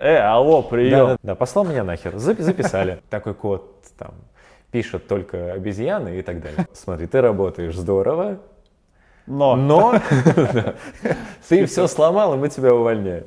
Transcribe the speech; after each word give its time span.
Э, 0.00 0.18
алло, 0.18 0.62
прием. 0.62 0.90
Да, 0.90 1.06
да, 1.06 1.18
да, 1.22 1.34
послал 1.34 1.64
меня 1.64 1.82
нахер. 1.82 2.14
Зап- 2.14 2.40
записали. 2.40 3.02
Такой 3.10 3.34
код 3.34 3.82
там 3.98 4.14
пишет 4.70 5.08
только 5.08 5.52
обезьяны 5.52 6.20
и 6.20 6.22
так 6.22 6.40
далее. 6.40 6.68
Смотри, 6.72 7.08
ты 7.08 7.20
работаешь 7.20 7.74
здорово, 7.74 8.38
Но. 9.26 9.56
но 9.56 9.94
ты 11.48 11.66
все 11.66 11.88
сломал, 11.88 12.34
и 12.34 12.36
мы 12.36 12.48
тебя 12.48 12.72
увольняем. 12.72 13.24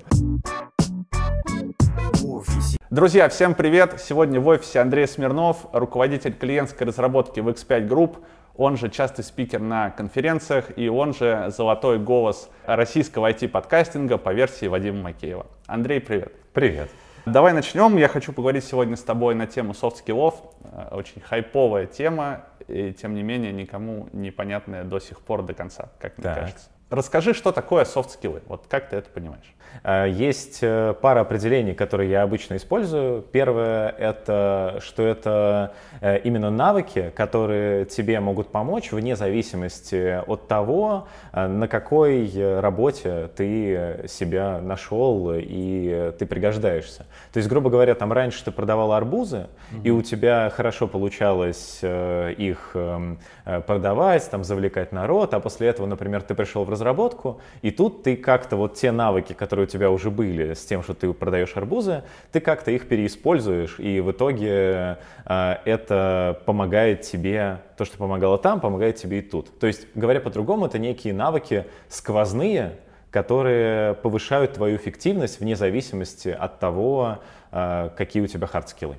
Друзья, 2.89 3.27
всем 3.27 3.53
привет! 3.53 3.99
Сегодня 3.99 4.39
в 4.39 4.47
офисе 4.47 4.79
Андрей 4.79 5.07
Смирнов, 5.07 5.65
руководитель 5.73 6.33
клиентской 6.33 6.87
разработки 6.87 7.41
в 7.41 7.49
X5 7.49 7.85
Group, 7.85 8.19
он 8.55 8.77
же 8.77 8.89
частый 8.89 9.25
спикер 9.25 9.59
на 9.59 9.89
конференциях 9.89 10.77
и 10.77 10.87
он 10.87 11.13
же 11.13 11.51
золотой 11.55 11.99
голос 11.99 12.49
российского 12.65 13.29
IT-подкастинга 13.29 14.17
по 14.17 14.33
версии 14.33 14.67
Вадима 14.67 15.01
Макеева. 15.01 15.47
Андрей, 15.67 15.99
привет! 15.99 16.40
Привет. 16.53 16.89
Давай 17.25 17.53
начнем. 17.53 17.95
Я 17.97 18.07
хочу 18.07 18.33
поговорить 18.33 18.63
сегодня 18.65 18.97
с 18.97 19.03
тобой 19.03 19.35
на 19.35 19.47
тему 19.47 19.73
софт-скиллов. 19.73 20.35
Э, 20.63 20.89
Очень 20.91 21.21
хайповая 21.21 21.85
тема, 21.85 22.45
и 22.67 22.91
тем 22.93 23.13
не 23.13 23.23
менее 23.23 23.53
никому 23.53 24.09
непонятная 24.11 24.83
до 24.83 24.99
сих 24.99 25.21
пор 25.21 25.43
до 25.43 25.53
конца, 25.53 25.89
как 25.99 26.17
мне 26.17 26.23
Так. 26.25 26.39
кажется. 26.39 26.69
Расскажи, 26.91 27.33
что 27.33 27.53
такое 27.53 27.85
софт-скиллы? 27.85 28.41
Вот 28.47 28.65
как 28.67 28.89
ты 28.89 28.97
это 28.97 29.09
понимаешь? 29.09 29.55
А, 29.81 30.05
Есть 30.05 30.59
э, 30.61 30.93
пара 31.01 31.21
определений, 31.21 31.73
которые 31.73 32.09
я 32.11 32.23
обычно 32.23 32.57
использую. 32.57 33.21
Первое— 33.21 33.87
это 33.97 34.79
что 34.81 35.03
это 35.03 35.73
э, 36.01 36.19
именно 36.19 36.49
навыки, 36.49 37.13
которые 37.15 37.85
тебе 37.85 38.19
могут 38.19 38.49
помочь 38.49 38.91
вне 38.91 39.15
зависимости 39.15 40.21
от 40.27 40.49
того, 40.49 41.07
э, 41.31 41.47
на 41.47 41.69
какой 41.69 42.29
э, 42.29 42.59
работе 42.59 43.29
ты 43.37 43.73
э, 43.73 44.07
себя 44.09 44.59
нашел 44.59 45.31
и 45.33 45.89
э, 45.89 46.11
ты 46.19 46.25
пригождаешься. 46.25 47.05
То 47.31 47.37
есть, 47.37 47.47
грубо 47.47 47.69
говоря, 47.69 47.95
там 47.95 48.11
раньше 48.11 48.43
ты 48.43 48.51
продавал 48.51 48.91
арбузы, 48.91 49.47
и 49.85 49.91
у 49.91 50.01
тебя 50.01 50.51
хорошо 50.53 50.87
получалось 50.87 51.79
э, 51.81 52.33
их 52.33 52.71
эм, 52.73 53.19
э, 53.45 53.61
продавать, 53.61 54.29
там, 54.29 54.43
завлекать 54.43 54.91
народ, 54.91 55.33
а 55.33 55.39
после 55.39 55.69
этого, 55.69 55.87
например, 55.87 56.21
ты 56.21 56.35
пришел 56.35 56.65
в 56.65 56.69
разработку, 56.81 57.39
и 57.61 57.71
тут 57.71 58.03
ты 58.03 58.15
как-то 58.15 58.55
вот 58.55 58.73
те 58.73 58.91
навыки, 58.91 59.33
которые 59.33 59.65
у 59.65 59.69
тебя 59.69 59.89
уже 59.91 60.09
были 60.09 60.53
с 60.53 60.65
тем, 60.65 60.83
что 60.83 60.93
ты 60.93 61.13
продаешь 61.13 61.55
арбузы, 61.55 62.03
ты 62.31 62.39
как-то 62.39 62.71
их 62.71 62.87
переиспользуешь, 62.87 63.79
и 63.79 63.99
в 64.01 64.11
итоге 64.11 64.97
э, 65.25 65.55
это 65.65 66.41
помогает 66.45 67.01
тебе, 67.01 67.59
то, 67.77 67.85
что 67.85 67.97
помогало 67.97 68.37
там, 68.37 68.59
помогает 68.59 68.95
тебе 68.95 69.19
и 69.19 69.21
тут. 69.21 69.59
То 69.59 69.67
есть, 69.67 69.87
говоря 69.95 70.19
по-другому, 70.19 70.65
это 70.65 70.79
некие 70.79 71.13
навыки 71.13 71.65
сквозные, 71.87 72.79
которые 73.11 73.93
повышают 73.95 74.53
твою 74.53 74.77
эффективность 74.77 75.39
вне 75.39 75.55
зависимости 75.55 76.29
от 76.29 76.59
того, 76.59 77.19
э, 77.51 77.89
какие 77.95 78.23
у 78.23 78.27
тебя 78.27 78.47
хардскиллы. 78.47 78.95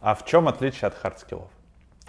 А 0.00 0.14
в 0.14 0.24
чем 0.24 0.48
отличие 0.48 0.88
от 0.88 0.94
хардскиллов? 0.94 1.50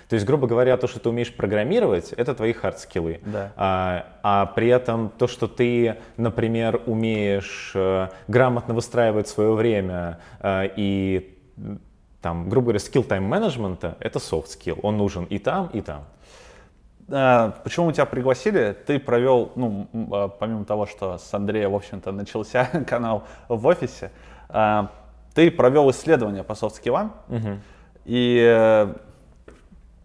То 0.09 0.15
есть, 0.15 0.25
грубо 0.25 0.47
говоря, 0.47 0.75
то, 0.75 0.88
что 0.88 0.99
ты 0.99 1.09
умеешь 1.09 1.31
программировать, 1.31 2.13
это 2.13 2.33
твои 2.33 2.52
хардскиллы. 2.52 3.21
Да. 3.25 3.53
А, 3.55 4.05
а 4.23 4.45
при 4.47 4.67
этом 4.67 5.11
то, 5.15 5.27
что 5.27 5.47
ты, 5.47 5.97
например, 6.17 6.81
умеешь 6.88 7.73
э, 7.75 8.09
грамотно 8.27 8.73
выстраивать 8.73 9.27
свое 9.27 9.53
время 9.53 10.19
э, 10.39 10.69
и 10.75 11.37
там, 12.21 12.49
грубо 12.49 12.65
говоря, 12.65 12.80
скилл 12.80 13.03
тайм 13.03 13.25
менеджмента, 13.25 13.97
это 13.99 14.17
soft 14.17 14.47
skill. 14.47 14.80
Он 14.81 14.97
нужен 14.97 15.25
и 15.25 15.37
там, 15.37 15.67
и 15.67 15.81
там. 15.81 16.05
А, 17.11 17.52
Почему 17.63 17.85
мы 17.85 17.93
тебя 17.93 18.05
пригласили? 18.05 18.75
Ты 18.85 18.99
провел, 18.99 19.52
ну, 19.55 19.87
а, 20.11 20.27
помимо 20.27 20.65
того, 20.65 20.87
что 20.87 21.19
с 21.19 21.33
Андрея, 21.35 21.69
в 21.69 21.75
общем-то, 21.75 22.11
начался 22.11 22.65
канал 22.87 23.25
в 23.47 23.65
офисе, 23.67 24.11
а, 24.49 24.91
ты 25.35 25.52
провел 25.52 25.91
исследование 25.91 26.43
по 26.43 26.55
софт-скиллам, 26.55 27.13
и 28.05 28.43
э, 28.43 28.93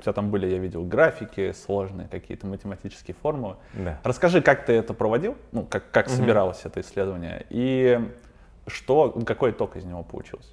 тебя 0.04 0.12
там 0.12 0.30
были, 0.30 0.46
я 0.46 0.58
видел, 0.58 0.84
графики 0.84 1.52
сложные, 1.52 2.08
какие-то 2.08 2.46
математические 2.46 3.14
формулы. 3.20 3.56
Да. 3.72 3.98
Расскажи, 4.04 4.40
как 4.42 4.64
ты 4.66 4.72
это 4.74 4.94
проводил, 4.94 5.36
ну, 5.52 5.64
как, 5.64 5.90
как 5.90 6.08
собиралось 6.08 6.60
это 6.64 6.80
исследование, 6.80 7.46
и 7.50 8.00
что, 8.66 9.10
какой 9.26 9.50
итог 9.50 9.76
из 9.76 9.84
него 9.84 10.02
получился? 10.02 10.48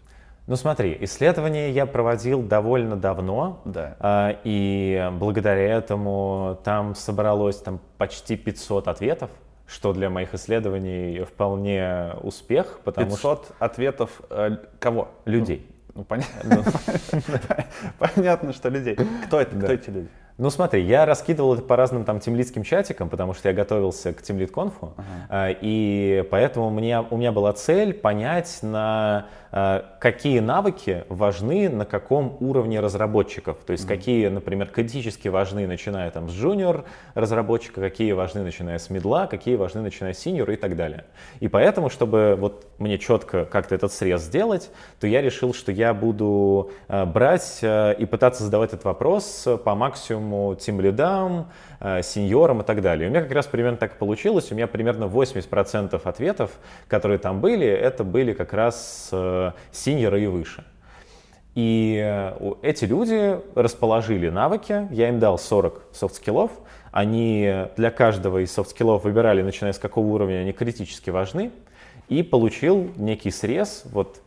Ну 0.48 0.56
смотри, 0.56 0.98
исследование 1.02 1.72
я 1.72 1.86
проводил 1.86 2.42
довольно 2.42 2.96
давно, 2.96 3.62
Да. 3.64 3.96
а, 4.00 4.38
и 4.44 5.10
благодаря 5.14 5.78
этому 5.78 6.60
там 6.64 6.96
собралось 6.96 7.58
там 7.58 7.80
почти 7.98 8.36
500 8.36 8.88
ответов, 8.88 9.30
что 9.68 9.94
для 9.94 10.10
моих 10.10 10.34
исследований 10.34 11.24
вполне 11.24 12.14
успех, 12.24 12.82
потому 12.84 13.16
что 13.16 13.36
500 13.36 13.56
ответов 13.60 14.22
э, 14.30 14.58
кого? 14.80 15.10
людей. 15.26 15.66
Ну, 15.94 16.04
понятно. 16.04 16.64
Понятно, 18.00 18.54
что 18.54 18.70
людей. 18.70 18.98
Кто 19.28 19.42
это? 19.42 19.56
Кто 19.58 19.74
эти 19.74 19.90
люди? 19.90 20.08
Ну 20.38 20.50
смотри, 20.50 20.82
я 20.82 21.06
раскидывал 21.06 21.54
это 21.54 21.64
по 21.64 21.76
разным 21.76 22.04
там 22.04 22.20
тимлидским 22.20 22.64
чатикам, 22.64 23.10
потому 23.10 23.34
что 23.34 23.50
я 23.50 23.54
готовился 23.54 24.14
к 24.14 24.22
тимлид 24.22 24.52
конфу, 24.52 24.96
и 25.32 26.26
поэтому 26.32 26.70
мне, 26.72 27.00
у 27.02 27.18
меня 27.18 27.32
была 27.32 27.54
цель 27.54 27.94
понять, 27.94 28.60
на 28.64 28.80
а, 29.20 29.26
какие 29.52 30.40
навыки 30.40 31.04
важны 31.10 31.70
на 31.70 31.86
каком 31.86 32.38
уровне 32.40 32.80
разработчиков. 32.80 33.58
То 33.66 33.72
есть 33.72 33.86
какие, 33.86 34.28
например, 34.30 34.68
критически 34.68 35.28
важны, 35.28 35.68
начиная 35.68 36.10
там 36.12 36.30
с 36.30 36.34
junior 36.34 36.86
разработчика, 37.16 37.82
какие 37.82 38.14
важны, 38.14 38.44
начиная 38.44 38.78
с 38.78 38.90
мидла, 38.90 39.28
какие 39.28 39.56
важны, 39.56 39.82
начиная 39.82 40.14
с 40.14 40.26
senior 40.26 40.54
и 40.54 40.56
так 40.56 40.76
далее. 40.76 41.06
И 41.40 41.48
поэтому, 41.48 41.90
чтобы 41.90 42.38
вот 42.40 42.66
мне 42.78 42.98
четко 42.98 43.46
как-то 43.46 43.76
этот 43.76 43.92
срез 43.92 44.22
сделать, 44.22 44.72
то 45.00 45.08
я 45.08 45.22
решил, 45.22 45.54
что 45.54 45.72
я 45.72 45.94
буду 45.94 46.72
э, 46.88 47.06
брать 47.06 47.60
э, 47.62 47.96
и 47.98 48.06
пытаться 48.06 48.44
задавать 48.44 48.70
этот 48.74 48.86
вопрос 48.86 49.44
э, 49.46 49.58
по 49.58 49.76
максимуму 49.76 50.56
тимлидам, 50.56 51.52
сеньорам 52.04 52.62
и 52.62 52.64
так 52.64 52.82
далее. 52.82 53.08
У 53.08 53.12
меня 53.12 53.22
как 53.22 53.32
раз 53.32 53.48
примерно 53.48 53.78
так 53.78 53.94
и 53.94 53.98
получилось. 53.98 54.52
У 54.52 54.56
меня 54.56 54.68
примерно 54.68 55.06
80% 55.06 56.00
ответов, 56.04 56.52
которые 56.88 57.18
там 57.18 57.42
были, 57.42 57.68
это 57.68 58.04
были 58.04 58.34
как 58.34 58.54
раз 58.54 59.10
э, 59.12 59.52
сеньоры 59.72 60.24
и 60.24 60.28
выше. 60.28 60.64
И 61.56 62.00
э, 62.02 62.54
эти 62.62 62.86
люди 62.86 63.40
расположили 63.56 64.30
навыки, 64.30 64.88
я 64.92 65.10
им 65.10 65.20
дал 65.20 65.38
40 65.38 65.88
софт-скиллов, 65.92 66.52
они 66.92 67.68
для 67.76 67.92
каждого 67.92 68.44
из 68.44 68.52
софт-скиллов 68.54 69.04
выбирали, 69.04 69.42
начиная 69.42 69.74
с 69.74 69.80
какого 69.80 70.06
уровня 70.06 70.38
они 70.38 70.54
критически 70.54 71.10
важны, 71.10 71.52
и 72.08 72.24
получил 72.24 72.92
некий 72.96 73.32
срез, 73.32 73.84
вот 73.86 74.22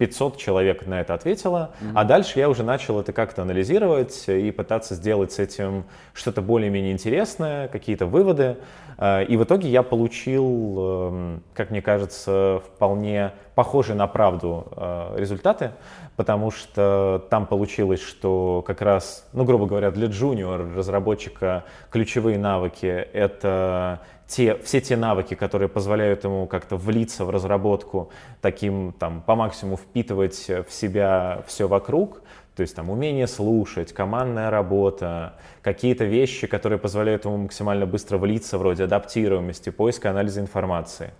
500 0.00 0.38
человек 0.38 0.86
на 0.86 1.02
это 1.02 1.12
ответило, 1.12 1.72
а 1.94 2.04
дальше 2.04 2.38
я 2.38 2.48
уже 2.48 2.62
начал 2.62 2.98
это 2.98 3.12
как-то 3.12 3.42
анализировать 3.42 4.24
и 4.28 4.50
пытаться 4.50 4.94
сделать 4.94 5.30
с 5.32 5.38
этим 5.38 5.84
что-то 6.14 6.40
более-менее 6.40 6.92
интересное, 6.92 7.68
какие-то 7.68 8.06
выводы. 8.06 8.56
Э, 8.96 9.24
И 9.26 9.36
в 9.36 9.44
итоге 9.44 9.68
я 9.68 9.82
получил, 9.82 10.76
эм, 10.78 11.42
как 11.52 11.70
мне 11.70 11.82
кажется, 11.82 12.62
вполне 12.64 13.32
похожие 13.54 13.94
на 13.94 14.06
правду 14.06 14.68
э, 14.74 15.16
результаты, 15.18 15.72
потому 16.16 16.50
что 16.50 17.26
там 17.28 17.44
получилось, 17.44 18.00
что 18.00 18.64
как 18.66 18.80
раз, 18.80 19.28
ну, 19.34 19.44
грубо 19.44 19.66
говоря, 19.66 19.90
для 19.90 20.06
junior 20.06 20.76
разработчика 20.76 21.64
ключевые 21.90 22.38
навыки— 22.38 22.86
это 23.12 24.00
те, 24.30 24.56
все 24.58 24.80
те 24.80 24.96
навыки, 24.96 25.34
которые 25.34 25.68
позволяют 25.68 26.24
ему 26.24 26.46
как-то 26.46 26.76
влиться 26.76 27.24
в 27.24 27.30
разработку, 27.30 28.10
таким 28.40 28.94
там 28.98 29.22
по 29.22 29.34
максимуму 29.34 29.76
впитывать 29.76 30.48
в 30.48 30.72
себя 30.72 31.42
все 31.48 31.66
вокруг, 31.66 32.22
то 32.54 32.62
есть 32.62 32.76
там 32.76 32.90
умение 32.90 33.26
слушать, 33.26 33.92
командная 33.92 34.50
работа, 34.50 35.34
какие-то 35.62 36.04
вещи, 36.04 36.46
которые 36.46 36.78
позволяют 36.78 37.24
ему 37.24 37.38
максимально 37.38 37.86
быстро 37.86 38.18
влиться, 38.18 38.56
вроде 38.56 38.84
адаптируемости, 38.84 39.70
поиска, 39.70 40.10
анализа 40.10 40.40
информации. 40.40 41.10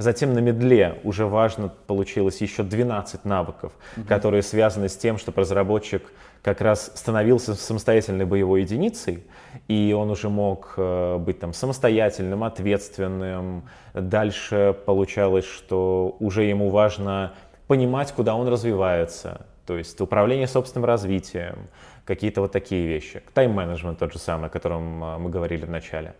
Затем 0.00 0.32
на 0.32 0.38
медле 0.38 0.98
уже 1.04 1.26
важно 1.26 1.68
получилось 1.68 2.40
еще 2.40 2.62
12 2.62 3.26
навыков, 3.26 3.74
которые 4.08 4.42
связаны 4.42 4.88
с 4.88 4.96
тем, 4.96 5.18
чтобы 5.18 5.42
разработчик 5.42 6.10
как 6.40 6.62
раз 6.62 6.90
становился 6.94 7.54
самостоятельной 7.54 8.24
боевой 8.24 8.62
единицей, 8.62 9.22
и 9.68 9.94
он 9.94 10.10
уже 10.10 10.30
мог 10.30 10.72
э, 10.78 11.18
быть 11.18 11.38
там 11.38 11.52
самостоятельным, 11.52 12.44
ответственным. 12.44 13.64
Дальше 13.92 14.74
получалось, 14.86 15.44
что 15.44 16.16
уже 16.18 16.44
ему 16.44 16.70
важно 16.70 17.34
понимать, 17.66 18.12
куда 18.12 18.36
он 18.36 18.48
развивается, 18.48 19.46
то 19.66 19.76
есть 19.76 20.00
управление 20.00 20.46
собственным 20.46 20.86
развитием, 20.86 21.68
какие-то 22.06 22.40
вот 22.40 22.52
такие 22.52 22.86
вещи. 22.86 23.22
Тайм-менеджмент 23.34 23.98
тот 23.98 24.14
же 24.14 24.18
самый, 24.18 24.46
о 24.46 24.48
котором 24.48 25.04
э, 25.04 25.18
мы 25.18 25.28
говорили 25.28 25.66
в 25.66 25.70
начале. 25.70 26.14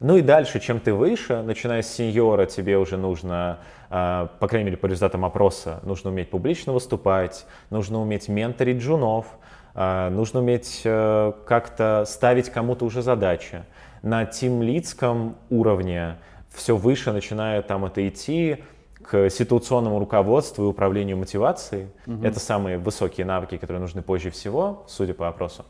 Ну 0.00 0.16
и 0.16 0.22
дальше, 0.22 0.60
чем 0.60 0.80
ты 0.80 0.92
выше, 0.92 1.42
начиная 1.42 1.82
с 1.82 1.88
сеньора, 1.88 2.46
тебе 2.46 2.78
уже 2.78 2.96
нужно, 2.96 3.58
э, 3.90 4.28
по 4.38 4.48
крайней 4.48 4.66
мере, 4.66 4.76
по 4.76 4.86
результатам 4.86 5.24
опроса, 5.24 5.80
нужно 5.84 6.10
уметь 6.10 6.30
публично 6.30 6.72
выступать, 6.72 7.46
нужно 7.70 8.00
уметь 8.00 8.28
менторить 8.28 8.78
джунов, 8.78 9.26
э, 9.74 10.08
нужно 10.10 10.40
уметь 10.40 10.82
э, 10.84 11.32
как-то 11.46 12.04
ставить 12.06 12.50
кому-то 12.50 12.84
уже 12.84 13.02
задачи. 13.02 13.64
На 14.02 14.26
тимлидском 14.26 15.36
уровне 15.50 16.16
все 16.50 16.76
выше 16.76 17.12
начинает 17.12 17.66
там 17.66 17.84
это 17.84 18.06
идти, 18.06 18.62
к 19.02 19.30
ситуационному 19.30 19.98
руководству 20.00 20.64
и 20.64 20.66
управлению 20.66 21.16
мотивацией. 21.16 21.88
Угу. 22.06 22.24
Это 22.24 22.40
самые 22.40 22.78
высокие 22.78 23.24
навыки, 23.24 23.56
которые 23.56 23.80
нужны 23.80 24.02
позже 24.02 24.30
всего, 24.30 24.84
судя 24.88 25.14
по 25.14 25.28
опросу. 25.28 25.64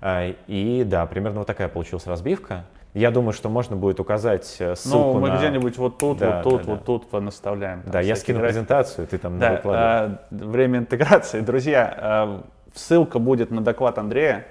А, 0.00 0.32
и 0.46 0.84
да, 0.84 1.04
примерно 1.06 1.40
вот 1.40 1.46
такая 1.46 1.68
получилась 1.68 2.06
разбивка. 2.06 2.64
Я 2.92 3.12
думаю, 3.12 3.32
что 3.32 3.48
можно 3.48 3.76
будет 3.76 4.00
указать 4.00 4.56
э, 4.58 4.74
ссылку 4.74 5.14
Ну, 5.14 5.20
мы 5.20 5.28
на... 5.28 5.36
где-нибудь 5.36 5.78
вот 5.78 5.98
тут, 5.98 6.18
да, 6.18 6.42
вот 6.42 6.42
тут, 6.42 6.62
да, 6.62 6.70
вот 6.70 6.78
да. 6.80 6.84
тут 6.84 7.12
наставляем. 7.12 7.82
Да, 7.86 8.00
я 8.00 8.16
скину 8.16 8.40
графики. 8.40 8.54
презентацию, 8.54 9.06
ты 9.06 9.18
там 9.18 9.38
да, 9.38 9.60
а, 9.64 10.26
Время 10.30 10.80
интеграции. 10.80 11.40
Друзья, 11.40 11.94
а, 11.96 12.46
ссылка 12.74 13.20
будет 13.20 13.52
на 13.52 13.60
доклад 13.60 13.98
Андрея. 13.98 14.46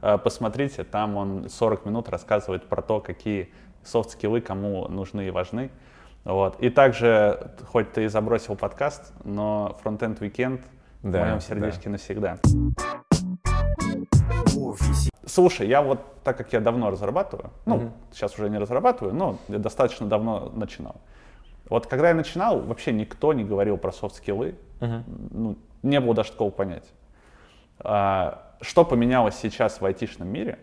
А, 0.00 0.16
посмотрите, 0.16 0.84
там 0.84 1.16
он 1.16 1.50
40 1.50 1.84
минут 1.84 2.08
рассказывает 2.08 2.64
про 2.64 2.80
то, 2.80 3.00
какие 3.00 3.50
софт-скиллы 3.84 4.40
кому 4.40 4.88
нужны 4.88 5.28
и 5.28 5.30
важны. 5.30 5.70
Вот. 6.24 6.60
И 6.60 6.70
также, 6.70 7.50
хоть 7.66 7.92
ты 7.92 8.04
и 8.04 8.08
забросил 8.08 8.56
подкаст, 8.56 9.12
но 9.24 9.78
Frontend 9.84 10.18
Weekend 10.20 10.60
да, 11.02 11.18
в 11.18 11.26
моем 11.26 11.40
сердечке 11.40 11.84
да. 11.84 11.90
навсегда. 11.90 12.38
Слушай, 15.26 15.68
я 15.68 15.82
вот, 15.82 16.00
так 16.24 16.36
как 16.36 16.52
я 16.52 16.60
давно 16.60 16.90
разрабатываю, 16.90 17.50
ну, 17.64 17.76
mm-hmm. 17.76 17.90
сейчас 18.12 18.34
уже 18.38 18.50
не 18.50 18.58
разрабатываю, 18.58 19.14
но 19.14 19.38
я 19.48 19.58
достаточно 19.58 20.06
давно 20.06 20.50
начинал. 20.54 20.96
Вот 21.68 21.86
когда 21.86 22.08
я 22.08 22.14
начинал, 22.14 22.60
вообще 22.60 22.92
никто 22.92 23.32
не 23.32 23.44
говорил 23.44 23.78
про 23.78 23.92
софт-скиллы, 23.92 24.56
mm-hmm. 24.80 25.02
ну, 25.30 25.58
не 25.82 26.00
было 26.00 26.14
даже 26.14 26.32
такого 26.32 26.50
понятия. 26.50 26.90
А, 27.78 28.56
что 28.60 28.84
поменялось 28.84 29.36
сейчас 29.36 29.80
в 29.80 29.84
айтишном 29.84 30.28
мире? 30.28 30.58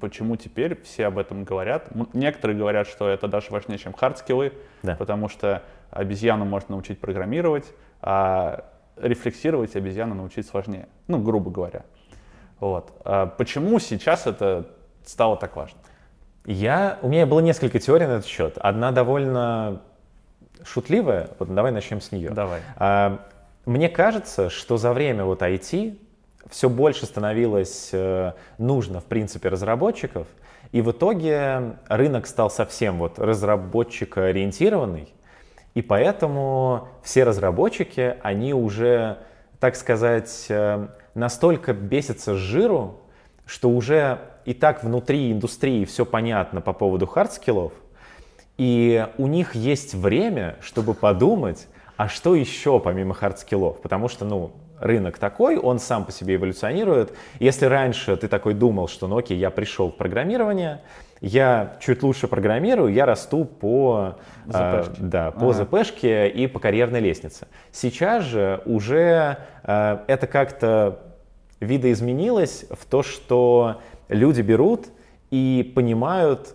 Почему 0.00 0.34
теперь 0.36 0.80
все 0.82 1.06
об 1.06 1.18
этом 1.18 1.44
говорят? 1.44 1.88
Некоторые 2.12 2.58
говорят, 2.58 2.88
что 2.88 3.08
это 3.08 3.28
даже 3.28 3.50
важнее, 3.50 3.78
чем 3.78 3.92
хард-скиллы, 3.92 4.52
да. 4.82 4.96
потому 4.96 5.28
что 5.28 5.62
обезьяну 5.90 6.44
можно 6.44 6.74
научить 6.74 7.00
программировать, 7.00 7.66
а 8.00 8.64
рефлексировать 8.96 9.76
обезьяну 9.76 10.14
научить 10.14 10.46
сложнее, 10.46 10.88
ну, 11.06 11.22
грубо 11.22 11.50
говоря. 11.50 11.84
Вот. 12.60 12.92
А 13.04 13.26
почему 13.26 13.78
сейчас 13.78 14.26
это 14.26 14.66
стало 15.04 15.36
так 15.36 15.56
важно? 15.56 15.78
Я, 16.46 16.98
у 17.02 17.08
меня 17.08 17.26
было 17.26 17.40
несколько 17.40 17.78
теорий 17.78 18.06
на 18.06 18.12
этот 18.12 18.26
счет. 18.26 18.56
Одна 18.58 18.92
довольно 18.92 19.82
шутливая, 20.64 21.30
вот 21.38 21.54
давай 21.54 21.72
начнем 21.72 22.00
с 22.00 22.12
нее. 22.12 22.30
Давай. 22.30 22.60
А, 22.76 23.26
мне 23.66 23.88
кажется, 23.88 24.50
что 24.50 24.76
за 24.76 24.92
время 24.92 25.24
вот 25.24 25.42
IT 25.42 25.98
все 26.48 26.68
больше 26.68 27.06
становилось 27.06 27.90
э, 27.92 28.32
нужно, 28.58 29.00
в 29.00 29.04
принципе, 29.04 29.48
разработчиков, 29.48 30.26
и 30.72 30.80
в 30.80 30.90
итоге 30.90 31.76
рынок 31.88 32.26
стал 32.26 32.50
совсем 32.50 32.98
вот 32.98 33.18
разработчикоориентированный, 33.18 35.12
и 35.74 35.82
поэтому 35.82 36.88
все 37.02 37.24
разработчики, 37.24 38.16
они 38.22 38.54
уже, 38.54 39.18
так 39.60 39.76
сказать, 39.76 40.46
э, 40.48 40.88
настолько 41.14 41.72
бесятся 41.72 42.34
с 42.34 42.38
жиру, 42.38 43.00
что 43.46 43.70
уже 43.70 44.20
и 44.44 44.54
так 44.54 44.84
внутри 44.84 45.32
индустрии 45.32 45.84
все 45.84 46.06
понятно 46.06 46.60
по 46.60 46.72
поводу 46.72 47.06
хардскиллов, 47.06 47.72
и 48.56 49.06
у 49.18 49.26
них 49.26 49.54
есть 49.54 49.94
время, 49.94 50.56
чтобы 50.60 50.94
подумать, 50.94 51.66
а 51.96 52.08
что 52.08 52.34
еще 52.34 52.78
помимо 52.80 53.14
хардскиллов, 53.14 53.80
потому 53.80 54.08
что, 54.08 54.24
ну, 54.24 54.52
рынок 54.80 55.18
такой, 55.18 55.56
он 55.56 55.78
сам 55.78 56.04
по 56.04 56.12
себе 56.12 56.34
эволюционирует. 56.34 57.14
Если 57.38 57.66
раньше 57.66 58.16
ты 58.16 58.26
такой 58.26 58.54
думал, 58.54 58.88
что, 58.88 59.06
ну 59.06 59.18
окей, 59.18 59.38
я 59.38 59.50
пришел 59.50 59.90
в 59.90 59.96
программирование, 59.96 60.80
я 61.20 61.76
чуть 61.80 62.02
лучше 62.02 62.28
программирую, 62.28 62.92
я 62.92 63.06
расту 63.06 63.44
по 63.44 64.16
Э, 64.52 64.84
да, 64.98 65.30
по 65.30 65.50
ага. 65.50 65.64
ЗПшке 65.64 66.28
и 66.28 66.46
по 66.46 66.58
карьерной 66.58 67.00
лестнице. 67.00 67.46
Сейчас 67.72 68.24
же 68.24 68.62
уже 68.64 69.38
э, 69.62 69.98
это 70.06 70.26
как-то 70.26 71.00
видоизменилось 71.60 72.66
в 72.70 72.86
то, 72.86 73.02
что 73.02 73.80
люди 74.08 74.40
берут 74.40 74.86
и 75.30 75.72
понимают, 75.74 76.54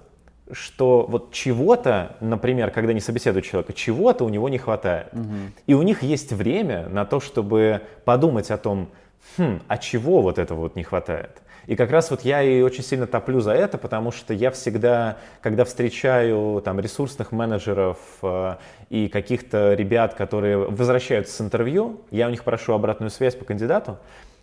что 0.51 1.05
вот 1.07 1.31
чего-то, 1.31 2.17
например, 2.19 2.71
когда 2.71 2.91
они 2.91 2.99
собеседуют 2.99 3.45
человека, 3.45 3.73
чего-то 3.73 4.25
у 4.25 4.29
него 4.29 4.47
не 4.49 4.57
хватает. 4.57 5.07
Угу. 5.13 5.23
И 5.67 5.73
у 5.73 5.81
них 5.81 6.03
есть 6.03 6.31
время 6.31 6.87
на 6.89 7.05
то, 7.05 7.19
чтобы 7.19 7.81
подумать 8.03 8.51
о 8.51 8.57
том, 8.57 8.89
хм, 9.37 9.61
а 9.67 9.77
чего 9.77 10.21
вот 10.21 10.37
этого 10.37 10.59
вот 10.61 10.75
не 10.75 10.83
хватает. 10.83 11.41
И 11.67 11.75
как 11.75 11.89
раз 11.89 12.11
вот 12.11 12.21
я 12.21 12.43
и 12.43 12.61
очень 12.61 12.83
сильно 12.83 13.07
топлю 13.07 13.39
за 13.39 13.53
это, 13.53 13.77
потому 13.79 14.11
что 14.11 14.33
я 14.33 14.51
всегда, 14.51 15.17
когда 15.41 15.65
встречаю 15.65 16.61
там 16.63 16.79
ресурсных 16.79 17.31
менеджеров 17.31 17.97
э, 18.21 18.55
и 18.91 19.07
каких-то 19.07 19.73
ребят, 19.73 20.13
которые 20.13 20.57
возвращаются 20.57 21.35
с 21.35 21.41
интервью, 21.41 22.01
я 22.11 22.27
у 22.27 22.29
них 22.29 22.43
прошу 22.43 22.73
обратную 22.73 23.09
связь 23.09 23.35
по 23.35 23.45
кандидату, 23.45 23.97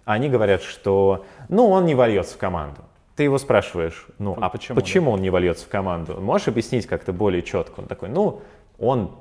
они 0.05 0.29
говорят, 0.29 0.63
что 0.63 1.25
ну 1.49 1.69
он 1.69 1.87
не 1.87 1.95
вольется 1.95 2.35
в 2.35 2.39
команду. 2.39 2.83
Ты 3.17 3.25
его 3.25 3.38
спрашиваешь, 3.38 4.06
ну 4.19 4.37
а 4.41 4.49
почему, 4.49 4.76
почему 4.76 5.11
да? 5.11 5.14
он 5.17 5.23
не 5.23 5.31
вольется 5.31 5.67
в 5.67 5.69
команду? 5.69 6.20
Можешь 6.20 6.49
объяснить 6.49 6.87
как-то 6.87 7.12
более 7.12 7.43
четко? 7.43 7.81
Он 7.81 7.87
такой, 7.87 8.09
ну 8.09 8.43
он 8.79 9.17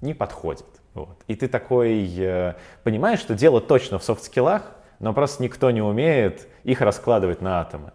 не 0.00 0.14
подходит. 0.14 0.66
Вот. 0.94 1.16
И 1.28 1.34
ты 1.34 1.48
такой 1.48 2.12
э, 2.18 2.54
понимаешь, 2.82 3.20
что 3.20 3.34
дело 3.34 3.60
точно 3.60 3.98
в 3.98 4.04
софт-скиллах, 4.04 4.72
но 4.98 5.14
просто 5.14 5.42
никто 5.42 5.70
не 5.70 5.80
умеет 5.80 6.48
их 6.64 6.80
раскладывать 6.80 7.40
на 7.40 7.60
атомы. 7.60 7.92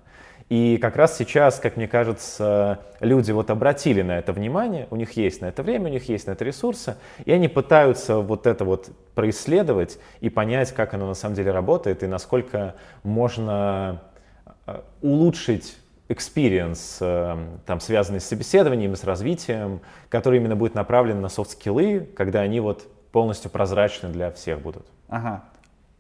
И 0.50 0.78
как 0.78 0.96
раз 0.96 1.18
сейчас, 1.18 1.60
как 1.60 1.76
мне 1.76 1.88
кажется, 1.88 2.80
люди 3.00 3.32
вот 3.32 3.50
обратили 3.50 4.04
на 4.04 4.20
это 4.20 4.32
внимание, 4.32 4.88
у 4.92 4.96
них 4.96 5.14
есть 5.14 5.42
на 5.42 5.48
это 5.48 5.64
время, 5.64 5.86
у 5.88 5.92
них 5.92 6.08
есть 6.08 6.28
на 6.28 6.32
это 6.32 6.46
ресурсы, 6.46 6.98
и 7.26 7.32
они 7.32 7.48
пытаются 7.48 8.18
вот 8.18 8.46
это 8.46 8.64
вот 8.64 8.90
происследовать 9.16 9.98
и 10.20 10.30
понять, 10.30 10.72
как 10.72 10.94
оно 10.94 11.08
на 11.08 11.16
самом 11.16 11.36
деле 11.36 11.52
работает 11.52 12.04
и 12.04 12.08
насколько 12.08 12.76
можно 13.02 14.04
улучшить 15.02 15.78
experience, 16.08 16.98
э, 17.02 17.58
там, 17.66 17.80
связанный 17.80 18.20
с 18.20 18.26
собеседованием, 18.26 18.96
с 18.96 19.04
развитием, 19.04 19.82
который 20.10 20.40
именно 20.40 20.56
будет 20.56 20.76
направлен 20.76 21.22
на 21.22 21.30
софт-скиллы, 21.30 22.08
когда 22.16 22.42
они 22.42 22.60
вот 22.60 22.88
полностью 23.12 23.50
прозрачны 23.50 24.10
для 24.10 24.32
всех 24.32 24.62
будут. 24.62 24.86
Ага. 25.08 25.44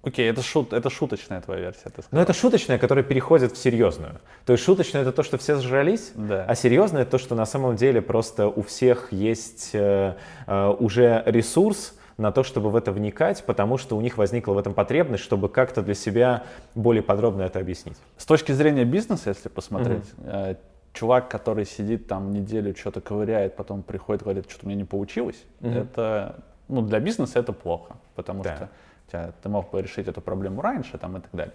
Окей, 0.04 0.30
это, 0.30 0.44
шут, 0.44 0.72
это 0.72 0.92
шуточная 0.92 1.42
твоя 1.42 1.62
версия, 1.62 1.90
ты 1.90 2.04
Ну, 2.12 2.20
это 2.20 2.32
шуточная, 2.32 2.78
которая 2.78 3.04
переходит 3.04 3.54
в 3.54 3.58
серьезную. 3.58 4.20
То 4.46 4.54
есть 4.54 4.64
шуточная— 4.64 5.02
это 5.04 5.12
то, 5.12 5.24
что 5.24 5.40
все 5.40 5.60
сжались, 5.60 6.12
да. 6.14 6.46
а 6.48 6.54
серьезная— 6.54 7.02
это 7.04 7.12
то, 7.12 7.18
что 7.18 7.34
на 7.34 7.48
самом 7.48 7.76
деле 7.76 8.04
просто 8.04 8.48
у 8.48 8.62
всех 8.62 9.12
есть 9.12 9.72
э, 9.74 10.14
э, 10.46 10.68
уже 10.78 11.24
ресурс, 11.26 11.96
на 12.18 12.32
то, 12.32 12.44
чтобы 12.44 12.70
в 12.70 12.76
это 12.76 12.92
вникать, 12.92 13.44
потому 13.46 13.78
что 13.78 13.98
у 13.98 14.02
них 14.02 14.18
возникла 14.18 14.54
в 14.54 14.58
этом 14.58 14.74
потребность, 14.74 15.24
чтобы 15.24 15.50
как-то 15.50 15.82
для 15.82 15.94
себя 15.94 16.44
более 16.74 17.04
подробно 17.04 17.44
это 17.44 17.60
объяснить. 17.60 17.98
С 18.18 18.25
точки 18.25 18.54
зрения 18.54 18.86
бизнеса, 18.86 19.30
если 19.30 19.50
посмотреть, 19.50 20.06
mm-hmm. 20.18 20.58
чувак, 20.94 21.30
который 21.30 21.66
сидит 21.66 22.08
там 22.08 22.32
неделю, 22.32 22.75
что-то 22.75 23.01
ковыряет, 23.01 23.56
потом 23.56 23.84
приходит, 23.84 24.24
говорит, 24.24 24.50
что-то 24.50 24.66
у 24.66 24.70
меня 24.70 24.78
не 24.78 24.86
получилось, 24.86 25.44
mm-hmm. 25.60 25.82
это, 25.82 26.44
ну, 26.70 26.82
для 26.82 27.00
бизнеса 27.00 27.39
это 27.39 27.51
плохо, 27.51 27.98
потому 28.16 28.44
да. 28.44 28.56
что 28.56 28.70
тебя, 29.12 29.34
ты 29.44 29.50
мог 29.50 29.72
бы 29.72 29.82
решить 29.82 30.08
эту 30.08 30.22
проблему 30.22 30.62
раньше 30.62 30.98
там, 30.98 31.18
и 31.18 31.20
так 31.20 31.32
далее. 31.34 31.54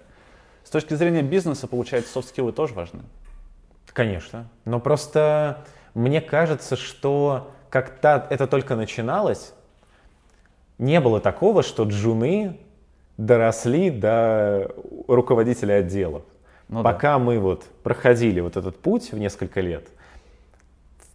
С 0.62 0.70
точки 0.70 0.92
зрения 0.92 1.22
бизнеса, 1.22 1.66
получается, 1.68 2.12
софт-скиллы 2.12 2.52
тоже 2.52 2.74
важны. 2.74 3.00
Конечно. 3.92 4.46
Но 4.66 4.78
просто 4.78 5.64
мне 5.94 6.20
кажется, 6.20 6.76
что 6.76 7.50
как-то 7.70 8.26
это 8.30 8.46
только 8.46 8.76
начиналось, 8.76 9.54
не 10.80 10.98
было 10.98 11.20
такого, 11.20 11.62
что 11.62 11.84
джуны 11.84 12.56
доросли 13.18 13.90
до 13.90 14.74
руководителя 15.06 15.74
отделов. 15.74 16.22
Ну, 16.68 16.82
Пока 16.82 17.12
да. 17.12 17.18
мы 17.18 17.38
вот 17.38 17.64
проходили 17.82 18.40
вот 18.40 18.56
этот 18.56 18.78
путь 18.78 19.12
в 19.12 19.18
несколько 19.18 19.60
лет, 19.60 19.88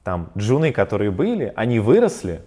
там 0.03 0.29
джуны, 0.37 0.71
которые 0.71 1.09
были, 1.09 1.51
они 1.55 1.79
выросли, 1.79 2.41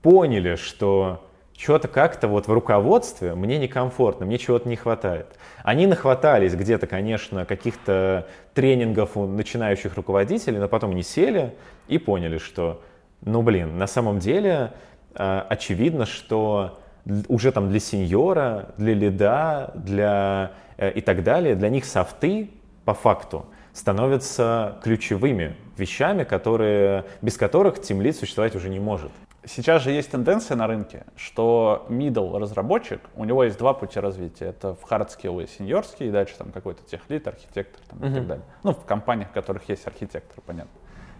поняли, 0.00 0.54
что 0.54 1.22
что-то 1.58 1.88
как-то 1.88 2.26
вот 2.26 2.48
в 2.48 2.52
руководстве 2.52 3.34
мне 3.34 3.58
некомфортно, 3.58 4.24
мне 4.24 4.38
чего-то 4.38 4.66
не 4.66 4.76
хватает. 4.76 5.26
Они 5.62 5.86
нахватались 5.86 6.54
где-то, 6.54 6.86
конечно, 6.86 7.44
каких-то 7.44 8.26
тренингов 8.54 9.14
у 9.18 9.26
начинающих 9.26 9.94
руководителей, 9.94 10.56
но 10.56 10.68
потом 10.68 10.94
не 10.94 11.02
сели 11.02 11.54
и 11.86 11.98
поняли, 11.98 12.38
что, 12.38 12.80
ну 13.20 13.42
блин, 13.42 13.76
на 13.76 13.86
самом 13.86 14.20
деле 14.20 14.72
очевидно, 15.14 16.06
что 16.06 16.78
уже 17.28 17.52
там 17.52 17.70
для 17.70 17.80
сеньора, 17.80 18.74
для 18.76 18.94
лида, 18.94 19.72
для 19.74 20.52
э, 20.76 20.92
и 20.92 21.00
так 21.00 21.22
далее, 21.22 21.54
для 21.54 21.68
них 21.68 21.84
софты 21.84 22.50
по 22.84 22.94
факту 22.94 23.46
становятся 23.72 24.78
ключевыми 24.82 25.56
вещами, 25.76 26.24
которые, 26.24 27.04
без 27.22 27.36
которых 27.36 27.80
тимлит 27.80 28.16
существовать 28.16 28.54
уже 28.54 28.68
не 28.68 28.80
может. 28.80 29.10
Сейчас 29.46 29.82
же 29.82 29.90
есть 29.90 30.10
тенденция 30.10 30.56
на 30.56 30.66
рынке, 30.66 31.04
что 31.16 31.86
middle 31.88 32.38
разработчик, 32.38 33.00
у 33.16 33.24
него 33.24 33.44
есть 33.44 33.58
два 33.58 33.72
пути 33.72 33.98
развития. 33.98 34.46
Это 34.46 34.74
в 34.74 34.84
hard 34.90 35.08
skill 35.08 35.42
и 35.42 35.46
сеньорский, 35.46 36.08
и 36.08 36.10
дальше 36.10 36.34
там 36.36 36.52
какой-то 36.52 36.82
техлид, 36.82 37.26
архитектор 37.26 37.80
там, 37.88 38.00
uh-huh. 38.00 38.10
и 38.10 38.14
так 38.16 38.26
далее. 38.26 38.44
Ну, 38.64 38.74
в 38.74 38.84
компаниях, 38.84 39.30
в 39.30 39.32
которых 39.32 39.66
есть 39.70 39.86
архитектор, 39.86 40.42
понятно. 40.44 40.70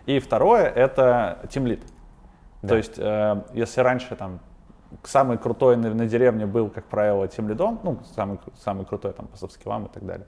И 0.04 0.18
второе— 0.18 0.64
это 0.76 1.38
тимлид. 1.50 1.80
Да. 2.62 2.68
То 2.68 2.76
есть, 2.76 2.98
э, 2.98 3.42
если 3.54 3.80
раньше 3.80 4.16
там 4.16 4.40
самый 5.04 5.38
крутой 5.38 5.76
на, 5.76 5.94
на 5.94 6.06
деревне 6.06 6.46
был, 6.46 6.68
как 6.68 6.84
правило, 6.84 7.26
тимлидом, 7.28 7.80
ну, 7.82 8.00
самый, 8.14 8.38
самый 8.62 8.84
крутой 8.84 9.12
там 9.12 9.26
по 9.28 9.36
софт-скиллам 9.36 9.86
и 9.86 9.88
так 9.88 10.04
далее, 10.04 10.26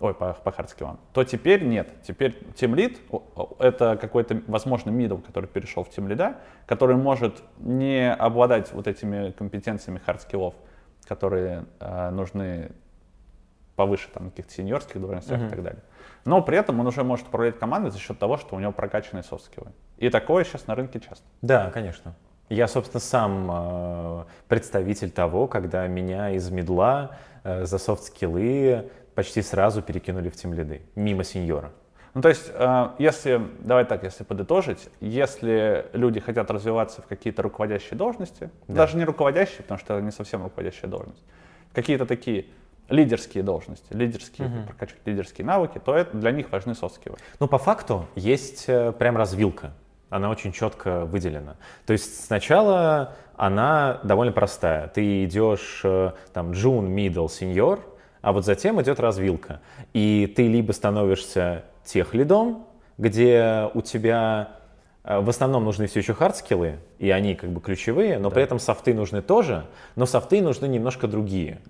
ой, 0.00 0.14
по, 0.14 0.32
по 0.32 0.50
хардскиллам, 0.50 0.98
то 1.12 1.24
теперь 1.24 1.64
нет. 1.64 1.88
Теперь 2.02 2.36
тимлид— 2.56 3.00
это 3.58 3.96
какой-то, 3.96 4.42
возможно, 4.48 4.90
мидл, 4.90 5.18
который 5.18 5.46
перешел 5.46 5.84
в 5.84 5.90
тимлида, 5.90 6.38
который 6.66 6.96
может 6.96 7.42
не 7.58 8.12
обладать 8.12 8.72
вот 8.72 8.86
этими 8.86 9.30
компетенциями 9.30 9.98
хардскиллов, 9.98 10.54
которые 11.06 11.66
э, 11.80 12.10
нужны 12.10 12.72
повыше 13.82 14.08
там 14.14 14.30
каких-то 14.30 14.52
сеньорских 14.52 15.00
должностях 15.00 15.40
uh-huh. 15.40 15.46
и 15.46 15.50
так 15.50 15.62
далее. 15.62 15.82
Но 16.24 16.40
при 16.40 16.56
этом 16.56 16.78
он 16.78 16.86
уже 16.86 17.02
может 17.02 17.26
управлять 17.26 17.58
командой 17.58 17.90
за 17.90 17.98
счет 17.98 18.16
того, 18.16 18.36
что 18.36 18.54
у 18.54 18.60
него 18.60 18.70
прокачанные 18.70 19.24
софт-скиллы. 19.24 19.72
И 19.98 20.08
такое 20.08 20.44
сейчас 20.44 20.68
на 20.68 20.76
рынке 20.76 21.00
часто. 21.00 21.24
Да, 21.42 21.68
конечно. 21.70 22.14
Я, 22.48 22.68
собственно, 22.68 23.00
сам 23.00 23.50
э, 23.50 24.24
представитель 24.46 25.10
того, 25.10 25.48
когда 25.48 25.88
меня 25.88 26.30
из 26.30 26.48
мидла 26.50 27.16
э, 27.42 27.64
за 27.64 27.78
софт-скиллы 27.78 28.88
почти 29.16 29.42
сразу 29.42 29.82
перекинули 29.82 30.28
в 30.28 30.36
тимлиды, 30.36 30.82
мимо 30.94 31.24
сеньора. 31.24 31.72
Ну, 32.14 32.22
то 32.22 32.28
есть, 32.28 32.52
э, 32.54 32.88
если, 33.00 33.40
давай 33.58 33.84
так, 33.84 34.04
если 34.04 34.22
подытожить, 34.22 34.90
если 35.00 35.86
люди 35.92 36.20
хотят 36.20 36.52
развиваться 36.52 37.02
в 37.02 37.06
какие-то 37.06 37.42
руководящие 37.42 37.98
должности, 37.98 38.50
да. 38.68 38.74
даже 38.74 38.96
не 38.96 39.04
руководящие, 39.04 39.62
потому 39.62 39.80
что 39.80 39.94
это 39.94 40.04
не 40.04 40.12
совсем 40.12 40.44
руководящая 40.44 40.88
должность, 40.88 41.24
какие-то 41.72 42.06
такие 42.06 42.46
лидерские 42.88 43.42
должности, 43.42 43.92
лидерские, 43.92 44.48
угу. 44.48 44.66
прокачивать 44.66 45.06
лидерские 45.06 45.46
навыки, 45.46 45.80
то 45.84 45.94
это 45.94 46.16
для 46.16 46.30
них 46.30 46.50
важны 46.52 46.74
софт-скиллы. 46.74 47.16
Ну, 47.40 47.48
по 47.48 47.58
факту 47.58 48.06
есть 48.14 48.64
э, 48.68 48.92
прям 48.92 49.16
развилка. 49.16 49.72
Она 50.10 50.28
очень 50.28 50.52
четко 50.52 51.06
выделена. 51.06 51.56
То 51.86 51.94
есть 51.94 52.26
сначала 52.26 53.14
она 53.36 54.00
довольно 54.02 54.32
простая. 54.32 54.88
Ты 54.88 55.24
идешь 55.24 55.80
э, 55.84 56.12
там 56.34 56.52
джун, 56.52 56.94
middle, 56.94 57.28
senior, 57.28 57.80
а 58.20 58.32
вот 58.32 58.44
затем 58.44 58.80
идет 58.80 59.00
развилка. 59.00 59.60
И 59.94 60.32
ты 60.36 60.48
либо 60.48 60.72
становишься 60.72 61.64
техлидом, 61.84 62.66
где 62.98 63.70
у 63.74 63.80
тебя 63.82 64.50
э, 65.02 65.18
в 65.18 65.28
основном 65.28 65.64
нужны 65.64 65.86
все 65.86 66.00
еще 66.00 66.14
хардскиллы, 66.14 66.78
и 66.98 67.10
они 67.10 67.34
как 67.34 67.50
бы 67.50 67.60
ключевые, 67.60 68.18
но 68.18 68.28
да. 68.28 68.34
при 68.34 68.42
этом 68.44 68.58
софты 68.58 68.94
нужны 68.94 69.22
тоже, 69.22 69.64
но 69.96 70.06
софты 70.06 70.42
нужны 70.42 70.66
немножко 70.66 71.08
другие. 71.08 71.60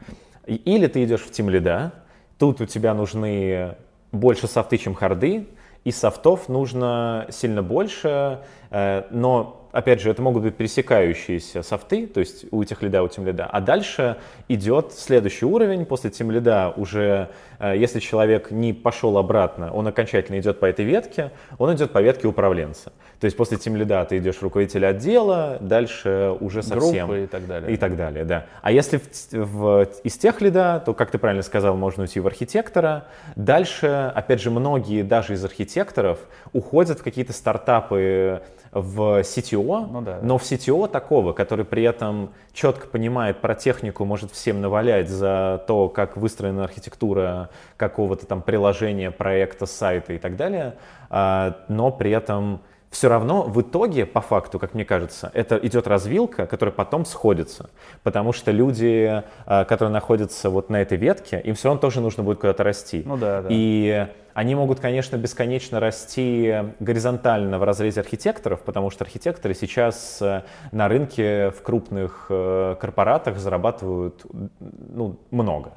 Или 0.47 0.87
ты 0.87 1.05
идешь 1.05 1.23
в 1.23 1.31
тимлида, 1.31 1.93
тут 2.39 2.61
у 2.61 2.67
тебя 2.67 2.95
нужны 2.95 3.77
больше 4.11 4.47
софты, 4.47 4.77
чем 4.79 4.95
харды, 4.95 5.49
и 5.85 5.91
софтов 5.91 6.49
нужно 6.49 7.27
сильно 7.31 7.63
больше, 7.63 8.41
э, 8.71 9.05
но 9.11 9.62
опять 9.73 10.01
же, 10.01 10.11
это 10.11 10.23
могут 10.23 10.43
быть 10.43 10.55
пересекающиеся 10.55 11.63
софты, 11.63 12.07
то 12.07 12.21
есть 12.21 12.45
у 12.51 12.63
техлида, 12.65 13.03
у 13.03 13.09
тимлида. 13.09 13.47
А 13.47 13.61
дальше 13.61 14.17
идет 14.49 14.93
следующий 14.93 15.47
уровень. 15.47 15.87
После 15.87 16.11
тем 16.11 16.31
лида 16.31 16.73
уже, 16.77 17.31
э, 17.59 17.75
если 17.77 17.99
человек 17.99 18.51
не 18.51 18.73
пошел 18.73 19.19
обратно, 19.19 19.73
он 19.73 19.87
окончательно 19.87 20.39
идет 20.39 20.61
по 20.61 20.67
этой 20.67 20.85
ветке, 20.85 21.33
он 21.59 21.75
идет 21.75 21.91
по 21.91 22.01
ветке 22.01 22.29
управленца. 22.29 22.93
То 23.19 23.25
есть 23.25 23.37
после 23.37 23.57
тем 23.57 23.77
лида 23.77 24.05
ты 24.05 24.19
идешь 24.19 24.43
руководитель 24.43 24.85
отдела, 24.85 25.59
дальше 25.61 26.37
уже 26.41 26.63
совсем... 26.63 27.07
Группы 27.07 27.25
и 27.25 27.27
так 27.27 27.47
далее. 27.47 27.73
И 27.73 27.77
так 27.77 27.97
далее, 27.97 28.25
да. 28.25 28.47
А 28.63 28.73
если 28.73 28.99
в, 28.99 29.33
в, 29.33 29.89
из 30.05 30.19
тех 30.19 30.41
лида, 30.41 30.83
то, 30.85 30.93
как 30.93 31.11
ты 31.11 31.19
правильно 31.19 31.43
сказал, 31.43 31.77
можно 31.77 32.03
уйти 32.03 32.21
в 32.21 32.27
архитектора. 32.27 33.07
Дальше, 33.37 34.13
опять 34.15 34.41
же, 34.41 34.51
многие 34.51 35.03
даже 35.03 35.35
из 35.35 35.45
архитекторов 35.45 36.19
уходят 36.53 37.01
в 37.01 37.03
какие-то 37.03 37.33
стартапы, 37.33 38.43
в 38.73 39.21
CTO, 39.21 39.87
ну, 39.91 40.01
да. 40.01 40.19
но 40.23 40.39
в 40.39 40.43
CTO 40.43 40.89
такого, 40.89 41.35
который 41.35 41.67
при 41.67 41.83
этом 41.83 42.31
четко 42.55 42.87
понимает 42.87 43.41
про 43.43 43.55
технику, 43.55 44.07
может 44.07 44.33
всем 44.33 44.63
навалять 44.63 45.11
за 45.11 45.63
то, 45.67 45.91
как 45.91 46.17
выстроена 46.17 46.65
архитектура 46.65 47.51
какого-то 47.77 48.27
там 48.27 48.41
приложения, 48.41 49.11
проекта, 49.11 49.67
сайта 49.67 50.15
и 50.15 50.19
так 50.19 50.37
далее, 50.37 50.77
а, 51.11 51.59
но 51.69 51.91
при 51.91 52.13
этом 52.13 52.63
все 52.93 53.09
равно 53.09 53.45
в 53.45 53.63
итоге, 53.63 54.05
по 54.05 54.21
факту, 54.21 54.59
как 54.59 54.75
мне 54.75 54.85
кажется, 54.85 55.31
это 55.33 55.57
идет 55.57 55.87
развилка, 55.87 56.47
которая 56.47 56.75
потом 56.75 57.07
сходится. 57.07 57.71
Потому 58.03 58.35
что 58.35 58.51
люди, 58.51 59.25
а, 59.47 59.65
которые 59.65 59.95
находятся 59.95 60.51
вот 60.51 60.69
на 60.69 60.83
этой 60.83 60.99
ветке, 60.99 61.41
им 61.41 61.55
все 61.55 61.69
равно 61.69 61.81
тоже 61.81 62.03
нужно 62.03 62.23
будет 62.23 62.39
куда-то 62.39 62.63
расти. 62.63 63.03
Ну 63.07 63.17
да, 63.17 63.41
да. 63.41 63.49
И 63.51 64.07
они 64.35 64.55
могут, 64.55 64.79
конечно, 64.81 65.17
бесконечно 65.17 65.81
расти 65.81 66.55
горизонтально 66.81 67.59
в 67.59 67.65
разрезе 67.65 68.01
архитекторов, 68.01 68.61
потому 68.61 68.91
что 68.91 69.05
архитекторы 69.05 69.55
сейчас 69.55 70.21
э, 70.21 70.43
на 70.71 70.87
рынке 70.89 71.51
в 71.51 71.63
крупных 71.63 72.27
э, 72.29 72.77
корпоратах 72.79 73.39
зарабатывают 73.39 74.27
ну, 74.61 75.19
много. 75.31 75.73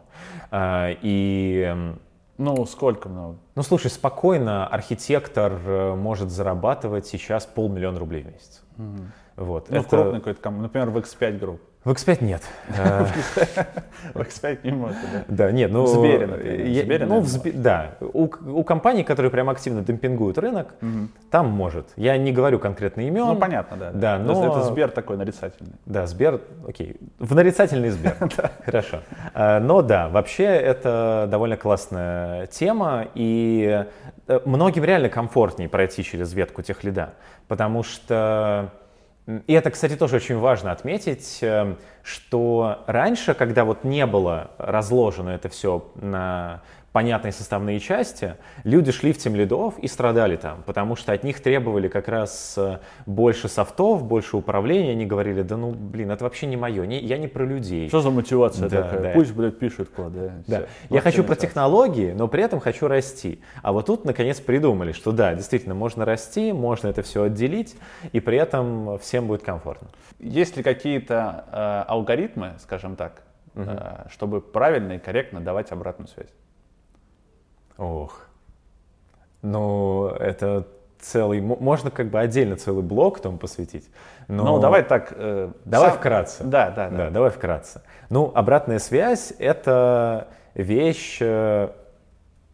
И 0.53 1.93
ну, 2.37 2.65
сколько 2.65 3.07
много? 3.09 3.37
Ну, 3.55 3.63
слушай, 3.63 3.89
спокойно 3.89 4.67
архитектор 4.67 5.53
э, 5.53 5.95
может 5.95 6.29
зарабатывать 6.29 7.05
сейчас 7.05 7.45
полмиллиона 7.45 7.99
рублей 7.99 8.23
в 8.23 8.27
месяц. 8.27 8.63
Угу. 8.77 9.03
Вот. 9.37 9.69
Ну, 9.69 9.77
это... 9.77 9.89
крупный 9.89 10.19
какой-то, 10.19 10.49
например, 10.49 10.89
в 10.89 10.97
X5 10.97 11.39
Group. 11.39 11.59
В 11.85 11.91
X5 11.91 12.23
нет. 12.23 12.41
В 14.15 14.19
X5 14.19 14.59
не 14.63 14.71
может, 14.71 14.97
да? 15.13 15.23
Да, 15.27 15.51
нет, 15.51 15.71
ну... 15.71 15.83
В 15.83 15.87
Сбере, 15.87 16.25
например. 16.25 17.05
Ну, 17.05 17.23
да. 17.53 17.91
У 18.01 18.63
компаний, 18.63 19.03
которые 19.03 19.31
прям 19.31 19.51
активно 19.51 19.83
демпингуют 19.83 20.39
рынок, 20.39 20.73
там 21.29 21.47
может. 21.47 21.89
Я 21.95 22.17
не 22.17 22.31
говорю 22.31 22.57
конкретно 22.57 23.01
имен. 23.01 23.27
Ну, 23.27 23.35
понятно, 23.35 23.77
да. 23.77 23.91
Да, 23.91 24.17
но... 24.17 24.45
Это 24.45 24.63
Сбер 24.63 24.89
такой 24.89 25.17
нарицательный. 25.17 25.73
Да, 25.85 26.07
Сбер, 26.07 26.41
окей. 26.67 26.97
В 27.19 27.35
нарицательный 27.35 27.91
Сбер. 27.91 28.17
Хорошо. 28.65 29.01
А, 29.35 29.59
но 29.59 29.83
да, 29.83 30.09
вообще 30.09 30.45
это 30.45 31.27
довольно 31.29 31.55
классная 31.55 32.47
тема, 32.47 33.07
и 33.13 33.85
э, 34.27 34.39
многим 34.45 34.83
реально 34.83 35.09
комфортнее 35.09 35.69
пройти 35.69 36.03
через 36.03 36.33
ветку 36.33 36.63
тех 36.63 36.83
лида, 36.83 37.13
потому 37.47 37.83
что 37.83 38.71
и 39.27 39.53
это, 39.53 39.71
кстати, 39.71 39.95
тоже 39.95 40.17
очень 40.17 40.37
важно 40.37 40.71
отметить, 40.71 41.39
эм, 41.41 41.77
что 42.03 42.83
раньше, 42.85 43.33
когда 43.33 43.65
вот 43.65 43.83
не 43.83 44.05
было 44.05 44.51
разложено 44.57 45.29
это 45.29 45.49
все 45.49 45.91
на 45.95 46.61
понятные 46.95 47.33
составные 47.33 47.81
части, 47.81 48.35
люди 48.63 48.93
шли 48.93 49.11
в 49.11 49.17
тем 49.17 49.35
лидов 49.35 49.77
и 49.79 49.87
страдали 49.89 50.37
там, 50.37 50.63
потому 50.65 50.95
что 50.95 51.11
от 51.11 51.25
них 51.25 51.41
требовали 51.41 51.89
как 51.89 52.07
раз 52.07 52.53
э, 52.55 52.77
больше 53.05 53.49
софтов, 53.49 54.05
больше 54.05 54.37
управления, 54.37 54.91
они 54.91 55.05
говорили, 55.05 55.41
да 55.41 55.57
ну, 55.57 55.71
блин, 55.71 56.11
это 56.11 56.23
вообще 56.23 56.45
не 56.45 56.55
мое, 56.55 56.85
не, 56.85 56.99
я 56.99 57.17
не 57.17 57.27
про 57.27 57.43
людей. 57.43 57.89
Что 57.89 57.99
за 57.99 58.11
мотивация 58.11 58.69
да, 58.69 58.83
такая? 58.83 59.01
Да. 59.01 59.09
Пусть, 59.09 59.33
блядь, 59.33 59.59
пишут 59.59 59.89
код, 59.89 60.13
да. 60.13 60.31
да. 60.47 60.61
Я 60.89 61.01
хочу 61.01 61.25
про 61.25 61.35
технологии, 61.35 62.13
но 62.13 62.29
при 62.29 62.43
этом 62.43 62.61
хочу 62.61 62.87
расти. 62.87 63.41
А 63.61 63.73
вот 63.73 63.87
тут, 63.87 64.05
наконец, 64.05 64.39
придумали, 64.39 64.93
что 64.93 65.11
да, 65.11 65.35
действительно, 65.35 65.75
можно 65.75 66.05
расти, 66.05 66.53
можно 66.53 66.87
это 66.87 67.01
все 67.01 67.23
отделить, 67.23 67.75
и 68.13 68.21
при 68.21 68.37
этом 68.37 68.97
всем 68.99 69.27
будет 69.27 69.43
комфортно. 69.43 69.89
Есть 70.19 70.55
ли 70.55 70.63
какие-то 70.63 71.43
э, 71.51 71.91
алгоритмы, 71.91 72.53
скажем 72.59 72.95
так, 72.95 73.23
угу. 73.53 73.65
э, 73.67 74.05
чтобы 74.09 74.39
правильно 74.39 74.93
и 74.93 74.97
корректно 74.97 75.41
давать 75.41 75.73
обратную 75.73 76.07
связь? 76.07 76.29
Ох. 77.77 78.21
Ну, 79.41 80.07
это 80.07 80.67
целый... 80.99 81.41
Можно 81.41 81.91
как 81.91 82.09
бы 82.09 82.19
отдельно 82.19 82.55
целый 82.55 82.83
блок 82.83 83.19
тому 83.19 83.37
посвятить. 83.37 83.89
Но... 84.27 84.43
Ну, 84.43 84.59
давай 84.59 84.83
так... 84.83 85.13
Э, 85.15 85.51
давай 85.65 85.89
сам... 85.89 85.99
вкратце. 85.99 86.43
Да, 86.43 86.71
да, 86.71 86.89
да. 86.89 86.97
Да, 86.97 87.09
давай 87.09 87.29
вкратце. 87.29 87.81
Ну, 88.09 88.31
обратная 88.33 88.79
связь— 88.79 89.33
это 89.39 90.29
вещь 90.55 91.17
э, 91.21 91.69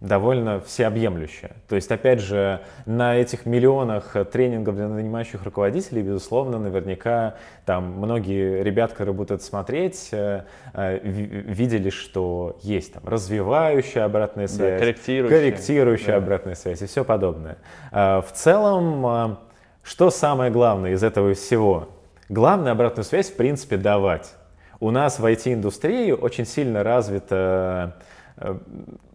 довольно 0.01 0.59
всеобъемлющая. 0.59 1.51
То 1.69 1.75
есть, 1.75 1.91
опять 1.91 2.19
же, 2.19 2.61
на 2.87 3.15
этих 3.15 3.45
миллионах 3.45 4.15
тренингов 4.31 4.75
для 4.75 4.87
нанимающих 4.87 5.43
руководителей, 5.43 6.01
безусловно, 6.01 6.57
наверняка 6.57 7.35
там 7.65 7.93
многие 7.93 8.63
ребят, 8.63 8.93
которые 8.93 9.13
будут 9.13 9.31
это 9.31 9.43
смотреть, 9.43 10.09
э, 10.11 10.43
э, 10.73 10.99
видели, 11.03 11.91
что 11.91 12.57
есть 12.63 12.93
там 12.93 13.07
развивающая 13.07 14.03
обратная 14.03 14.47
связь, 14.47 14.73
да, 14.73 14.79
корректирующая, 14.79 15.39
корректирующая 15.39 16.11
да. 16.13 16.17
обратная 16.17 16.55
связь 16.55 16.81
и 16.81 16.87
все 16.87 17.05
подобное. 17.05 17.57
Э, 17.91 18.21
в 18.21 18.31
целом, 18.33 19.37
что 19.83 20.09
самое 20.09 20.51
главное 20.51 20.93
из 20.93 21.03
этого 21.03 21.35
всего? 21.35 21.89
Главное 22.27 22.71
обратную 22.71 23.05
связь, 23.05 23.29
в 23.29 23.35
принципе, 23.35 23.77
давать. 23.77 24.33
У 24.79 24.89
нас 24.89 25.19
в 25.19 25.25
IT-индустрии 25.25 26.11
очень 26.11 26.47
сильно 26.47 26.81
развита 26.81 27.97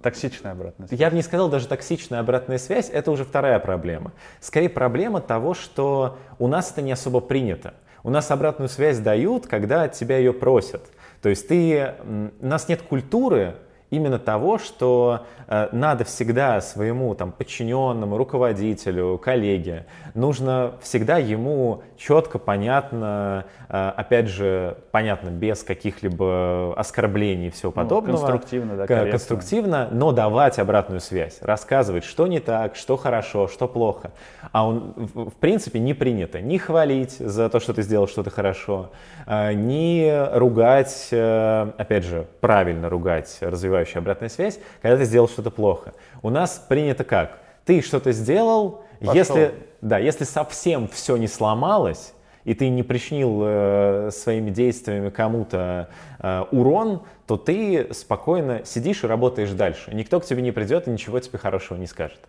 токсичная 0.02 0.52
обратная 0.52 0.88
связь. 0.88 1.00
Я 1.00 1.10
бы 1.10 1.16
не 1.16 1.22
сказал 1.22 1.48
даже 1.48 1.66
токсичная 1.66 2.20
обратная 2.20 2.58
связь, 2.58 2.90
это 2.90 3.10
уже 3.10 3.24
вторая 3.24 3.58
проблема. 3.58 4.12
Скорее 4.40 4.68
проблема 4.68 5.20
того, 5.20 5.54
что 5.54 6.18
у 6.38 6.48
нас 6.48 6.70
это 6.70 6.82
не 6.82 6.92
особо 6.92 7.20
принято. 7.20 7.74
У 8.02 8.10
нас 8.10 8.30
обратную 8.30 8.68
связь 8.68 8.98
дают, 8.98 9.46
когда 9.46 9.84
от 9.84 9.92
тебя 9.92 10.18
ее 10.18 10.32
просят. 10.32 10.82
То 11.22 11.28
есть 11.28 11.48
ты, 11.48 11.94
у 12.40 12.46
нас 12.46 12.68
нет 12.68 12.82
культуры 12.82 13.56
именно 13.90 14.18
того, 14.18 14.58
что 14.58 15.26
э, 15.48 15.68
надо 15.72 16.04
всегда 16.04 16.60
своему 16.60 17.14
там, 17.14 17.32
подчиненному, 17.32 18.16
руководителю, 18.16 19.18
коллеге, 19.18 19.86
нужно 20.14 20.74
всегда 20.80 21.18
ему 21.18 21.82
четко, 21.96 22.38
понятно, 22.38 23.44
э, 23.68 23.92
опять 23.96 24.28
же, 24.28 24.78
понятно, 24.90 25.30
без 25.30 25.62
каких-либо 25.62 26.74
оскорблений 26.76 27.48
и 27.48 27.50
всего 27.50 27.72
ну, 27.74 27.82
подобного. 27.82 28.16
Конструктивно, 28.16 28.76
да, 28.76 28.86
корректно. 28.86 29.10
Конструктивно, 29.10 29.88
но 29.90 30.12
давать 30.12 30.58
обратную 30.58 31.00
связь, 31.00 31.38
рассказывать, 31.40 32.04
что 32.04 32.26
не 32.26 32.40
так, 32.40 32.76
что 32.76 32.96
хорошо, 32.96 33.48
что 33.48 33.68
плохо. 33.68 34.12
А 34.52 34.66
он, 34.66 34.94
в 35.14 35.34
принципе, 35.40 35.78
не 35.78 35.94
принято 35.94 36.40
ни 36.40 36.58
хвалить 36.58 37.12
за 37.18 37.48
то, 37.48 37.60
что 37.60 37.74
ты 37.74 37.82
сделал 37.82 38.08
что-то 38.08 38.30
хорошо, 38.30 38.90
э, 39.26 39.52
ни 39.52 40.36
ругать, 40.36 41.08
э, 41.10 41.70
опять 41.78 42.04
же, 42.04 42.26
правильно 42.40 42.88
ругать, 42.88 43.38
развивающая 43.40 44.00
обратная 44.00 44.28
связь, 44.28 44.58
когда 44.82 44.96
ты 44.96 45.04
сделал 45.04 45.28
что-то 45.28 45.50
плохо. 45.50 45.94
У 46.22 46.30
нас 46.30 46.64
принято 46.68 47.04
как? 47.04 47.38
Ты 47.66 47.82
что-то 47.82 48.12
сделал, 48.12 48.84
если, 49.00 49.54
да, 49.82 49.98
если 49.98 50.24
совсем 50.24 50.88
все 50.88 51.16
не 51.16 51.26
сломалось, 51.26 52.14
и 52.44 52.54
ты 52.54 52.68
не 52.68 52.84
причинил 52.84 53.42
э, 53.44 54.10
своими 54.12 54.50
действиями 54.50 55.10
кому-то 55.10 55.88
э, 56.20 56.44
урон, 56.52 57.02
то 57.26 57.36
ты 57.36 57.92
спокойно 57.92 58.64
сидишь 58.64 59.02
и 59.02 59.08
работаешь 59.08 59.50
дальше. 59.50 59.92
Никто 59.92 60.20
к 60.20 60.24
тебе 60.24 60.42
не 60.42 60.52
придет 60.52 60.86
и 60.86 60.90
ничего 60.92 61.18
тебе 61.18 61.38
хорошего 61.38 61.76
не 61.76 61.88
скажет. 61.88 62.20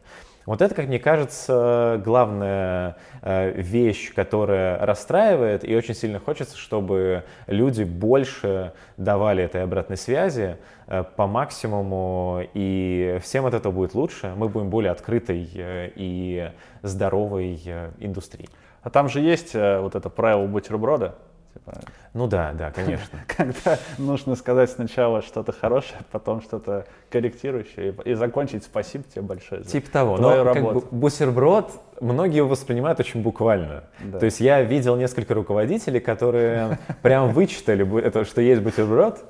Вот 0.48 0.62
это, 0.62 0.74
как 0.74 0.88
мне 0.88 0.98
кажется, 0.98 2.02
главная 2.06 2.96
э, 3.22 3.52
вещь, 3.62 4.14
которая 4.14 4.78
расстраивает, 4.80 5.68
и 5.68 5.76
очень 5.76 5.94
сильно 5.94 6.22
хочется, 6.22 6.58
чтобы 6.58 7.26
люди 7.48 7.84
больше 7.84 8.72
давали 8.96 9.44
этой 9.44 9.62
обратной 9.62 9.98
связи 9.98 10.56
э, 10.88 11.04
по 11.18 11.28
максимуму, 11.28 12.44
и 12.54 13.20
всем 13.22 13.46
от 13.46 13.56
этого 13.56 13.74
будет 13.74 13.94
лучше, 13.94 14.32
мы 14.38 14.48
будем 14.48 14.70
более 14.70 14.94
открытой 14.94 15.50
э, 15.54 15.92
и 15.98 16.50
здоровой 16.82 17.60
индустрией. 18.00 18.50
А 18.84 18.90
там 18.90 19.10
же 19.10 19.20
есть 19.20 19.54
вот 19.54 19.96
это 19.96 20.10
правило 20.10 20.48
бутерброда, 20.48 21.16
Типа, 21.58 21.80
ну 22.14 22.28
да, 22.28 22.54
да, 22.54 22.72
конечно. 22.72 23.20
Когда 23.28 23.80
нужно 23.98 24.36
сказать 24.36 24.70
сначала 24.70 25.22
что-то 25.22 25.52
хорошее, 25.52 26.00
потом 26.12 26.42
что-то 26.42 26.86
корректирующее 27.10 27.96
и, 28.06 28.12
и 28.12 28.14
закончить 28.14 28.64
спасибо 28.64 29.04
тебе 29.06 29.24
большое 29.24 29.64
за 29.64 29.70
Типа 29.70 29.90
того, 29.90 30.18
твою 30.18 30.38
но 30.38 30.44
работу. 30.44 30.82
как 30.82 30.92
бы 30.92 30.98
бутерброд 30.98 31.72
многие 32.00 32.38
его 32.38 32.48
воспринимают 32.48 33.00
очень 33.00 33.22
буквально. 33.22 33.86
Да. 34.00 34.20
То 34.20 34.26
есть 34.26 34.40
я 34.40 34.62
видел 34.62 34.96
несколько 34.98 35.34
руководителей, 35.34 36.00
которые 36.00 36.78
прям 37.02 37.32
вычитали, 37.32 38.02
это, 38.02 38.24
что 38.26 38.42
есть 38.42 38.62
бутерброд, 38.62 39.24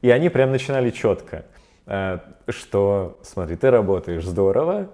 и 0.00 0.10
они 0.10 0.30
прям 0.30 0.52
начинали 0.52 0.90
четко, 0.90 1.44
э, 1.86 2.18
что 2.48 3.18
смотри, 3.22 3.56
ты 3.56 3.70
работаешь 3.70 4.24
здорово, 4.24 4.88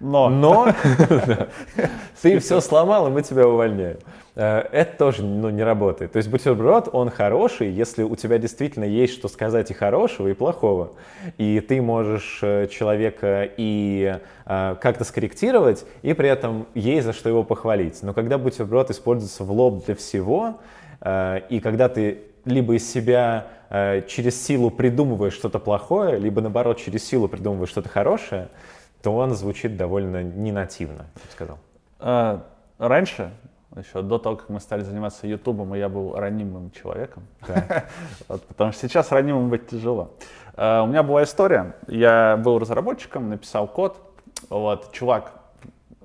но, 0.00 0.30
но 0.30 0.68
ты 2.22 2.38
все 2.38 2.60
сломал, 2.60 3.08
и 3.08 3.10
мы 3.10 3.22
тебя 3.22 3.46
увольняем. 3.46 3.98
Э, 4.38 4.60
это 4.70 4.96
тоже 4.96 5.24
ну, 5.24 5.50
не 5.50 5.64
работает. 5.64 6.12
То 6.12 6.18
есть 6.18 6.30
бутерброд, 6.30 6.88
он 6.92 7.10
хороший, 7.10 7.70
если 7.70 8.04
у 8.04 8.14
тебя 8.14 8.38
действительно 8.38 8.84
есть 8.84 9.14
что 9.14 9.26
сказать 9.26 9.72
и 9.72 9.74
хорошего, 9.74 10.28
и 10.28 10.32
плохого. 10.32 10.92
И 11.38 11.58
ты 11.58 11.82
можешь 11.82 12.38
э, 12.42 12.68
человека 12.68 13.48
и 13.56 14.16
э, 14.46 14.76
как-то 14.80 15.02
скорректировать, 15.02 15.84
и 16.02 16.12
при 16.12 16.28
этом 16.28 16.68
есть 16.74 17.04
за 17.04 17.12
что 17.12 17.28
его 17.28 17.42
похвалить. 17.42 18.00
Но 18.02 18.14
когда 18.14 18.38
бутерброд 18.38 18.90
используется 18.90 19.42
в 19.42 19.50
лоб 19.50 19.84
для 19.84 19.96
всего, 19.96 20.60
и 21.00 21.60
когда 21.62 21.88
ты 21.88 22.22
либо 22.44 22.74
из 22.74 22.90
себя 22.90 23.46
через 24.08 24.42
силу 24.42 24.68
придумываешь 24.68 25.32
что-то 25.32 25.60
плохое, 25.60 26.18
либо 26.18 26.40
наоборот 26.40 26.78
через 26.78 27.06
силу 27.06 27.28
придумываешь 27.28 27.70
что-то 27.70 27.88
хорошее, 27.88 28.48
то 29.00 29.14
он 29.14 29.34
звучит 29.36 29.76
довольно 29.76 30.24
ненативно, 30.24 31.06
я 31.14 31.22
бы 31.22 31.32
сказал. 31.32 31.58
А, 32.00 32.44
раньше, 32.78 33.30
еще 33.80 34.02
до 34.02 34.18
того, 34.18 34.36
как 34.36 34.48
мы 34.48 34.60
стали 34.60 34.82
заниматься 34.82 35.26
Ютубом, 35.26 35.74
я 35.74 35.88
был 35.88 36.14
ранимым 36.14 36.70
человеком, 36.70 37.24
вот, 38.28 38.42
потому 38.46 38.72
что 38.72 38.88
сейчас 38.88 39.10
ранимым 39.12 39.48
быть 39.48 39.68
тяжело. 39.68 40.10
А, 40.54 40.82
у 40.82 40.86
меня 40.86 41.02
была 41.02 41.22
история, 41.24 41.74
я 41.86 42.36
был 42.36 42.58
разработчиком, 42.58 43.28
написал 43.28 43.68
код, 43.68 44.00
вот, 44.50 44.92
чувак 44.92 45.32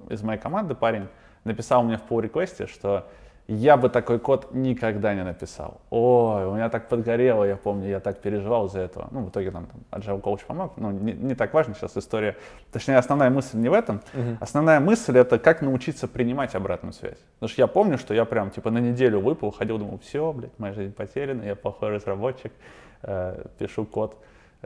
из 0.10 0.22
моей 0.22 0.40
команды, 0.40 0.76
парень, 0.76 1.08
написал 1.44 1.84
мне 1.84 1.98
в 1.98 2.04
pull 2.10 2.22
реквесте 2.22 2.68
что 2.68 3.08
я 3.48 3.76
бы 3.76 3.90
такой 3.90 4.20
код 4.20 4.54
никогда 4.54 5.14
не 5.14 5.24
написал. 5.24 5.82
Ой, 5.90 6.46
у 6.46 6.54
меня 6.54 6.70
так 6.70 6.88
подгорело, 6.88 7.44
я 7.44 7.58
помню, 7.58 7.90
я 7.90 8.00
так 8.00 8.20
переживал 8.20 8.68
из-за 8.68 8.80
этого. 8.80 9.08
Ну, 9.12 9.24
в 9.24 9.30
итоге 9.30 9.52
нам 9.52 9.66
там 9.66 9.82
Agile 9.92 10.22
Coach 10.22 10.46
помог. 10.48 10.74
Ну, 10.78 10.92
не, 10.92 11.12
не 11.12 11.36
так 11.36 11.54
важно 11.54 11.76
сейчас 11.76 11.98
история. 11.98 12.38
Точнее, 12.72 12.98
основная 12.98 13.30
мысль 13.30 13.58
не 13.58 13.68
в 13.68 13.74
этом. 13.74 14.02
Uh-huh. 14.14 14.38
Основная 14.40 14.80
мысль 14.80 15.18
это 15.18 15.40
как 15.40 15.62
научиться 15.62 16.08
принимать 16.08 16.56
обратную 16.56 16.94
связь. 16.94 17.18
Потому 17.36 17.50
что 17.50 17.62
я 17.62 17.68
помню, 17.68 17.98
что 17.98 18.14
я 18.14 18.24
прям 18.24 18.50
типа 18.50 18.72
на 18.72 18.78
неделю 18.78 19.20
выпал, 19.20 19.52
ходил, 19.52 19.78
думал, 19.78 20.00
все, 20.00 20.32
блядь, 20.32 20.58
моя 20.58 20.74
жизнь 20.74 20.94
потеряна, 20.94 21.44
я 21.44 21.56
плохой 21.56 21.90
разработчик, 21.90 22.54
э, 23.02 23.44
пишу 23.58 23.86
код 23.86 24.18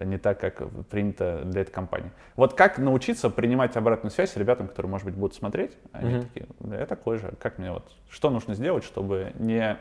не 0.01 0.17
так, 0.17 0.39
как 0.39 0.61
принято 0.87 1.43
для 1.45 1.61
этой 1.61 1.71
компании. 1.71 2.11
Вот 2.35 2.53
как 2.53 2.77
научиться 2.77 3.29
принимать 3.29 3.75
обратную 3.75 4.11
связь 4.11 4.35
ребятам, 4.35 4.67
которые, 4.67 4.89
может 4.89 5.05
быть, 5.05 5.15
будут 5.15 5.35
смотреть, 5.35 5.77
они 5.91 6.13
mm-hmm. 6.13 6.21
такие, 6.21 6.47
я 6.79 6.85
такой 6.85 7.17
же, 7.17 7.33
как 7.39 7.57
мне 7.57 7.71
вот, 7.71 7.91
что 8.09 8.29
нужно 8.29 8.53
сделать, 8.53 8.83
чтобы 8.83 9.33
не, 9.35 9.77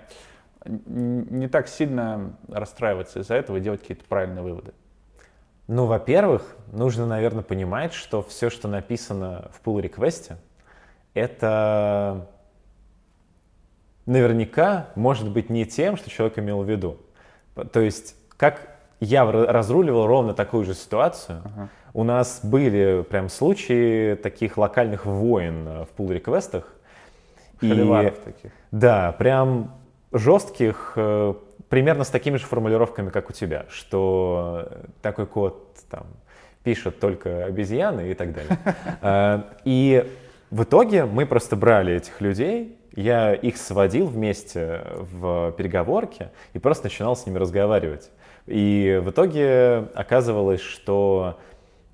не 0.65 1.49
так 1.49 1.69
сильно 1.69 2.37
расстраиваться 2.49 3.21
из-за 3.21 3.35
этого 3.35 3.59
и 3.59 3.61
делать 3.61 3.81
какие-то 3.81 4.05
правильные 4.05 4.43
выводы? 4.43 4.73
Ну, 5.69 5.87
во-первых, 5.87 6.57
нужно, 6.73 7.07
наверное, 7.07 7.43
понимать, 7.43 7.93
что 7.93 8.23
все, 8.23 8.51
что 8.51 8.69
написано 8.69 9.51
в 9.53 9.67
pull 9.67 9.81
реквесте 9.81 10.37
это 11.17 12.29
наверняка 14.05 14.91
может 14.95 15.31
быть 15.31 15.51
не 15.51 15.65
тем, 15.65 15.97
что 15.97 16.11
человек 16.11 16.39
имел 16.39 16.63
в 16.63 16.71
виду. 16.71 16.99
То 17.73 17.81
есть, 17.81 18.15
как 18.37 18.76
я 19.01 19.31
разруливал 19.31 20.07
ровно 20.07 20.35
такую 20.35 20.65
же 20.65 20.75
ситуацию. 20.75 21.43
Uh-huh. 21.45 21.69
У 21.95 22.05
нас 22.05 22.41
были 22.43 23.05
прям 23.09 23.29
случаи 23.29 24.15
таких 24.17 24.59
локальных 24.59 25.07
войн 25.07 25.67
э, 25.67 25.85
в 25.85 25.99
pull-реквестах. 25.99 26.75
И, 27.61 27.69
таких. 28.25 28.53
Да, 28.71 29.13
прям 29.13 29.73
жестких, 30.13 30.93
э, 30.97 31.35
примерно 31.69 32.05
с 32.05 32.09
такими 32.09 32.37
же 32.37 32.45
формулировками, 32.45 33.11
как 33.11 33.31
у 33.31 33.33
тебя, 33.33 33.65
что 33.71 34.69
такой 35.03 35.27
код 35.27 35.75
там 35.91 36.07
пишет 36.63 37.01
только 37.01 37.45
обезьяны 37.45 38.11
и 38.11 38.15
так 38.15 38.35
далее. 38.35 38.59
Э, 39.03 39.43
и 39.65 40.11
в 40.51 40.63
итоге 40.63 41.05
мы 41.05 41.27
просто 41.27 41.57
брали 41.57 41.95
этих 41.95 42.21
людей, 42.21 42.79
я 42.95 43.35
их 43.35 43.57
сводил 43.57 44.07
вместе 44.07 44.83
в 44.97 45.53
переговорке 45.53 46.31
и 46.55 46.59
просто 46.59 46.85
начинал 46.85 47.17
с 47.17 47.27
ними 47.27 47.39
разговаривать. 47.39 48.11
И 48.47 49.01
в 49.03 49.11
итоге 49.11 49.89
оказывалось, 49.95 50.61
что 50.61 51.39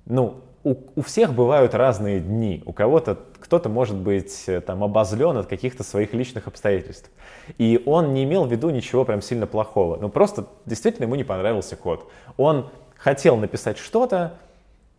ну, 0.05 0.41
у, 0.63 0.75
у 0.95 1.01
всех 1.01 1.33
бывают 1.33 1.73
разные 1.73 2.19
дни. 2.19 2.61
У 2.65 2.73
кого-то 2.73 3.17
кто-то 3.39 3.69
может 3.69 3.97
быть 3.97 4.45
э, 4.47 4.61
там 4.61 4.83
обозлен 4.83 5.37
от 5.37 5.47
каких-то 5.47 5.83
своих 5.83 6.13
личных 6.13 6.47
обстоятельств. 6.47 7.09
И 7.57 7.81
он 7.85 8.13
не 8.13 8.23
имел 8.23 8.45
в 8.45 8.51
виду 8.51 8.69
ничего 8.69 9.03
прям 9.03 9.21
сильно 9.21 9.45
плохого. 9.47 9.97
Ну 9.97 10.09
просто 10.09 10.47
действительно 10.65 11.05
ему 11.05 11.15
не 11.15 11.25
понравился 11.25 11.75
код. 11.75 12.09
Он 12.37 12.69
хотел 12.95 13.35
написать 13.35 13.77
что-то, 13.77 14.37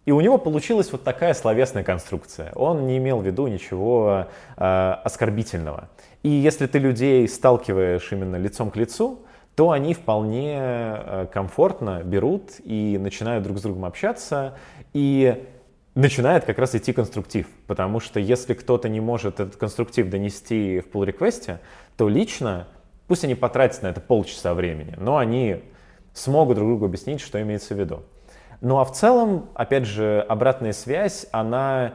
и 0.05 0.13
у 0.13 0.21
него 0.21 0.37
получилась 0.37 0.93
вот 0.93 1.03
такая 1.05 1.33
словесная 1.33 1.83
конструкция. 1.83 2.53
Он 2.55 2.87
не 2.87 2.99
имел 2.99 3.21
в 3.21 3.27
виду 3.27 3.47
ничего 3.47 4.27
э, 4.57 4.95
оскорбительного. 5.03 5.89
И 6.23 6.29
если 6.29 6.67
ты 6.67 6.79
людей 6.79 7.27
сталкиваешь 7.27 8.13
именно 8.13 8.37
лицом 8.37 8.71
к 8.71 8.77
лицу, 8.77 9.21
то 9.57 9.71
они 9.71 9.95
вполне 9.95 10.57
э, 10.57 11.27
комфортно 11.33 12.03
берут 12.03 12.53
и 12.65 12.99
начинают 13.01 13.45
друг 13.45 13.59
с 13.59 13.63
другом 13.63 13.85
общаться, 13.85 14.57
и 14.93 15.47
начинает 15.95 16.45
как 16.45 16.59
раз 16.59 16.75
идти 16.75 16.93
конструктив. 16.93 17.47
Потому 17.67 18.01
что 18.01 18.19
если 18.19 18.55
кто-то 18.55 18.89
не 18.89 19.01
может 19.01 19.41
этот 19.41 19.57
конструктив 19.57 20.09
донести 20.11 20.81
в 20.81 20.89
pull 20.95 21.05
реквесте 21.05 21.61
то 21.97 22.09
лично, 22.09 22.67
пусть 23.07 23.25
они 23.25 23.35
потратят 23.35 23.83
на 23.83 23.89
это 23.89 24.01
полчаса 24.01 24.55
времени, 24.55 24.95
но 24.99 25.17
они 25.17 25.63
смогут 26.13 26.57
друг 26.57 26.69
другу 26.69 26.87
объяснить, 26.87 27.21
что 27.21 27.41
имеется 27.41 27.75
в 27.75 27.79
виду. 27.79 28.03
Ну 28.61 28.79
а 28.79 28.85
в 28.85 28.93
целом, 28.93 29.51
опять 29.55 29.85
же, 29.85 30.25
обратная 30.29 30.73
связь, 30.73 31.27
она 31.31 31.95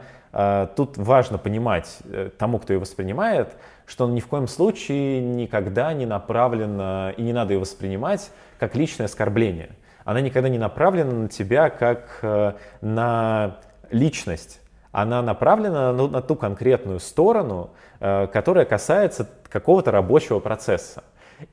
тут 0.76 0.96
важно 0.96 1.38
понимать 1.38 1.98
э, 2.04 2.30
тому, 2.38 2.58
кто 2.58 2.72
ее 2.72 2.78
воспринимает, 2.78 3.56
что 3.86 4.04
он 4.04 4.14
ни 4.14 4.20
в 4.20 4.28
коем 4.28 4.46
случае 4.46 5.20
никогда 5.20 5.92
не 5.92 6.06
направлена, 6.06 7.12
и 7.16 7.22
не 7.22 7.32
надо 7.32 7.54
ее 7.54 7.58
воспринимать 7.58 8.30
как 8.58 8.76
личное 8.76 9.06
оскорбление. 9.06 9.70
Она 10.04 10.20
никогда 10.20 10.48
не 10.48 10.58
направлена 10.58 11.12
на 11.12 11.28
тебя 11.28 11.68
как 11.70 12.20
э, 12.22 12.52
на 12.80 13.58
личность. 13.90 14.60
Она 14.92 15.22
направлена 15.22 15.92
на, 15.92 16.22
ту 16.22 16.36
конкретную 16.36 17.00
сторону, 17.00 17.70
э, 17.98 18.28
которая 18.28 18.64
касается 18.64 19.28
какого-то 19.48 19.90
рабочего 19.90 20.38
процесса. 20.38 21.02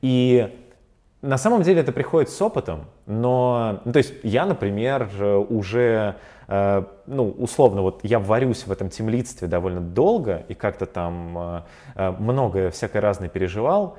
И 0.01 0.55
На 1.23 1.37
самом 1.39 1.63
деле 1.63 1.81
это 1.81 1.91
приходит 1.91 2.29
с 2.29 2.39
опытом, 2.41 2.85
но, 3.07 3.81
ну, 3.85 3.91
то 3.91 3.97
есть 3.97 4.13
я, 4.21 4.45
например, 4.45 5.09
уже, 5.49 6.15
э, 6.15 6.36
ну, 6.47 7.29
условно, 7.37 7.81
вот 7.81 7.99
я 8.03 8.19
варюсь 8.19 8.65
в 8.65 8.71
этом 8.71 8.89
темлицстве 8.89 9.49
довольно 9.49 9.81
долго 9.81 10.45
и 10.47 10.53
как-то 10.53 10.85
там 10.85 11.37
э, 11.37 11.61
э, 11.95 12.11
многое 12.11 12.71
всякое 12.71 13.01
разное 13.01 13.27
переживал, 13.27 13.97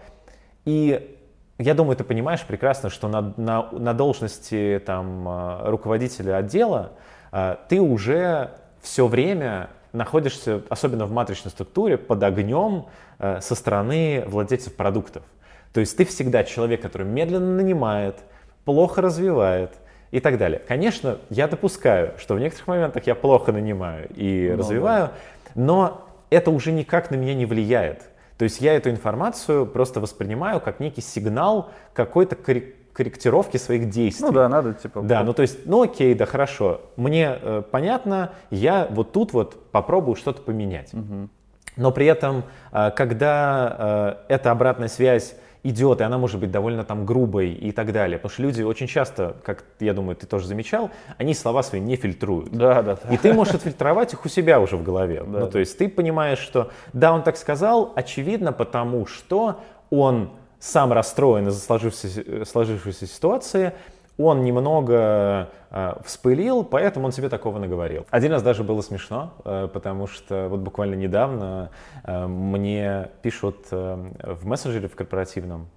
и 0.64 1.18
я 1.58 1.74
думаю, 1.74 1.96
ты 1.96 2.04
понимаешь 2.04 2.44
прекрасно, 2.44 2.88
что 2.88 3.08
на, 3.08 3.34
на, 3.36 3.68
на 3.72 3.92
должности 3.92 4.80
там, 4.86 5.28
э, 5.28 5.70
руководителя 5.70 6.36
отдела 6.36 6.92
э, 7.32 7.56
ты 7.68 7.80
уже 7.80 8.52
все 8.80 9.08
время 9.08 9.68
находишься, 9.92 10.62
особенно 10.68 11.06
в 11.06 11.10
матричной 11.10 11.50
структуре, 11.50 11.98
под 11.98 12.22
огнем 12.22 12.86
э, 13.18 13.40
со 13.40 13.54
стороны 13.56 14.24
владельцев 14.26 14.74
продуктов. 14.76 15.24
То 15.72 15.80
есть 15.80 15.96
ты 15.96 16.04
всегда 16.04 16.44
человек, 16.44 16.80
который 16.80 17.06
медленно 17.06 17.56
нанимает, 17.56 18.16
плохо 18.64 19.02
развивает 19.02 19.72
и 20.10 20.20
так 20.20 20.38
далее. 20.38 20.60
Конечно, 20.66 21.18
я 21.30 21.48
допускаю, 21.48 22.12
что 22.18 22.34
в 22.34 22.40
некоторых 22.40 22.66
моментах 22.68 23.06
я 23.06 23.14
плохо 23.14 23.52
нанимаю 23.52 24.08
и 24.14 24.48
ну, 24.50 24.58
развиваю, 24.58 25.06
да. 25.06 25.50
но 25.54 26.08
это 26.30 26.50
уже 26.50 26.72
никак 26.72 27.10
на 27.10 27.16
меня 27.16 27.34
не 27.34 27.46
влияет. 27.46 28.02
То 28.38 28.44
есть 28.44 28.60
я 28.60 28.74
эту 28.74 28.90
информацию 28.90 29.66
просто 29.66 30.00
воспринимаю 30.00 30.60
как 30.60 30.78
некий 30.80 31.00
сигнал 31.00 31.70
какой-то 31.92 32.36
корректировки 32.36 33.56
своих 33.56 33.90
действий. 33.90 34.26
Ну 34.26 34.32
да, 34.32 34.48
надо 34.48 34.74
типа... 34.74 35.02
Да, 35.02 35.22
ну 35.24 35.32
то 35.32 35.42
есть, 35.42 35.66
ну 35.66 35.82
окей, 35.82 36.14
да 36.14 36.24
хорошо, 36.24 36.80
мне 36.96 37.38
э, 37.40 37.62
понятно, 37.70 38.32
я 38.50 38.86
вот 38.90 39.12
тут 39.12 39.32
вот 39.32 39.70
попробую 39.70 40.14
что-то 40.14 40.40
поменять. 40.42 40.94
Угу. 40.94 41.28
Но 41.76 41.92
при 41.92 42.06
этом, 42.06 42.44
э, 42.72 42.90
когда 42.94 44.16
э, 44.28 44.34
эта 44.34 44.50
обратная 44.50 44.88
связь 44.88 45.36
идет, 45.62 46.00
и 46.00 46.04
она 46.04 46.18
может 46.18 46.40
быть 46.40 46.50
довольно 46.50 46.84
там 46.84 47.04
грубой 47.04 47.52
и 47.52 47.72
так 47.72 47.92
далее. 47.92 48.18
Потому 48.18 48.32
что 48.32 48.42
люди 48.42 48.62
очень 48.62 48.86
часто, 48.86 49.36
как 49.42 49.64
я 49.80 49.94
думаю, 49.94 50.16
ты 50.16 50.26
тоже 50.26 50.46
замечал, 50.46 50.90
они 51.16 51.34
слова 51.34 51.62
свои 51.62 51.80
не 51.80 51.96
фильтруют. 51.96 52.50
Да, 52.50 52.82
да, 52.82 52.98
да. 53.02 53.14
И 53.14 53.16
ты 53.16 53.32
можешь 53.32 53.54
отфильтровать 53.54 54.12
их 54.12 54.24
у 54.24 54.28
себя 54.28 54.60
уже 54.60 54.76
в 54.76 54.82
голове. 54.82 55.24
Да. 55.26 55.40
Ну, 55.40 55.50
то 55.50 55.58
есть 55.58 55.76
ты 55.78 55.88
понимаешь, 55.88 56.38
что 56.38 56.70
да, 56.92 57.12
он 57.12 57.22
так 57.22 57.36
сказал, 57.36 57.92
очевидно, 57.94 58.52
потому 58.52 59.06
что 59.06 59.60
он 59.90 60.30
сам 60.58 60.92
расстроен 60.92 61.48
из-за 61.48 61.60
сложившейся, 61.60 62.44
сложившейся 62.44 63.06
ситуации, 63.06 63.72
он 64.18 64.42
немного 64.42 65.48
э, 65.70 65.94
вспылил, 66.04 66.64
поэтому 66.64 67.06
он 67.06 67.12
себе 67.12 67.28
такого 67.28 67.58
наговорил. 67.58 68.04
Один 68.10 68.32
раз 68.32 68.42
даже 68.42 68.64
было 68.64 68.82
смешно, 68.82 69.32
э, 69.44 69.68
потому 69.72 70.08
что 70.08 70.48
вот 70.48 70.60
буквально 70.60 70.96
недавно 70.96 71.70
э, 72.02 72.26
мне 72.26 73.10
пишут 73.22 73.66
э, 73.70 74.34
в 74.40 74.44
мессенджере 74.44 74.88
в 74.88 74.96
корпоративном, 74.96 75.68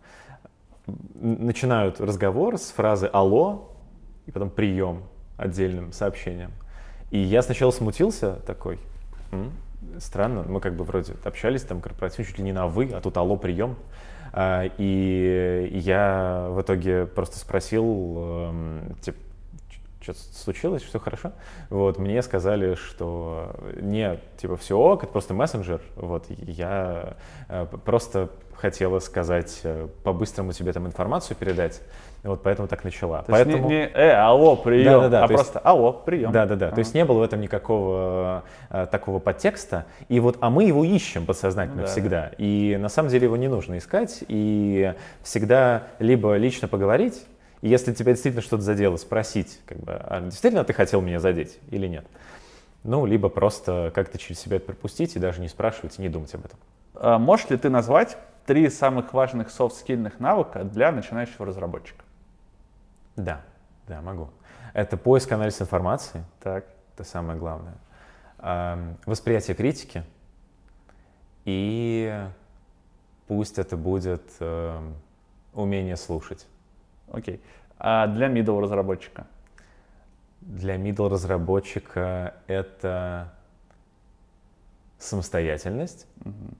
начинают 1.14 2.02
разговор 2.02 2.58
с 2.58 2.72
фразы 2.72 3.10
«алло» 3.14 3.70
и 4.26 4.32
потом 4.32 4.50
«прием» 4.50 5.04
отдельным 5.38 5.92
сообщением. 5.94 6.52
И 7.12 7.20
я 7.20 7.44
сначала 7.44 7.72
смутился 7.72 8.38
такой, 8.48 8.80
М? 9.32 9.52
странно, 10.00 10.44
мы 10.48 10.60
как 10.60 10.76
бы 10.76 10.84
вроде 10.84 11.14
общались 11.24 11.62
там 11.62 11.80
корпоративно 11.80 12.26
чуть 12.26 12.40
ли 12.40 12.44
не 12.44 12.54
на 12.54 12.68
«вы», 12.68 12.90
а 12.92 13.02
тут 13.02 13.18
«алло, 13.18 13.38
прием». 13.38 13.76
А, 14.34 14.70
и 14.78 15.70
я 15.74 16.48
в 16.50 16.62
итоге 16.62 17.06
просто 17.06 17.38
спросил, 17.40 18.54
типа, 19.02 19.18
что-то 20.02 20.20
случилось, 20.20 20.84
все 20.84 21.00
хорошо. 21.00 21.32
Вот, 21.70 21.98
мне 21.98 22.22
сказали, 22.22 22.76
что 22.76 23.56
нет, 23.80 24.20
типа, 24.38 24.58
все 24.58 24.78
ок, 24.78 25.04
это 25.04 25.12
просто 25.12 25.34
мессенджер. 25.34 25.82
Вот, 25.96 26.26
я 26.30 27.18
э, 27.48 27.66
просто 27.86 28.30
хотела 28.62 29.00
сказать, 29.00 29.62
э, 29.64 29.88
по-быстрому 30.04 30.54
тебе 30.54 30.72
там 30.72 30.86
информацию 30.86 31.36
передать. 31.36 31.82
Вот 32.24 32.44
поэтому 32.44 32.68
так 32.68 32.84
начала. 32.84 33.24
То 33.24 33.32
поэтому... 33.32 33.68
не, 33.68 33.76
не 33.76 33.88
э, 33.88 34.12
алло, 34.12 34.56
прием, 34.56 34.86
да, 34.86 35.00
да, 35.00 35.10
да, 35.10 35.24
а 35.24 35.28
просто 35.28 35.58
есть... 35.58 35.66
алло, 35.66 35.92
прием. 35.94 36.32
Да, 36.32 36.46
да, 36.46 36.56
да. 36.56 36.68
А. 36.68 36.72
То 36.72 36.80
есть 36.80 36.94
не 36.94 37.04
было 37.04 37.20
в 37.20 37.24
этом 37.24 37.42
никакого 37.42 38.44
э, 38.70 38.86
такого 38.92 39.18
подтекста. 39.18 39.86
И 40.08 40.20
вот, 40.20 40.38
а 40.40 40.52
мы 40.52 40.66
его 40.66 40.84
ищем 40.84 41.26
подсознательно 41.26 41.84
да. 41.84 41.88
всегда. 41.88 42.32
И 42.38 42.78
на 42.80 42.90
самом 42.90 43.10
деле 43.10 43.26
его 43.26 43.38
не 43.38 43.48
нужно 43.48 43.80
искать. 43.80 44.24
И 44.28 44.94
всегда 45.24 45.88
либо 45.98 46.36
лично 46.36 46.68
поговорить, 46.68 47.26
и 47.62 47.70
если 47.70 47.94
тебя 47.94 48.14
действительно 48.14 48.42
что-то 48.42 48.64
задело, 48.64 48.98
спросить, 48.98 49.60
как 49.66 49.78
бы, 49.80 49.94
а 49.94 50.22
действительно 50.22 50.64
ты 50.64 50.74
хотел 50.74 51.02
меня 51.02 51.20
задеть 51.20 51.60
или 51.70 51.88
нет. 51.88 52.06
Ну, 52.84 53.06
либо 53.06 53.30
просто 53.30 53.92
как-то 53.94 54.18
через 54.18 54.40
себя 54.40 54.58
это 54.58 54.66
пропустить 54.66 55.16
и 55.16 55.20
даже 55.20 55.42
не 55.42 55.48
спрашивать 55.48 56.00
и 56.00 56.02
не 56.02 56.10
думать 56.10 56.34
об 56.34 56.46
этом. 56.46 56.60
А 56.96 57.20
можешь 57.20 57.50
ли 57.50 57.58
ты 57.58 57.70
назвать 57.70 58.18
три 58.46 58.70
самых 58.70 59.14
важных 59.14 59.52
софт-скильных 59.52 60.20
навыка 60.20 60.64
для 60.64 60.92
начинающего 60.92 61.46
разработчика? 61.46 62.04
Да, 63.16 63.42
да, 63.88 64.02
могу. 64.02 64.30
Это 64.74 64.98
поиск, 64.98 65.32
анализ 65.32 65.62
информации. 65.62 66.24
Так. 66.42 66.66
Это 66.94 67.10
самое 67.10 67.40
главное. 67.40 67.76
Восприятие 69.06 69.56
критики. 69.56 70.04
И 71.46 72.28
пусть 73.28 73.58
это 73.58 73.78
будет 73.78 74.22
эм, 74.40 74.96
умение 75.54 75.96
слушать. 75.96 76.46
Окей. 77.12 77.42
А 77.78 78.08
для 78.08 78.28
middle 78.28 78.60
разработчика? 78.62 79.28
Для 80.42 80.76
middle 80.78 81.10
разработчика 81.10 82.36
это 82.48 83.34
самостоятельность. 84.98 86.08
Угу. 86.26 86.56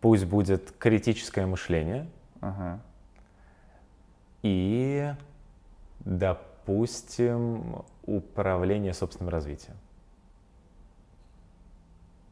Пусть 0.00 0.24
будет 0.26 0.72
критическое 0.78 1.46
мышление. 1.46 2.06
Ага. 2.40 2.80
И, 4.42 5.14
допустим, 6.00 7.84
управление 8.04 8.92
собственным 8.92 9.30
развитием. 9.30 9.76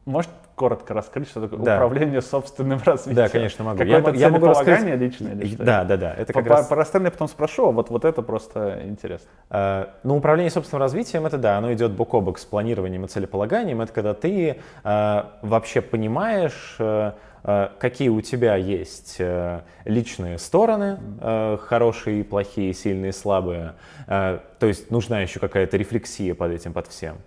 Может 0.05 0.31
коротко 0.55 0.95
раскрыть, 0.95 1.29
что 1.29 1.41
такое 1.41 1.59
да. 1.59 1.75
управление 1.75 2.21
собственным 2.21 2.79
развитием? 2.83 3.15
Да, 3.15 3.29
конечно, 3.29 3.63
могу. 3.63 3.77
Какое-то 3.77 4.11
я, 4.11 4.19
я 4.19 4.29
могу 4.29 4.47
рассказать 4.47 4.99
личное 4.99 5.33
или 5.33 5.53
что? 5.53 5.63
Да, 5.63 5.83
да, 5.83 5.97
да. 5.97 6.13
Это 6.15 6.33
как 6.33 6.43
по, 6.43 6.55
раз... 6.55 6.67
Про 6.67 6.81
остальные 6.81 7.11
потом 7.11 7.27
спрошу, 7.27 7.67
а 7.67 7.71
вот, 7.71 7.91
вот 7.91 8.03
это 8.03 8.23
просто 8.23 8.81
интересно. 8.83 9.29
Uh, 9.49 9.89
ну, 10.03 10.17
управление 10.17 10.49
собственным 10.49 10.81
развитием, 10.81 11.27
это 11.27 11.37
да, 11.37 11.57
оно 11.57 11.71
идет 11.73 11.91
бок 11.91 12.15
о 12.15 12.21
бок 12.21 12.39
с 12.39 12.45
планированием 12.45 13.05
и 13.05 13.07
целеполаганием. 13.07 13.79
Это 13.79 13.93
когда 13.93 14.15
ты 14.15 14.57
uh, 14.83 15.25
вообще 15.43 15.81
понимаешь, 15.81 16.77
uh, 16.79 17.13
какие 17.79 18.09
у 18.09 18.21
тебя 18.21 18.55
есть 18.55 19.19
личные 19.85 20.37
стороны, 20.37 20.99
хорошие 21.63 22.23
плохие, 22.23 22.71
сильные, 22.71 23.13
слабые. 23.13 23.73
То 24.05 24.41
есть 24.61 24.91
нужна 24.91 25.21
еще 25.21 25.39
какая-то 25.39 25.75
рефлексия 25.75 26.35
под 26.35 26.51
этим, 26.51 26.71
под 26.71 26.85
всем. 26.85 27.17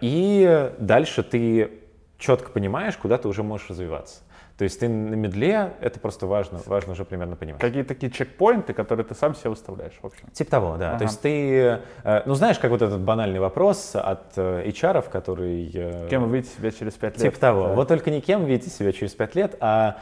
И 0.00 0.72
дальше 0.78 1.22
ты 1.22 1.83
четко 2.24 2.50
понимаешь, 2.50 2.96
куда 2.96 3.18
ты 3.18 3.28
уже 3.28 3.42
можешь 3.42 3.68
развиваться. 3.70 4.22
То 4.56 4.62
есть 4.62 4.78
ты 4.78 4.88
на 4.88 5.14
медле, 5.16 5.72
это 5.80 5.98
просто 5.98 6.28
важно, 6.28 6.60
важно 6.66 6.92
уже 6.92 7.04
примерно 7.04 7.34
понимать. 7.34 7.60
Какие 7.60 7.82
такие 7.82 8.12
чекпоинты, 8.12 8.72
которые 8.72 9.04
ты 9.04 9.14
сам 9.14 9.34
себе 9.34 9.50
выставляешь, 9.50 9.94
в 10.00 10.06
общем? 10.06 10.28
Типа 10.32 10.50
того, 10.50 10.76
да. 10.76 10.90
Ага. 10.90 10.98
То 10.98 11.04
есть 11.04 11.20
ты, 11.20 11.80
э, 12.04 12.22
ну 12.24 12.34
знаешь, 12.34 12.58
как 12.60 12.70
вот 12.70 12.80
этот 12.80 13.00
банальный 13.00 13.40
вопрос 13.40 13.96
от 13.96 14.32
э, 14.36 14.68
HR, 14.68 15.10
который... 15.10 15.72
Э, 15.74 16.06
кем 16.08 16.28
вы 16.28 16.36
видите 16.36 16.56
себя 16.56 16.70
через 16.70 16.92
пять 16.92 17.14
лет? 17.14 17.22
Типа 17.22 17.40
того. 17.40 17.66
Да. 17.68 17.74
Вот 17.74 17.88
только 17.88 18.12
не 18.12 18.20
кем 18.20 18.44
видите 18.44 18.70
себя 18.70 18.92
через 18.92 19.12
пять 19.12 19.34
лет, 19.34 19.56
а 19.58 19.98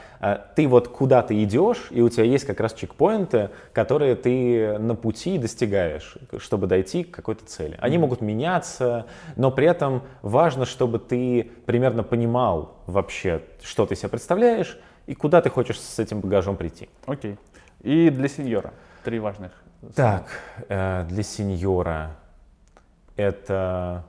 ты 0.55 0.69
вот 0.69 0.89
куда 0.89 1.23
ты 1.23 1.43
идешь, 1.43 1.89
и 1.91 2.03
у 2.03 2.11
тебя 2.11 2.25
есть 2.25 2.45
как 2.45 2.61
раз 2.61 2.75
чекпоинты, 2.75 3.51
которые 3.73 4.17
ты 4.17 4.79
на 4.79 4.95
пути 4.95 5.39
достигаешь, 5.39 6.19
чтобы 6.37 6.67
дойти 6.67 7.05
к 7.05 7.15
какой-то 7.15 7.47
цели. 7.47 7.79
Они 7.81 7.97
mm-hmm. 7.97 8.01
могут 8.01 8.21
меняться, 8.21 9.07
но 9.37 9.51
при 9.51 9.67
этом 9.67 10.03
важно, 10.21 10.67
чтобы 10.67 10.99
ты 10.99 11.51
примерно 11.65 12.03
понимал 12.03 12.82
вообще, 12.87 13.43
что 13.63 13.87
ты 13.87 13.97
себе 13.97 14.09
представляешь, 14.09 14.79
и 15.07 15.15
куда 15.15 15.41
ты 15.41 15.51
хочешь 15.51 15.81
с 15.81 15.99
этим 15.99 16.21
багажом 16.21 16.57
прийти. 16.57 16.89
Окей. 17.07 17.39
И 17.81 18.11
для 18.11 18.29
сеньора 18.29 18.73
три 19.05 19.19
важных. 19.19 19.53
Так, 19.95 20.27
э, 20.69 21.05
для 21.09 21.23
сеньора 21.23 22.17
это 23.17 24.05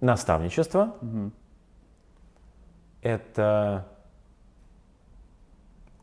наставничество, 0.00 0.94
угу. 1.00 1.30
это 3.02 3.86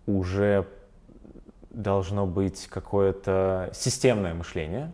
уже 0.06 0.68
должно 1.70 2.28
быть 2.28 2.68
какое-то 2.68 3.70
системное 3.74 4.34
мышление. 4.34 4.92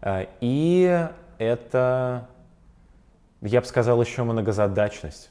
Э, 0.00 0.26
и 0.40 1.08
это, 1.38 2.28
я 3.40 3.60
бы 3.60 3.66
сказал, 3.66 4.00
еще 4.00 4.24
многозадачность. 4.24 5.30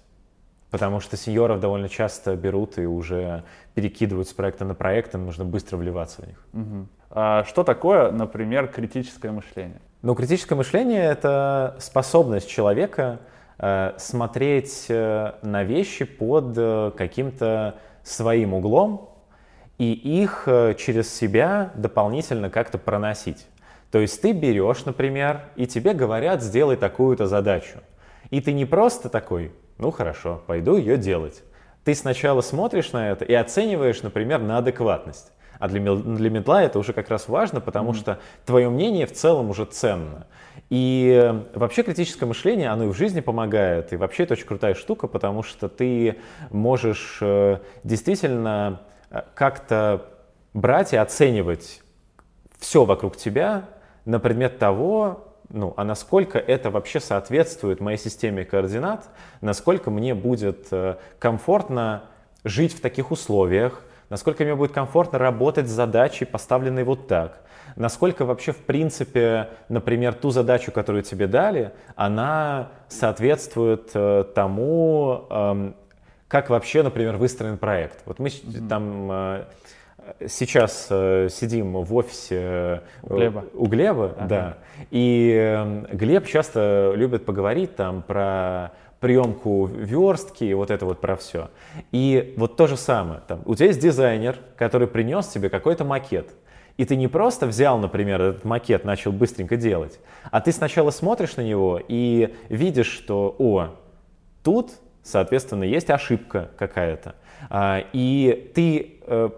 Потому 0.69 0.99
что 0.99 1.15
сеньоров 1.15 1.59
довольно 1.59 1.87
часто 1.87 2.35
берут 2.35 2.77
и 2.77 2.85
уже 2.85 3.43
перекидывают 3.73 4.27
с 4.27 4.33
проекта 4.33 4.65
на 4.65 4.75
проект, 4.75 5.15
им 5.15 5.25
нужно 5.25 5.45
быстро 5.45 5.77
вливаться 5.77 6.21
в 6.21 6.27
них. 6.27 6.45
Угу. 6.53 6.87
А 7.11 7.43
что 7.45 7.63
такое, 7.63 8.11
например, 8.11 8.67
критическое 8.67 9.31
мышление? 9.31 9.79
Ну, 10.01 10.13
критическое 10.13 10.55
мышление— 10.55 11.03
это 11.05 11.77
способность 11.79 12.49
человека 12.49 13.19
э, 13.57 13.93
смотреть 13.97 14.87
э, 14.89 15.33
на 15.41 15.63
вещи 15.63 16.03
под 16.05 16.53
э, 16.57 16.91
каким-то 16.97 17.75
своим 18.03 18.53
углом 18.53 19.09
и 19.77 19.93
их 19.93 20.43
э, 20.47 20.75
через 20.77 21.13
себя 21.13 21.71
дополнительно 21.75 22.49
как-то 22.49 22.77
проносить. 22.77 23.47
То 23.91 23.99
есть 23.99 24.21
ты 24.21 24.33
берешь, 24.33 24.85
например, 24.85 25.41
и 25.55 25.65
тебе 25.65 25.93
говорят, 25.93 26.41
сделай 26.43 26.75
такую-то 26.75 27.27
задачу. 27.27 27.79
И 28.29 28.41
ты 28.41 28.53
не 28.53 28.65
просто 28.65 29.09
такой, 29.09 29.51
ну 29.77 29.91
хорошо, 29.91 30.41
пойду 30.47 30.77
ее 30.77 30.97
делать. 30.97 31.43
Ты 31.83 31.95
сначала 31.95 32.41
смотришь 32.41 32.91
на 32.91 33.11
это 33.11 33.23
и 33.23 33.33
оцениваешь, 33.33 34.01
например, 34.01 34.41
на 34.41 34.57
адекватность. 34.57 35.31
А 35.59 35.67
для, 35.67 35.95
для 35.95 36.29
медла 36.29 36.63
это 36.63 36.77
уже 36.77 36.93
как 36.93 37.09
раз 37.09 37.27
важно, 37.27 37.61
потому 37.61 37.91
mm-hmm. 37.91 37.95
что 37.95 38.19
твое 38.45 38.69
мнение 38.69 39.07
в 39.07 39.13
целом 39.13 39.49
уже 39.49 39.65
ценно. 39.65 40.27
И 40.69 41.19
э, 41.19 41.57
вообще 41.57 41.83
критическое 41.83 42.25
мышление, 42.25 42.69
оно 42.69 42.85
и 42.85 42.87
в 42.87 42.93
жизни 42.93 43.21
помогает. 43.21 43.93
И 43.93 43.95
вообще 43.95 44.23
это 44.23 44.33
очень 44.33 44.45
крутая 44.45 44.75
штука, 44.75 45.07
потому 45.07 45.43
что 45.43 45.69
ты 45.69 46.17
можешь 46.51 47.19
э, 47.21 47.59
действительно 47.83 48.81
э, 49.09 49.21
как-то 49.33 50.05
брать 50.53 50.93
и 50.93 50.97
оценивать 50.97 51.81
все 52.59 52.85
вокруг 52.85 53.17
тебя 53.17 53.65
на 54.05 54.19
предмет 54.19 54.59
того, 54.59 55.26
ну, 55.49 55.73
а 55.77 55.83
насколько 55.83 56.37
это 56.39 56.69
вообще 56.69 56.99
соответствует 56.99 57.79
моей 57.79 57.97
системе 57.97 58.45
координат, 58.45 59.09
насколько 59.41 59.91
мне 59.91 60.13
будет 60.13 60.69
комфортно 61.19 62.03
жить 62.43 62.73
в 62.73 62.81
таких 62.81 63.11
условиях, 63.11 63.81
насколько 64.09 64.43
мне 64.43 64.55
будет 64.55 64.71
комфортно 64.71 65.19
работать 65.19 65.67
с 65.67 65.71
задачей, 65.71 66.25
поставленной 66.25 66.83
вот 66.83 67.07
так, 67.07 67.41
насколько 67.75 68.25
вообще 68.25 68.51
в 68.51 68.57
принципе, 68.57 69.49
например, 69.69 70.13
ту 70.13 70.29
задачу, 70.31 70.71
которую 70.71 71.03
тебе 71.03 71.27
дали, 71.27 71.71
она 71.95 72.69
соответствует 72.87 73.91
э, 73.93 74.25
тому, 74.33 75.25
э, 75.29 75.71
как 76.27 76.49
вообще, 76.49 76.83
например, 76.83 77.17
выстроен 77.17 77.57
проект. 77.57 78.01
Вот 78.05 78.19
мы 78.19 78.27
mm-hmm. 78.27 78.67
там 78.67 79.11
э, 79.11 79.43
сейчас 80.27 80.87
э, 80.89 81.29
сидим 81.31 81.73
в 81.73 81.95
офисе 81.95 82.81
у 83.03 83.15
Глеба, 83.15 83.45
у 83.53 83.67
Глеба 83.67 84.15
ага. 84.17 84.27
да, 84.27 84.57
и 84.91 85.33
э, 85.35 85.85
Глеб 85.93 86.25
часто 86.27 86.93
любит 86.95 87.25
поговорить 87.25 87.75
там 87.75 88.01
про 88.01 88.71
приемку 88.99 89.65
верстки, 89.67 90.51
вот 90.53 90.71
это 90.71 90.85
вот 90.85 91.01
про 91.01 91.15
все. 91.15 91.49
И 91.91 92.33
вот 92.37 92.57
то 92.57 92.67
же 92.67 92.77
самое. 92.77 93.21
Там, 93.27 93.41
у 93.45 93.55
тебя 93.55 93.67
есть 93.67 93.79
дизайнер, 93.79 94.37
который 94.55 94.87
принес 94.87 95.27
тебе 95.27 95.49
какой-то 95.49 95.83
макет. 95.85 96.33
И 96.77 96.85
ты 96.85 96.95
не 96.95 97.07
просто 97.07 97.47
взял, 97.47 97.79
например, 97.79 98.21
этот 98.21 98.45
макет, 98.45 98.85
начал 98.85 99.11
быстренько 99.11 99.57
делать, 99.57 99.99
а 100.29 100.41
ты 100.41 100.51
сначала 100.51 100.91
смотришь 100.91 101.35
на 101.35 101.41
него 101.41 101.81
и 101.87 102.35
видишь, 102.49 102.91
что, 102.91 103.35
о, 103.39 103.75
тут, 104.43 104.73
соответственно, 105.01 105.63
есть 105.63 105.89
ошибка 105.89 106.51
какая-то. 106.55 107.15
А, 107.49 107.83
и 107.93 108.51
ты 108.53 108.99
э, 109.07 109.29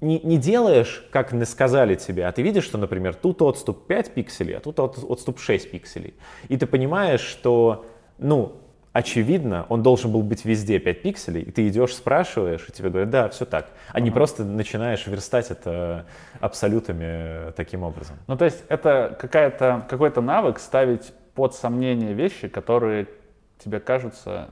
не, 0.00 0.20
не 0.20 0.38
делаешь, 0.38 1.04
как 1.10 1.32
сказали 1.46 1.94
тебе, 1.94 2.26
а 2.26 2.32
ты 2.32 2.42
видишь, 2.42 2.64
что, 2.64 2.78
например, 2.78 3.14
тут 3.14 3.42
отступ 3.42 3.86
5 3.86 4.14
пикселей, 4.14 4.56
а 4.56 4.60
тут 4.60 4.78
отступ 4.78 5.38
6 5.38 5.70
пикселей. 5.70 6.14
И 6.48 6.56
ты 6.56 6.66
понимаешь, 6.66 7.20
что, 7.20 7.86
ну, 8.18 8.56
очевидно, 8.92 9.66
он 9.68 9.82
должен 9.82 10.12
был 10.12 10.22
быть 10.22 10.44
везде 10.44 10.78
5 10.78 11.02
пикселей, 11.02 11.42
и 11.42 11.50
ты 11.50 11.68
идешь, 11.68 11.94
спрашиваешь, 11.94 12.66
и 12.68 12.72
тебе 12.72 12.90
говорят, 12.90 13.10
да, 13.10 13.28
все 13.28 13.44
так. 13.44 13.70
А 13.92 13.98
uh-huh. 13.98 14.02
не 14.02 14.10
просто 14.10 14.44
начинаешь 14.44 15.06
верстать 15.06 15.50
это 15.50 16.06
абсолютами 16.40 17.52
таким 17.52 17.82
образом. 17.82 18.16
Ну, 18.26 18.36
то 18.36 18.44
есть 18.44 18.64
это 18.68 19.16
какая-то, 19.20 19.86
какой-то 19.88 20.20
навык 20.20 20.58
ставить 20.58 21.12
под 21.34 21.54
сомнение 21.54 22.14
вещи, 22.14 22.48
которые 22.48 23.06
тебе 23.58 23.80
кажутся 23.80 24.50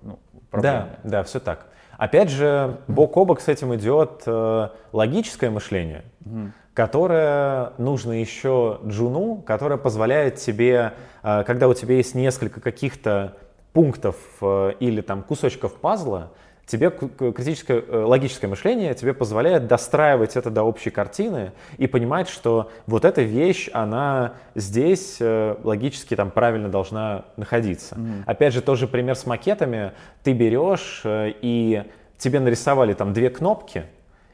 ну, 0.00 0.18
Да, 0.52 0.98
да, 1.04 1.22
все 1.22 1.40
так. 1.40 1.66
Опять 2.02 2.30
же, 2.30 2.78
бок 2.88 3.16
о 3.16 3.24
бок 3.24 3.40
с 3.40 3.46
этим 3.46 3.76
идет 3.76 4.24
э, 4.26 4.68
логическое 4.92 5.50
мышление. 5.50 6.02
Uh-huh 6.24 6.50
которое 6.74 7.74
нужно 7.76 8.18
еще 8.18 8.80
джуну, 8.86 9.42
которая 9.46 9.76
позволяет 9.76 10.36
тебе, 10.36 10.94
э, 11.22 11.44
когда 11.46 11.68
у 11.68 11.74
тебя 11.74 11.96
есть 11.96 12.14
несколько 12.14 12.62
каких-то 12.62 13.36
пунктов 13.74 14.16
э, 14.40 14.72
или 14.80 15.02
там 15.02 15.22
кусочков 15.22 15.74
пазла, 15.74 16.32
тебе 16.66 16.90
критическое, 16.90 17.80
э, 17.80 18.04
логическое 18.04 18.48
мышление 18.48 18.94
тебе 18.94 19.14
позволяет 19.14 19.66
достраивать 19.66 20.36
это 20.36 20.50
до 20.50 20.62
общей 20.62 20.90
картины 20.90 21.52
и 21.78 21.86
понимать, 21.86 22.28
что 22.28 22.70
вот 22.86 23.04
эта 23.04 23.22
вещь, 23.22 23.68
она 23.72 24.34
здесь 24.54 25.18
логически 25.20 26.16
там 26.16 26.30
правильно 26.30 26.68
должна 26.68 27.24
находиться. 27.36 27.96
Mm-hmm. 27.96 28.22
Опять 28.26 28.54
же, 28.54 28.62
тоже 28.62 28.86
пример 28.86 29.16
с 29.16 29.26
макетами. 29.26 29.92
Ты 30.22 30.32
берешь 30.32 31.02
и 31.04 31.84
тебе 32.16 32.40
нарисовали 32.40 32.94
там 32.94 33.12
две 33.12 33.30
кнопки, 33.30 33.84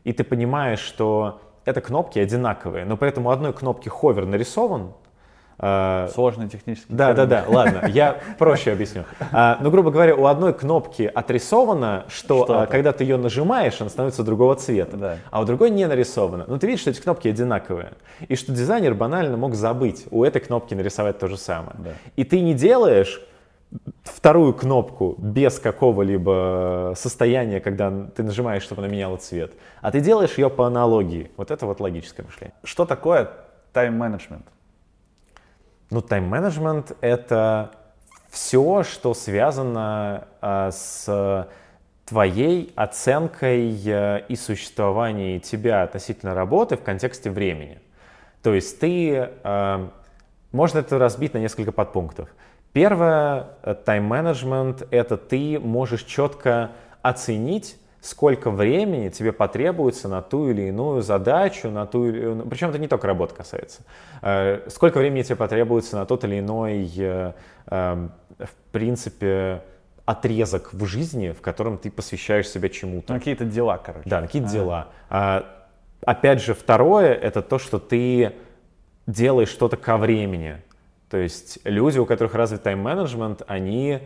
и 0.05 0.13
ты 0.13 0.23
понимаешь, 0.23 0.81
что 0.81 1.41
это 1.65 1.81
кнопки 1.81 2.19
одинаковые, 2.19 2.85
но 2.85 2.97
при 2.97 3.09
этом 3.09 3.27
у 3.27 3.31
одной 3.31 3.53
кнопки 3.53 3.89
ховер 3.89 4.27
нарисован, 4.27 4.83
э, 4.83 5.08
Сложный 5.59 6.49
технический 6.49 6.87
Да, 6.89 7.15
термин. 7.15 7.29
да, 7.29 7.43
да, 7.43 7.51
ладно, 7.51 7.89
я 7.89 8.21
проще 8.39 8.71
объясню. 8.73 9.05
А, 9.33 9.59
ну, 9.61 9.71
грубо 9.71 9.91
говоря, 9.91 10.15
у 10.15 10.27
одной 10.27 10.55
кнопки 10.55 11.11
отрисовано, 11.13 12.05
что, 12.09 12.45
что 12.45 12.61
а, 12.61 12.67
когда 12.67 12.93
ты 12.93 13.03
ее 13.03 13.17
нажимаешь, 13.17 13.81
она 13.81 13.91
становится 13.91 14.23
другого 14.23 14.55
цвета, 14.55 14.97
да. 14.97 15.17
а 15.31 15.41
у 15.41 15.45
другой 15.45 15.71
не 15.71 15.87
нарисовано. 15.87 16.45
Но 16.47 16.59
ты 16.59 16.67
видишь, 16.69 16.83
что 16.83 16.91
эти 16.91 17.01
кнопки 17.01 17.27
одинаковые. 17.27 17.93
И 18.29 18.37
что 18.37 18.53
дизайнер 18.53 18.95
банально 18.95 19.37
мог 19.37 19.55
забыть 19.55 20.07
у 20.11 20.23
этой 20.23 20.41
кнопки 20.41 20.75
нарисовать 20.75 21.19
то 21.19 21.27
же 21.27 21.37
самое. 21.37 21.75
Да. 21.79 21.91
И 22.15 22.23
ты 22.23 22.41
не 22.41 22.55
делаешь 22.55 23.21
вторую 24.03 24.55
кнопку 24.55 25.15
без 25.19 25.59
какого-либо 25.59 26.95
состояния, 26.97 27.61
когда 27.61 27.93
ты 28.15 28.23
нажимаешь, 28.23 28.63
чтобы 28.63 28.83
она 28.83 28.91
меняла 28.91 29.17
цвет, 29.17 29.53
а 29.83 29.91
ты 29.91 30.01
делаешь 30.01 30.39
ее 30.39 30.51
по 30.51 30.67
аналогии. 30.67 31.31
Вот 31.37 31.51
это 31.51 31.67
вот 31.67 31.81
логическое 31.81 32.23
мышление. 32.23 32.55
Что 32.65 32.87
такое 32.87 33.31
тайм-менеджмент? 33.73 34.47
Ну, 35.91 36.03
тайм-менеджмент— 36.03 36.97
это 37.01 37.71
все, 38.29 38.83
что 38.83 39.15
связано 39.15 40.29
а, 40.41 40.71
с 40.71 41.49
твоей 42.05 42.73
оценкой 42.77 43.81
а, 43.87 44.17
и 44.19 44.37
существованием 44.37 45.41
тебя 45.41 45.83
относительно 45.83 46.35
работы 46.35 46.77
в 46.77 46.83
контексте 46.83 47.31
времени. 47.31 47.81
То 48.43 48.55
есть 48.55 48.79
ты... 48.81 49.31
А, 49.43 49.91
можно 50.53 50.79
это 50.79 50.99
разбить 50.99 51.35
на 51.35 51.39
несколько 51.39 51.73
подпунктов. 51.73 52.29
Первое, 52.73 53.49
э, 53.63 53.75
тайм-менеджмент, 53.75 54.87
это 54.91 55.17
ты 55.17 55.59
можешь 55.59 56.03
четко 56.05 56.71
оценить, 57.03 57.77
сколько 58.09 58.51
времени 58.51 59.11
тебе 59.11 59.33
потребуется 59.33 60.09
на 60.09 60.23
ту 60.23 60.49
или 60.49 60.63
иную 60.63 61.03
задачу, 61.03 61.71
на 61.71 61.87
ту 61.87 62.07
или... 62.07 62.25
Ну, 62.25 62.47
Причем 62.47 62.71
это 62.71 62.79
не 62.79 62.89
только 62.89 63.07
работа 63.07 63.35
касается. 63.35 63.83
Э, 64.23 64.69
сколько 64.69 64.99
времени 64.99 65.23
тебе 65.23 65.37
потребуется 65.37 65.97
на 65.97 66.07
тот 66.07 66.25
или 66.25 66.41
иной, 66.41 66.91
э, 66.97 67.33
эм, 67.67 68.13
в 68.39 68.73
принципе, 68.73 69.63
отрезок 70.07 70.73
в 70.73 70.87
жизни, 70.87 71.33
в 71.33 71.43
котором 71.43 71.77
ты 71.77 71.91
посвящаешь 71.91 72.49
себя 72.49 72.71
чему-то. 72.71 73.13
На 73.13 73.19
какие-то 73.19 73.45
дела, 73.45 73.77
короче. 73.77 74.09
Да, 74.09 74.23
на 74.23 74.27
какие-то 74.27 74.49
а. 74.49 74.53
дела. 74.53 74.89
А, 75.11 75.67
опять 76.01 76.43
же, 76.43 76.55
второе, 76.55 77.13
это 77.13 77.43
то, 77.43 77.59
что 77.59 77.79
ты 77.79 78.33
делаешь 79.07 79.51
что-то 79.51 79.77
ко 79.77 79.99
времени. 79.99 80.63
То 81.11 81.19
есть 81.19 81.59
люди, 81.65 81.99
у 81.99 82.07
которых 82.07 82.35
развит 82.35 82.63
тайм-менеджмент, 82.63 83.43
они 83.47 84.01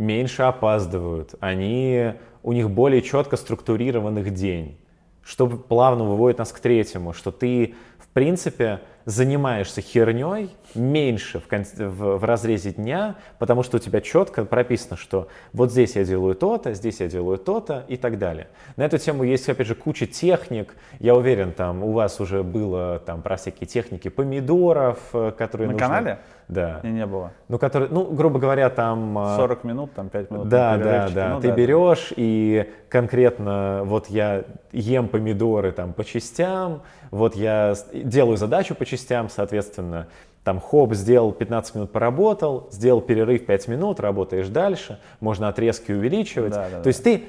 меньше 0.00 0.42
опаздывают, 0.42 1.34
они, 1.40 2.14
у 2.42 2.52
них 2.52 2.70
более 2.70 3.02
четко 3.02 3.36
структурированных 3.36 4.32
день, 4.32 4.78
что 5.22 5.46
плавно 5.46 6.04
выводит 6.04 6.38
нас 6.38 6.50
к 6.52 6.58
третьему, 6.58 7.12
что 7.12 7.30
ты, 7.30 7.74
в 7.98 8.08
принципе, 8.08 8.80
занимаешься 9.04 9.80
херней 9.80 10.50
меньше 10.74 11.40
в, 11.40 11.48
в, 11.50 12.18
в 12.18 12.24
разрезе 12.24 12.72
дня, 12.72 13.16
потому 13.38 13.62
что 13.62 13.78
у 13.78 13.80
тебя 13.80 14.00
четко 14.00 14.44
прописано, 14.44 14.96
что 14.96 15.28
вот 15.52 15.72
здесь 15.72 15.96
я 15.96 16.04
делаю 16.04 16.34
то-то, 16.34 16.74
здесь 16.74 17.00
я 17.00 17.08
делаю 17.08 17.38
то-то 17.38 17.84
и 17.88 17.96
так 17.96 18.18
далее. 18.18 18.48
На 18.76 18.84
эту 18.84 18.98
тему 18.98 19.24
есть, 19.24 19.48
опять 19.48 19.66
же, 19.66 19.74
куча 19.74 20.06
техник. 20.06 20.74
Я 20.98 21.14
уверен, 21.14 21.52
там 21.52 21.82
у 21.82 21.92
вас 21.92 22.20
уже 22.20 22.42
было 22.42 23.00
там 23.04 23.22
про 23.22 23.36
всякие 23.36 23.66
техники 23.66 24.08
помидоров, 24.08 24.98
э, 25.12 25.32
которые 25.36 25.68
На 25.68 25.72
нужно... 25.72 25.86
канале? 25.86 26.18
Да. 26.48 26.80
Не, 26.82 26.90
не 26.90 27.06
было. 27.06 27.32
Ну, 27.48 27.58
которые, 27.58 27.90
ну, 27.90 28.04
грубо 28.04 28.40
говоря, 28.40 28.70
там... 28.70 29.14
40 29.36 29.64
э, 29.64 29.68
минут, 29.68 29.92
там 29.94 30.08
5 30.08 30.30
минут. 30.30 30.48
Да, 30.48 30.76
да, 30.76 31.08
да. 31.08 31.34
Ну, 31.34 31.40
Ты 31.40 31.48
да, 31.48 31.54
берешь 31.54 32.08
да. 32.10 32.14
и 32.16 32.70
конкретно 32.88 33.82
вот 33.84 34.08
я 34.08 34.44
ем 34.72 35.08
помидоры 35.08 35.70
там 35.70 35.92
по 35.92 36.04
частям, 36.04 36.82
вот 37.10 37.36
я 37.36 37.74
делаю 37.92 38.36
задачу 38.36 38.74
по 38.74 38.84
частям, 38.90 39.28
соответственно, 39.28 40.08
там 40.44 40.60
хоп, 40.60 40.94
сделал 40.94 41.32
15 41.32 41.74
минут 41.74 41.92
поработал, 41.92 42.68
сделал 42.70 43.00
перерыв 43.00 43.46
5 43.46 43.68
минут, 43.68 44.00
работаешь 44.00 44.48
дальше, 44.48 44.98
можно 45.20 45.48
отрезки 45.48 45.92
увеличивать. 45.92 46.52
Да, 46.52 46.68
да, 46.68 46.78
То 46.78 46.84
да. 46.84 46.90
есть 46.90 47.04
ты 47.04 47.24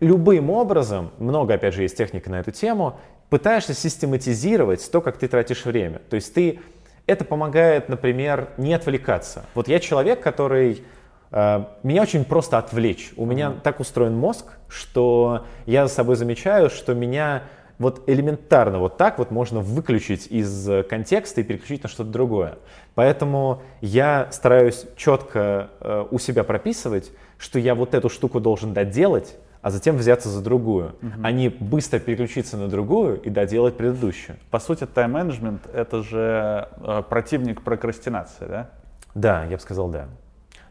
любым 0.00 0.50
образом, 0.50 1.10
много 1.18 1.54
опять 1.54 1.74
же 1.74 1.82
есть 1.82 1.96
техника 1.96 2.30
на 2.30 2.40
эту 2.40 2.50
тему, 2.50 2.98
пытаешься 3.28 3.74
систематизировать 3.74 4.90
то, 4.90 5.00
как 5.00 5.18
ты 5.18 5.28
тратишь 5.28 5.64
время. 5.64 6.00
То 6.10 6.16
есть 6.16 6.32
ты, 6.32 6.60
это 7.06 7.24
помогает, 7.24 7.88
например, 7.88 8.48
не 8.56 8.72
отвлекаться. 8.74 9.44
Вот 9.54 9.68
я 9.68 9.78
человек, 9.78 10.20
который 10.20 10.82
э, 11.30 11.64
меня 11.82 12.02
очень 12.02 12.24
просто 12.24 12.58
отвлечь. 12.58 13.12
У 13.16 13.26
меня 13.26 13.52
так 13.62 13.80
устроен 13.80 14.16
мозг, 14.16 14.58
что 14.68 15.44
я 15.66 15.86
за 15.86 15.94
собой 15.94 16.16
замечаю, 16.16 16.70
что 16.70 16.94
меня 16.94 17.42
вот 17.78 18.02
элементарно 18.08 18.78
вот 18.78 18.96
так 18.96 19.18
вот 19.18 19.30
можно 19.30 19.60
выключить 19.60 20.26
из 20.28 20.68
контекста 20.88 21.40
и 21.40 21.44
переключить 21.44 21.82
на 21.82 21.88
что-то 21.88 22.10
другое. 22.10 22.58
Поэтому 22.94 23.62
я 23.80 24.28
стараюсь 24.30 24.86
четко 24.96 25.68
э, 25.80 26.06
у 26.10 26.18
себя 26.18 26.44
прописывать, 26.44 27.12
что 27.38 27.58
я 27.58 27.74
вот 27.74 27.94
эту 27.94 28.08
штуку 28.08 28.40
должен 28.40 28.72
доделать, 28.72 29.36
а 29.60 29.70
затем 29.70 29.96
взяться 29.96 30.28
за 30.28 30.42
другую, 30.42 30.94
угу. 31.02 31.12
а 31.22 31.32
не 31.32 31.48
быстро 31.48 31.98
переключиться 31.98 32.56
на 32.56 32.68
другую 32.68 33.20
и 33.20 33.30
доделать 33.30 33.76
предыдущую. 33.76 34.38
По 34.50 34.58
сути, 34.60 34.86
тайм-менеджмент— 34.86 35.66
это 35.74 36.02
же 36.02 36.68
э, 36.78 37.02
противник 37.08 37.62
прокрастинации, 37.62 38.46
да? 38.46 38.70
Да, 39.14 39.44
я 39.44 39.56
бы 39.56 39.62
сказал, 39.62 39.88
да. 39.88 40.08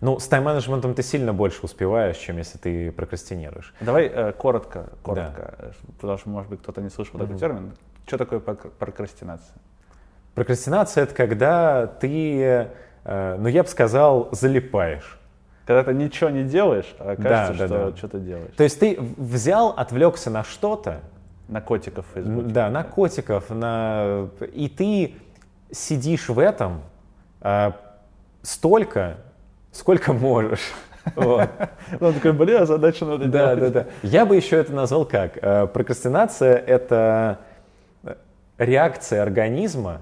Ну, 0.05 0.19
с 0.19 0.27
тайм-менеджментом 0.27 0.93
ты 0.93 1.01
сильно 1.01 1.33
больше 1.33 1.61
успеваешь, 1.63 2.17
чем 2.17 2.37
если 2.37 2.59
ты 2.59 2.91
прокрастинируешь. 2.91 3.73
Давай 3.81 4.05
э, 4.05 4.33
коротко, 4.33 4.89
коротко, 5.01 5.55
да. 5.59 5.71
потому 5.99 6.19
что, 6.19 6.29
может 6.29 6.49
быть, 6.51 6.61
кто-то 6.61 6.79
не 6.81 6.89
слышал 6.89 7.19
такой 7.19 7.35
mm-hmm. 7.35 7.39
термин. 7.39 7.73
Что 8.05 8.19
такое 8.19 8.39
прокрастинация? 8.39 9.57
Прокрастинация— 10.35 11.03
это 11.05 11.15
когда 11.15 11.87
ты, 11.87 12.69
э, 13.03 13.37
ну, 13.39 13.47
я 13.47 13.63
бы 13.63 13.69
сказал, 13.69 14.29
залипаешь. 14.31 15.17
Когда 15.65 15.83
ты 15.83 15.95
ничего 15.95 16.29
не 16.29 16.43
делаешь, 16.43 16.93
а 16.99 17.15
кажется, 17.15 17.53
да, 17.57 17.67
что 17.67 17.89
да. 17.89 17.97
что-то 17.97 18.19
делаешь. 18.19 18.53
То 18.55 18.63
есть 18.63 18.79
ты 18.79 18.99
взял, 18.99 19.69
отвлекся 19.69 20.29
на 20.29 20.43
что-то. 20.43 20.99
На 21.47 21.61
котиков 21.61 22.05
в 22.11 22.13
Фейсбуке. 22.13 22.49
Да, 22.49 22.69
на 22.69 22.83
котиков. 22.83 23.49
На... 23.49 24.29
И 24.53 24.69
ты 24.69 25.15
сидишь 25.71 26.29
в 26.29 26.37
этом 26.37 26.81
э, 27.41 27.71
столько, 28.43 29.17
сколько 29.75 30.13
можешь. 30.13 30.61
Вот. 31.15 31.47
Он 32.01 32.15
такой, 32.15 32.33
блин, 32.33 32.63
а 32.63 32.65
задача 32.65 33.05
надо 33.05 33.25
да, 33.27 33.55
делать. 33.55 33.73
Да, 33.73 33.81
да, 33.81 33.87
Я 34.01 34.25
бы 34.25 34.35
еще 34.35 34.55
это 34.55 34.73
назвал 34.73 35.05
как? 35.05 35.37
Э, 35.39 35.67
прокрастинация— 35.67 36.55
это 36.67 37.41
реакция 38.57 39.21
организма 39.21 40.01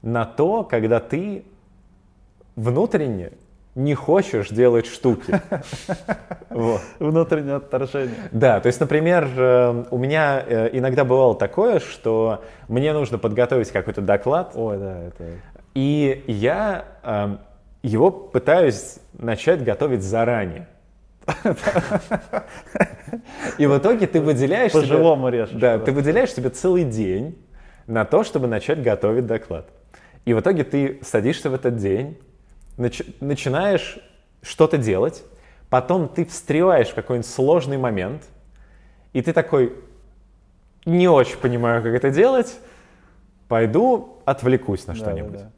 на 0.00 0.24
то, 0.24 0.62
когда 0.62 1.00
ты 1.00 1.44
внутренне 2.54 3.32
не 3.74 3.96
хочешь 3.96 4.50
делать 4.50 4.86
штуки. 4.86 5.40
Вот. 6.50 6.82
Внутреннее 7.00 7.56
отторжение. 7.56 8.14
Да, 8.30 8.60
то 8.60 8.66
есть, 8.66 8.78
например, 8.78 9.26
э, 9.36 9.84
у 9.90 9.98
меня 9.98 10.44
э, 10.46 10.68
иногда 10.74 11.02
бывало 11.02 11.34
такое, 11.34 11.80
что 11.80 12.44
мне 12.68 12.92
нужно 12.92 13.18
подготовить 13.18 13.72
какой-то 13.72 14.02
доклад. 14.02 14.52
Ой, 14.54 14.78
да, 14.78 14.98
это... 14.98 15.24
И 15.74 16.22
я 16.28 16.84
его 17.82 18.10
пытаюсь 18.10 18.98
начать 19.12 19.64
готовить 19.64 20.02
заранее. 20.02 20.68
И 23.58 23.66
в 23.66 23.78
итоге 23.78 24.06
ты 24.06 24.20
выделяешь... 24.20 24.72
По-живому 24.72 25.28
режешь. 25.28 25.58
Да, 25.58 25.78
ты 25.78 25.92
выделяешь 25.92 26.32
себе 26.32 26.50
целый 26.50 26.84
день 26.84 27.38
на 27.86 28.04
то, 28.04 28.24
чтобы 28.24 28.46
начать 28.46 28.82
готовить 28.82 29.26
доклад. 29.26 29.68
И 30.24 30.34
в 30.34 30.40
итоге 30.40 30.64
ты 30.64 31.00
садишься 31.02 31.50
в 31.50 31.54
этот 31.54 31.76
день, 31.76 32.18
начи- 32.76 33.14
начинаешь 33.20 33.98
что-то 34.40 34.78
делать, 34.78 35.24
потом 35.68 36.08
ты 36.08 36.24
встреваешь 36.24 36.88
в 36.88 36.94
какой-нибудь 36.94 37.28
сложный 37.28 37.78
момент, 37.78 38.22
и 39.12 39.20
ты 39.20 39.32
такой, 39.32 39.74
не 40.84 41.08
очень 41.08 41.38
понимаю, 41.38 41.82
как 41.82 41.92
это 41.92 42.10
делать, 42.10 42.58
пойду 43.48 44.18
отвлекусь 44.24 44.86
на 44.86 44.94
что-нибудь. 44.94 45.32
Да, 45.32 45.38
да, 45.38 45.44
да. 45.44 45.50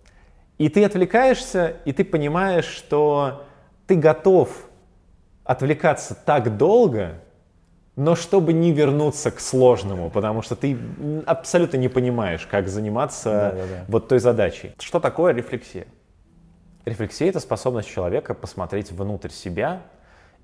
И 0.59 0.69
ты 0.69 0.85
отвлекаешься, 0.85 1.77
и 1.85 1.93
ты 1.93 2.05
понимаешь, 2.05 2.67
что 2.67 3.45
ты 3.87 3.97
готов 3.97 4.69
отвлекаться 5.45 6.14
так 6.14 6.57
долго, 6.57 7.21
но 7.97 8.17
чтобы 8.17 8.53
не 8.53 8.73
вернуться 8.73 9.31
к 9.31 9.40
сложному, 9.40 10.11
потому 10.11 10.43
что 10.43 10.57
ты 10.57 10.77
абсолютно 11.27 11.77
не 11.77 11.88
понимаешь, 11.88 12.47
как 12.47 12.69
заниматься 12.69 13.31
да, 13.31 13.51
да, 13.51 13.57
да. 13.57 13.85
вот 13.88 14.09
той 14.09 14.19
задачей. 14.19 14.73
Что 14.79 15.01
такое 15.01 15.33
рефлексия? 15.33 15.87
Рефлексия— 16.85 17.29
это 17.31 17.40
способность 17.40 17.88
человека 17.88 18.35
посмотреть 18.35 18.93
внутрь 18.93 19.31
себя 19.31 19.83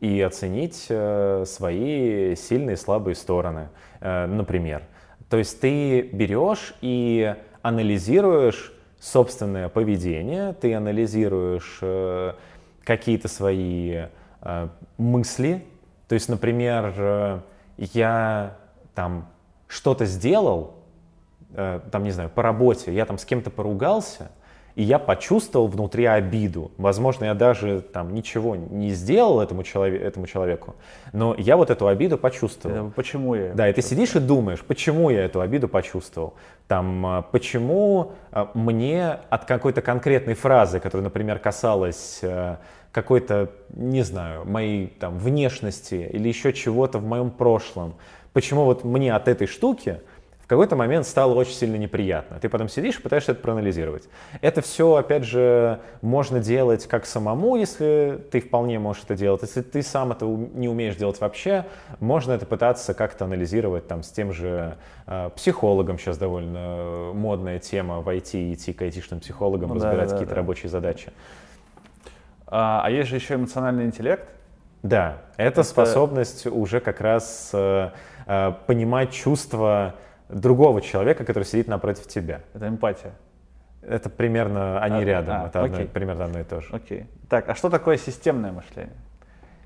и 0.00 0.20
оценить 0.20 0.86
э, 0.88 1.44
свои 1.46 2.34
сильные 2.34 2.74
и 2.74 2.76
слабые 2.76 3.14
стороны, 3.14 3.68
э, 4.00 4.26
например. 4.26 4.82
То 5.28 5.36
есть 5.36 5.60
ты 5.60 6.02
берешь 6.02 6.74
и 6.80 7.34
анализируешь 7.62 8.72
собственное 9.00 9.68
поведение, 9.70 10.52
ты 10.52 10.74
анализируешь 10.74 11.78
э, 11.80 12.34
какие-то 12.84 13.28
свои 13.28 14.04
э, 14.42 14.68
мысли. 14.98 15.64
То 16.06 16.14
есть, 16.14 16.28
например, 16.28 16.94
э, 16.96 17.40
я 17.78 18.56
там 18.94 19.28
что-то 19.66 20.04
сделал, 20.04 20.74
там, 21.54 22.04
не 22.04 22.10
знаю, 22.10 22.30
по 22.30 22.42
работе, 22.42 22.94
я 22.94 23.06
там 23.06 23.18
с 23.18 23.24
кем-то 23.24 23.50
поругался, 23.50 24.30
и 24.74 24.82
я 24.82 24.98
почувствовал 24.98 25.66
внутри 25.66 26.04
обиду. 26.04 26.70
Возможно, 26.78 27.26
я 27.26 27.34
даже 27.34 27.80
там 27.80 28.14
ничего 28.14 28.56
не 28.56 28.90
сделал 28.90 29.40
этому, 29.40 29.62
человеку, 29.62 30.04
этому 30.04 30.26
человеку, 30.26 30.76
но 31.12 31.34
я 31.36 31.56
вот 31.56 31.70
эту 31.70 31.86
обиду 31.86 32.18
почувствовал. 32.18 32.74
Это 32.74 32.94
почему 32.94 33.34
я? 33.34 33.52
Да, 33.52 33.68
и 33.68 33.72
ты 33.72 33.82
сидишь 33.82 34.14
и 34.14 34.20
думаешь, 34.20 34.60
почему 34.60 35.10
я 35.10 35.24
эту 35.24 35.40
обиду 35.40 35.68
почувствовал. 35.68 36.34
Там, 36.68 37.04
а, 37.06 37.22
почему 37.22 38.12
а, 38.30 38.50
мне 38.54 39.18
от 39.28 39.44
какой-то 39.44 39.82
конкретной 39.82 40.34
фразы, 40.34 40.80
которая, 40.80 41.04
например, 41.04 41.38
касалась 41.38 42.20
а, 42.22 42.58
какой-то, 42.92 43.50
не 43.70 44.02
знаю, 44.02 44.44
моей 44.44 44.86
там 44.86 45.18
внешности 45.18 46.08
или 46.12 46.28
еще 46.28 46.52
чего-то 46.52 46.98
в 46.98 47.04
моем 47.04 47.30
прошлом, 47.30 47.94
почему 48.32 48.64
вот 48.64 48.84
мне 48.84 49.14
от 49.14 49.28
этой 49.28 49.46
штуки 49.46 50.00
какой-то 50.50 50.74
момент 50.74 51.06
стало 51.06 51.34
очень 51.34 51.52
сильно 51.52 51.76
неприятно. 51.76 52.40
Ты 52.40 52.48
потом 52.48 52.68
сидишь 52.68 52.98
и 52.98 53.02
пытаешься 53.02 53.30
это 53.30 53.40
проанализировать. 53.40 54.08
Это 54.40 54.62
все, 54.62 54.96
опять 54.96 55.22
же, 55.22 55.78
можно 56.02 56.40
делать 56.40 56.88
как 56.88 57.06
самому, 57.06 57.54
если 57.54 58.20
ты 58.32 58.40
вполне 58.40 58.80
можешь 58.80 59.04
это 59.04 59.14
делать. 59.14 59.42
Если 59.42 59.62
ты 59.62 59.80
сам 59.80 60.10
это 60.10 60.24
не 60.26 60.68
умеешь 60.68 60.96
делать 60.96 61.20
вообще, 61.20 61.66
можно 62.00 62.32
это 62.32 62.46
пытаться 62.46 62.94
как-то 62.94 63.26
анализировать 63.26 63.86
там, 63.86 64.02
с 64.02 64.08
тем 64.08 64.32
же 64.32 64.76
э, 65.06 65.30
психологом. 65.36 66.00
Сейчас 66.00 66.18
довольно 66.18 67.12
модная 67.14 67.60
тема 67.60 68.00
в 68.00 68.08
IT, 68.08 68.52
идти 68.52 68.72
к 68.72 68.82
айтишным 68.82 69.20
психологам, 69.20 69.68
ну, 69.68 69.76
разбирать 69.76 70.08
да, 70.08 70.14
какие-то 70.14 70.34
да. 70.34 70.36
рабочие 70.36 70.68
задачи. 70.68 71.12
А, 72.48 72.82
а 72.84 72.90
есть 72.90 73.08
же 73.08 73.14
еще 73.14 73.36
эмоциональный 73.36 73.84
интеллект? 73.84 74.28
Да, 74.82 75.18
это, 75.36 75.60
это... 75.60 75.62
способность 75.62 76.48
уже 76.48 76.80
как 76.80 77.00
раз 77.00 77.50
э, 77.52 77.90
э, 78.26 78.52
понимать 78.66 79.12
чувства 79.12 79.94
другого 80.32 80.80
человека, 80.80 81.24
который 81.24 81.44
сидит 81.44 81.68
напротив 81.68 82.06
тебя. 82.06 82.42
Это 82.54 82.68
эмпатия. 82.68 83.12
Это 83.82 84.10
примерно 84.10 84.80
они 84.80 85.02
а, 85.02 85.04
рядом. 85.04 85.42
А, 85.42 85.46
это 85.48 85.62
одно, 85.64 85.78
примерно 85.86 86.24
одно 86.26 86.40
и 86.40 86.44
то 86.44 86.60
же. 86.60 86.68
Окей. 86.72 87.06
Так, 87.28 87.48
а 87.48 87.54
что 87.54 87.70
такое 87.70 87.96
системное 87.96 88.52
мышление? 88.52 88.96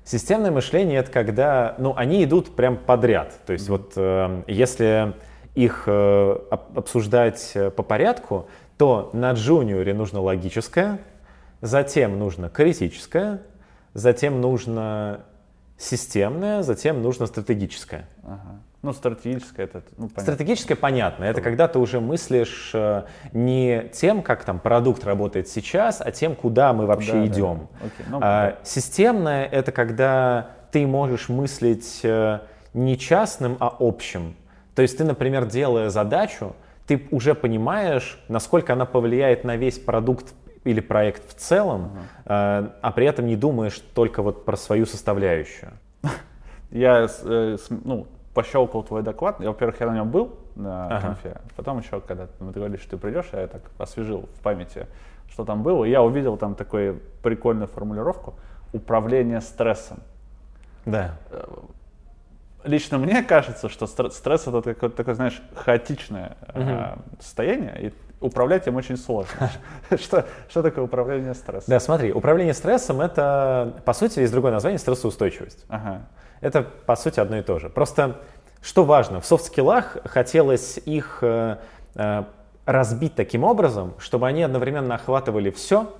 Системное 0.03 0.51
мышление 0.51 0.99
это 0.99 1.11
когда, 1.11 1.75
ну, 1.79 1.93
они 1.95 2.23
идут 2.23 2.55
прям 2.55 2.77
подряд. 2.77 3.33
То 3.45 3.53
есть 3.53 3.67
mm-hmm. 3.67 3.71
вот 3.71 3.93
э, 3.95 4.43
если 4.47 5.13
их 5.55 5.83
э, 5.87 6.39
обсуждать 6.75 7.51
э, 7.55 7.71
по 7.71 7.81
порядку, 7.81 8.47
то 8.77 9.09
на 9.13 9.31
джуниоре 9.31 9.93
нужно 9.93 10.21
логическое, 10.21 10.99
затем 11.61 12.19
нужно 12.19 12.49
критическое, 12.49 13.41
затем 13.93 14.41
нужно 14.41 15.21
системное, 15.77 16.61
затем 16.61 17.01
нужно 17.01 17.25
стратегическое. 17.25 18.07
Ага. 18.23 18.59
Ну, 18.85 18.93
стратегическое 18.93 19.63
это, 19.63 19.81
ну, 19.97 20.09
понятно. 20.09 20.21
Стратегическое 20.21 20.75
понятно. 20.75 21.23
Это 21.23 21.41
когда 21.41 21.67
ты 21.67 21.79
уже 21.79 21.99
мыслишь 21.99 22.69
э, 22.71 23.05
не 23.33 23.89
тем, 23.91 24.21
как 24.21 24.43
там 24.43 24.59
продукт 24.59 25.03
работает 25.05 25.47
сейчас, 25.47 26.01
а 26.01 26.11
тем, 26.11 26.35
куда 26.35 26.71
мы 26.71 26.85
вообще 26.85 27.13
да, 27.13 27.25
идем. 27.25 27.67
Да. 27.71 27.87
Okay. 27.87 28.05
Ну, 28.09 28.19
а. 28.21 28.59
Системное 28.63 29.45
это 29.47 29.71
когда 29.71 30.51
ты 30.71 30.85
можешь 30.85 31.29
мыслить 31.29 32.01
э, 32.03 32.41
не 32.75 32.95
частным, 32.95 33.57
а 33.59 33.75
общим. 33.79 34.35
То 34.75 34.83
есть 34.83 34.99
ты, 34.99 35.03
например, 35.03 35.47
делая 35.47 35.89
задачу, 35.89 36.55
ты 36.85 37.07
уже 37.09 37.33
понимаешь, 37.33 38.19
насколько 38.27 38.73
она 38.73 38.85
повлияет 38.85 39.45
на 39.45 39.55
весь 39.55 39.79
продукт 39.79 40.35
или 40.63 40.79
проект 40.79 41.27
в 41.27 41.33
целом, 41.33 41.97
uh-huh. 42.25 42.71
а 42.81 42.91
при 42.91 43.07
этом 43.07 43.25
не 43.25 43.35
думаешь 43.35 43.79
только 43.95 44.21
вот 44.21 44.45
про 44.45 44.55
свою 44.57 44.85
составляющую. 44.85 45.71
Я, 46.69 47.07
ну, 47.69 48.05
пощелкал 48.35 48.83
твой 48.83 49.01
доклад. 49.01 49.39
Я, 49.39 49.47
во-первых, 49.47 49.79
я 49.79 49.87
на 49.87 49.95
нем 49.95 50.11
был 50.11 50.37
на 50.55 50.87
ага. 50.87 51.07
конфе. 51.07 51.37
Потом 51.55 51.79
еще, 51.79 52.01
когда 52.01 52.27
мы 52.39 52.51
договорились, 52.51 52.81
что 52.81 52.91
ты 52.91 52.97
придешь, 52.97 53.25
я 53.31 53.47
так 53.47 53.61
освежил 53.79 54.29
в 54.37 54.43
памяти, 54.43 54.87
что 55.31 55.45
там 55.45 55.63
было. 55.63 55.85
И 55.85 55.89
я 55.89 56.03
увидел 56.03 56.37
там 56.37 56.53
такую 56.53 57.01
прикольную 57.23 57.67
формулировку. 57.67 58.35
Управление 58.73 59.39
стрессом. 59.39 59.99
Да. 60.85 61.15
лично 62.63 62.99
мне 62.99 63.23
кажется, 63.23 63.69
что 63.69 63.87
стресс 63.87 64.47
это 64.47 64.61
такое, 64.61 64.89
такое 64.89 65.15
знаешь, 65.15 65.41
хаотичное 65.55 66.35
угу. 66.53 67.01
состояние, 67.19 67.87
и 67.87 67.93
управлять 68.19 68.67
им 68.67 68.75
очень 68.75 68.97
сложно. 68.97 69.49
что, 69.97 70.25
что 70.49 70.61
такое 70.61 70.83
управление 70.83 71.33
стрессом? 71.33 71.65
Да, 71.67 71.79
смотри, 71.79 72.11
управление 72.11 72.53
стрессом 72.53 73.01
это, 73.01 73.81
по 73.85 73.93
сути, 73.93 74.19
есть 74.19 74.31
другое 74.31 74.51
название 74.51 74.77
стрессоустойчивость. 74.77 75.65
Ага. 75.69 76.01
Это, 76.41 76.63
по 76.63 76.95
сути, 76.95 77.19
одно 77.19 77.37
и 77.37 77.41
то 77.41 77.59
же. 77.59 77.69
Просто 77.69 78.21
что 78.61 78.83
важно, 78.83 79.21
в 79.21 79.25
софт-скиллах 79.25 79.97
хотелось 80.05 80.79
их 80.85 81.19
э, 81.21 81.57
э, 81.95 82.23
разбить 82.65 83.13
таким 83.13 83.43
образом, 83.43 83.93
чтобы 83.99 84.27
они 84.27 84.41
одновременно 84.41 84.95
охватывали 84.95 85.51
все, 85.51 85.93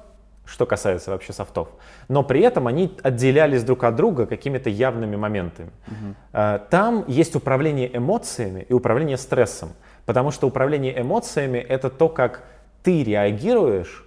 что 0.45 0.65
касается 0.65 1.11
вообще 1.11 1.31
софтов, 1.31 1.69
но 2.07 2.23
при 2.23 2.41
этом 2.41 2.67
они 2.67 2.95
отделялись 3.03 3.63
друг 3.63 3.83
от 3.83 3.95
друга 3.95 4.25
какими-то 4.25 4.69
явными 4.69 5.15
моментами. 5.15 5.71
Угу. 5.87 6.39
Там 6.69 7.03
есть 7.07 7.35
управление 7.35 7.95
эмоциями 7.95 8.65
и 8.69 8.73
управление 8.73 9.17
стрессом, 9.17 9.69
потому 10.05 10.29
что 10.29 10.47
управление 10.47 11.01
эмоциями 11.01 11.57
это 11.57 11.89
то, 11.89 12.09
как 12.09 12.43
ты 12.83 13.03
реагируешь 13.03 14.05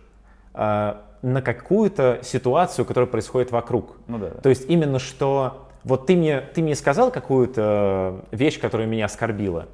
на 0.55 1.43
какую-то 1.43 2.20
ситуацию, 2.22 2.85
которая 2.85 3.09
происходит 3.09 3.51
вокруг. 3.51 3.97
Ну, 4.07 4.18
да. 4.18 4.31
То 4.31 4.49
есть 4.49 4.68
именно 4.68 4.99
что 4.99 5.67
вот 5.89 6.07
ты 6.07 6.16
мне, 6.16 6.41
ты 6.41 6.61
мне 6.61 6.74
сказал 6.74 7.11
какую-то 7.11 8.24
вещь, 8.30 8.61
которая 8.61 8.86
меня 8.86 9.07
оскорбила, 9.07 9.68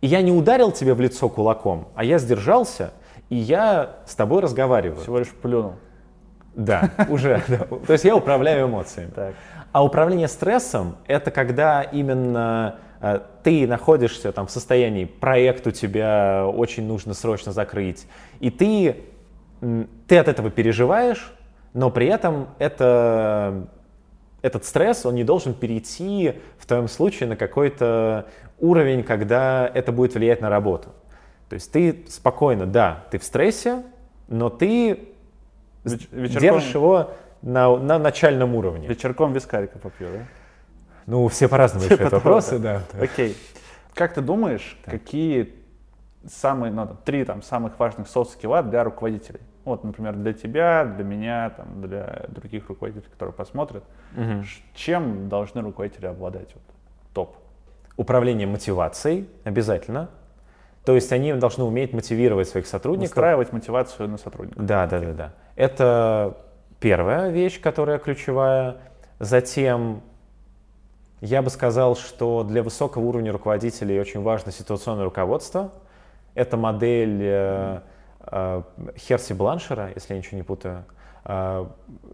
и 0.00 0.06
я 0.06 0.22
не 0.22 0.32
ударил 0.32 0.72
тебе 0.72 0.94
в 0.94 1.00
лицо 1.00 1.28
кулаком, 1.28 1.88
а 1.94 2.04
я 2.04 2.18
сдержался, 2.18 2.92
и 3.28 3.36
я 3.36 3.96
с 4.06 4.14
тобой 4.14 4.40
разговариваю. 4.40 5.02
Всего 5.02 5.18
лишь 5.18 5.28
плюнул. 5.28 5.74
Да, 6.54 6.90
уже. 7.10 7.42
То 7.86 7.92
есть 7.92 8.04
я 8.04 8.16
управляю 8.16 8.66
эмоциями. 8.66 9.12
А 9.70 9.84
управление 9.84 10.28
стрессом— 10.28 10.96
это 11.06 11.30
когда 11.30 11.82
именно 11.82 12.76
э, 13.02 13.20
ты 13.42 13.66
находишься 13.66 14.32
там 14.32 14.46
в 14.46 14.50
состоянии, 14.50 15.04
проект 15.04 15.66
у 15.66 15.70
тебя 15.70 16.46
очень 16.46 16.86
нужно 16.86 17.12
срочно 17.12 17.52
закрыть, 17.52 18.06
и 18.40 18.48
ты, 18.50 19.04
ты 20.06 20.16
от 20.16 20.28
этого 20.28 20.50
переживаешь, 20.50 21.30
но 21.74 21.90
при 21.90 22.06
этом 22.06 22.48
это, 22.58 23.68
этот 24.48 24.64
стресс, 24.64 25.06
он 25.06 25.14
не 25.14 25.24
должен 25.24 25.54
перейти 25.54 26.34
в 26.58 26.66
твоем 26.66 26.88
случае 26.88 27.28
на 27.28 27.36
какой-то 27.36 28.26
уровень, 28.58 29.04
когда 29.04 29.70
это 29.72 29.92
будет 29.92 30.14
влиять 30.14 30.40
на 30.40 30.50
работу. 30.50 30.88
То 31.48 31.54
есть 31.54 31.70
ты 31.70 32.04
спокойно, 32.08 32.66
да, 32.66 33.04
ты 33.10 33.18
в 33.18 33.24
стрессе, 33.24 33.82
но 34.26 34.50
ты 34.50 35.08
вечерком... 35.84 36.40
держишь 36.40 36.74
его 36.74 37.10
на, 37.40 37.76
на 37.76 37.98
начальном 37.98 38.54
уровне. 38.54 38.88
Вечерком 38.88 39.32
вискарика 39.32 39.78
попью, 39.78 40.08
да? 40.12 40.18
Ну, 41.06 41.26
все 41.28 41.48
по-разному 41.48 41.84
типа 41.84 41.94
решают 41.94 42.12
вопросы, 42.12 42.58
да. 42.58 42.82
Окей. 43.00 43.36
Как 43.94 44.12
ты 44.12 44.20
думаешь, 44.20 44.78
какие 44.84 45.54
самые, 46.26 46.70
ну, 46.72 46.96
три 47.04 47.24
там, 47.24 47.42
самых 47.42 47.78
важных 47.78 48.08
софт-скилла 48.08 48.62
для 48.62 48.84
руководителей? 48.84 49.40
Вот, 49.68 49.84
например, 49.84 50.14
для 50.14 50.32
тебя, 50.32 50.84
для 50.84 51.04
меня, 51.04 51.50
там, 51.50 51.80
для 51.80 52.26
других 52.28 52.68
руководителей, 52.68 53.10
которые 53.10 53.34
посмотрят. 53.34 53.84
Угу. 54.16 54.44
Чем 54.74 55.28
должны 55.28 55.60
руководители 55.62 56.06
обладать? 56.06 56.48
Вот, 56.54 56.62
топ. 57.14 57.36
Управление 57.96 58.46
мотивацией 58.46 59.28
обязательно. 59.44 60.08
То 60.84 60.94
есть 60.94 61.12
они 61.12 61.34
должны 61.34 61.64
уметь 61.64 61.92
мотивировать 61.92 62.48
своих 62.48 62.66
сотрудников. 62.66 63.10
Устраивать 63.10 63.52
мотивацию 63.52 64.08
на 64.08 64.16
сотрудников. 64.16 64.64
Да, 64.64 64.86
да, 64.86 65.00
да, 65.00 65.12
да. 65.12 65.34
Это 65.54 66.38
первая 66.80 67.30
вещь, 67.30 67.60
которая 67.60 67.98
ключевая. 67.98 68.78
Затем 69.18 70.02
я 71.20 71.42
бы 71.42 71.50
сказал, 71.50 71.96
что 71.96 72.44
для 72.44 72.62
высокого 72.62 73.02
уровня 73.02 73.32
руководителей 73.32 74.00
очень 74.00 74.22
важно 74.22 74.52
ситуационное 74.52 75.04
руководство. 75.04 75.72
Это 76.34 76.56
модель 76.56 77.18
э, 77.20 77.80
Херси 78.24 79.32
Бланшера, 79.32 79.90
если 79.94 80.14
я 80.14 80.18
ничего 80.18 80.36
не 80.36 80.42
путаю. 80.42 80.84
Э, 81.24 81.66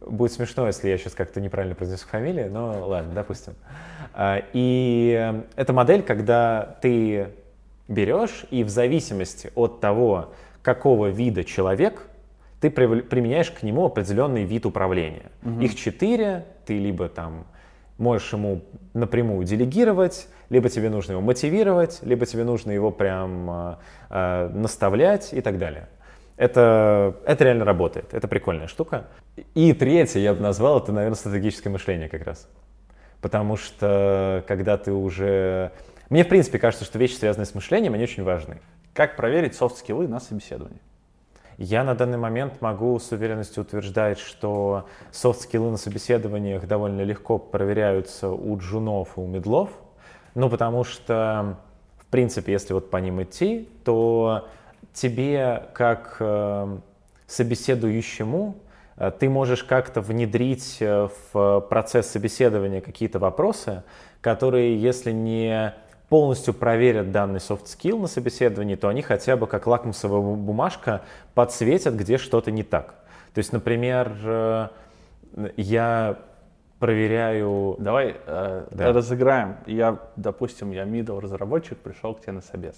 будет 0.06 0.32
смешно, 0.32 0.66
если 0.66 0.88
я 0.88 0.98
сейчас 0.98 1.14
как-то 1.14 1.40
неправильно 1.40 1.74
произнесу 1.74 2.06
фамилию, 2.06 2.50
но 2.50 2.86
ладно, 2.86 3.12
допустим. 3.14 3.54
Э, 4.14 4.40
и 4.52 5.34
это 5.56 5.72
модель, 5.72 6.02
когда 6.02 6.76
ты 6.82 7.28
берешь 7.88 8.44
и 8.50 8.64
в 8.64 8.68
зависимости 8.68 9.50
от 9.54 9.80
того, 9.80 10.32
какого 10.62 11.08
вида 11.08 11.44
человек, 11.44 12.06
ты 12.60 12.70
применяешь 12.70 13.50
к 13.50 13.62
нему 13.62 13.84
определенный 13.84 14.44
вид 14.44 14.66
управления. 14.66 15.30
Угу. 15.42 15.60
Их 15.60 15.74
четыре, 15.74 16.46
ты 16.64 16.78
либо 16.78 17.08
там 17.08 17.46
можешь 17.98 18.32
ему 18.32 18.62
напрямую 18.92 19.44
делегировать, 19.44 20.28
либо 20.50 20.68
тебе 20.68 20.90
нужно 20.90 21.12
его 21.12 21.20
мотивировать, 21.20 22.00
либо 22.02 22.26
тебе 22.26 22.44
нужно 22.44 22.70
его 22.70 22.90
прям 22.90 23.78
э, 24.10 24.48
наставлять 24.52 25.32
и 25.32 25.40
так 25.40 25.58
далее. 25.58 25.88
Это, 26.36 27.16
это 27.26 27.44
реально 27.44 27.64
работает, 27.64 28.12
это 28.12 28.26
прикольная 28.26 28.66
штука. 28.66 29.06
И 29.54 29.72
третье, 29.72 30.18
я 30.18 30.34
бы 30.34 30.40
назвал, 30.40 30.80
это, 30.80 30.92
наверное, 30.92 31.16
стратегическое 31.16 31.70
мышление 31.70 32.08
как 32.08 32.24
раз. 32.26 32.48
Потому 33.20 33.56
что 33.56 34.44
когда 34.48 34.76
ты 34.76 34.92
уже... 34.92 35.72
Мне, 36.10 36.24
в 36.24 36.28
принципе, 36.28 36.58
кажется, 36.58 36.84
что 36.84 36.98
вещи, 36.98 37.14
связанные 37.14 37.46
с 37.46 37.54
мышлением, 37.54 37.94
они 37.94 38.02
очень 38.02 38.24
важны. 38.24 38.60
Как 38.92 39.16
проверить 39.16 39.54
софт-скиллы 39.54 40.08
на 40.08 40.20
собеседовании? 40.20 40.80
Я 41.56 41.84
на 41.84 41.94
данный 41.94 42.18
момент 42.18 42.60
могу 42.60 42.98
с 42.98 43.12
уверенностью 43.12 43.62
утверждать, 43.62 44.18
что 44.18 44.88
софт-скиллы 45.12 45.70
на 45.70 45.76
собеседованиях 45.76 46.66
довольно 46.66 47.02
легко 47.02 47.38
проверяются 47.38 48.28
у 48.28 48.58
джунов 48.58 49.16
и 49.16 49.20
у 49.20 49.26
мидлов, 49.26 49.70
ну 50.34 50.50
потому 50.50 50.82
что, 50.82 51.58
в 51.98 52.06
принципе, 52.06 52.52
если 52.52 52.72
вот 52.72 52.90
по 52.90 52.96
ним 52.96 53.22
идти, 53.22 53.68
то 53.84 54.48
тебе 54.92 55.64
как 55.74 56.16
э, 56.18 56.78
собеседующему 57.28 58.56
э, 58.96 59.12
ты 59.16 59.28
можешь 59.28 59.62
как-то 59.62 60.00
внедрить 60.00 60.78
э, 60.80 61.08
в 61.32 61.60
процесс 61.68 62.08
собеседования 62.08 62.80
какие-то 62.80 63.20
вопросы, 63.20 63.84
которые, 64.20 64.76
если 64.80 65.12
не 65.12 65.72
полностью 66.14 66.54
проверят 66.54 67.10
данный 67.10 67.40
soft 67.40 67.64
skill 67.64 67.98
на 67.98 68.06
собеседовании, 68.06 68.76
то 68.76 68.86
они 68.86 69.02
хотя 69.02 69.36
бы 69.36 69.48
как 69.48 69.66
лакмусовая 69.66 70.20
бумажка 70.36 71.02
подсветят, 71.34 71.96
где 71.96 72.18
что-то 72.18 72.52
не 72.52 72.62
так. 72.62 72.94
То 73.32 73.40
есть, 73.40 73.52
например, 73.52 74.12
э, 74.22 74.68
я 75.56 76.20
проверяю... 76.78 77.74
Давай 77.80 78.14
э, 78.26 78.66
да. 78.70 78.92
разыграем. 78.92 79.56
Я, 79.66 79.98
допустим, 80.14 80.70
я 80.70 80.84
middle 80.84 81.18
разработчик, 81.18 81.78
пришел 81.78 82.14
к 82.14 82.20
тебе 82.20 82.34
на 82.34 82.42
собес. 82.42 82.76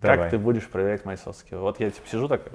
Давай. 0.00 0.16
Как 0.16 0.30
ты 0.30 0.38
будешь 0.38 0.68
проверять 0.68 1.04
мои 1.04 1.16
soft 1.16 1.44
skills? 1.44 1.58
Вот 1.58 1.80
я 1.80 1.90
типа 1.90 2.06
сижу 2.08 2.28
такой. 2.28 2.52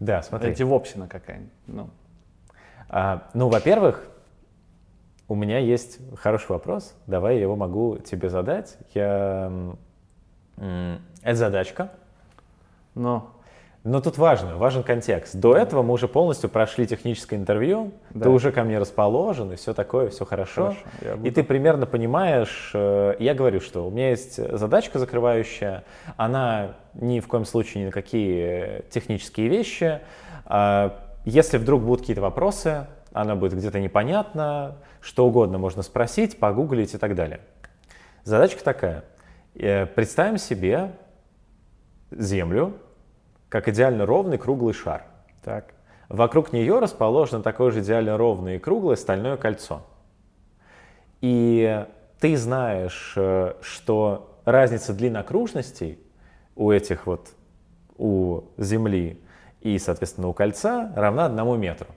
Да, 0.00 0.22
смотри. 0.22 0.50
Это 0.50 0.66
вопсина 0.66 1.06
какая-нибудь. 1.06 1.52
Ну. 1.68 1.90
А, 2.88 3.28
ну, 3.32 3.48
во-первых, 3.48 4.08
у 5.30 5.36
меня 5.36 5.58
есть 5.58 6.00
хороший 6.16 6.50
вопрос, 6.50 6.92
давай 7.06 7.36
я 7.36 7.42
его 7.42 7.54
могу 7.54 7.98
тебе 7.98 8.28
задать. 8.28 8.76
Я... 8.94 9.52
Это 10.56 11.36
задачка. 11.36 11.92
Но. 12.96 13.30
Но 13.84 14.00
тут 14.00 14.18
важно, 14.18 14.56
важен 14.56 14.82
контекст. 14.82 15.36
До 15.36 15.56
этого 15.56 15.82
мы 15.82 15.94
уже 15.94 16.08
полностью 16.08 16.50
прошли 16.50 16.84
техническое 16.84 17.36
интервью, 17.36 17.92
да. 18.10 18.24
ты 18.24 18.28
уже 18.28 18.50
ко 18.50 18.64
мне 18.64 18.78
расположен, 18.78 19.52
и 19.52 19.56
все 19.56 19.72
такое, 19.72 20.10
все 20.10 20.24
хорошо. 20.26 20.74
хорошо 21.00 21.16
буду... 21.16 21.28
И 21.28 21.30
ты 21.30 21.44
примерно 21.44 21.86
понимаешь, 21.86 22.72
э, 22.74 23.14
я 23.20 23.32
говорю, 23.32 23.60
что 23.60 23.86
у 23.86 23.90
меня 23.90 24.10
есть 24.10 24.34
задачка 24.34 24.98
закрывающая, 24.98 25.84
она 26.16 26.74
ни 26.94 27.20
в 27.20 27.28
коем 27.28 27.44
случае 27.44 27.84
ни 27.84 27.86
на 27.86 27.92
какие 27.92 28.82
технические 28.90 29.48
вещи. 29.48 30.00
А 30.44 30.98
если 31.24 31.56
вдруг 31.56 31.82
будут 31.82 32.00
какие-то 32.00 32.20
вопросы, 32.20 32.86
она 33.12 33.34
будет 33.36 33.54
где-то 33.54 33.80
непонятна, 33.80 34.76
что 35.00 35.26
угодно 35.26 35.58
можно 35.58 35.82
спросить, 35.82 36.38
погуглить 36.38 36.94
и 36.94 36.98
так 36.98 37.14
далее. 37.14 37.40
Задачка 38.24 38.62
такая. 38.62 39.04
Э, 39.54 39.86
представим 39.86 40.38
себе 40.38 40.92
Землю 42.10 42.74
как 43.48 43.68
идеально 43.68 44.06
ровный 44.06 44.38
круглый 44.38 44.74
шар. 44.74 45.04
Так. 45.42 45.74
Вокруг 46.08 46.52
нее 46.52 46.78
расположено 46.78 47.42
такое 47.42 47.70
же 47.70 47.80
идеально 47.80 48.16
ровное 48.16 48.56
и 48.56 48.58
круглое 48.58 48.96
стальное 48.96 49.36
кольцо. 49.36 49.82
И 51.20 51.84
ты 52.18 52.36
знаешь, 52.36 53.14
э, 53.16 53.54
что 53.60 54.40
разница 54.44 54.92
длин 54.92 55.16
окружностей 55.16 55.98
у 56.56 56.70
этих 56.70 57.06
вот, 57.06 57.30
у 57.96 58.42
Земли 58.56 59.20
и, 59.60 59.78
соответственно, 59.78 60.28
у 60.28 60.32
кольца 60.32 60.92
равна 60.96 61.26
одному 61.26 61.56
метру. 61.56 61.88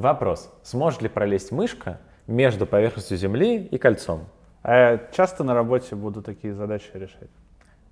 Вопрос, 0.00 0.50
сможет 0.62 1.02
ли 1.02 1.10
пролезть 1.10 1.52
мышка 1.52 1.98
между 2.26 2.64
поверхностью 2.64 3.18
Земли 3.18 3.62
и 3.62 3.76
кольцом? 3.76 4.24
А 4.62 4.98
часто 5.12 5.44
на 5.44 5.52
работе 5.52 5.94
буду 5.94 6.22
такие 6.22 6.54
задачи 6.54 6.90
решать? 6.94 7.28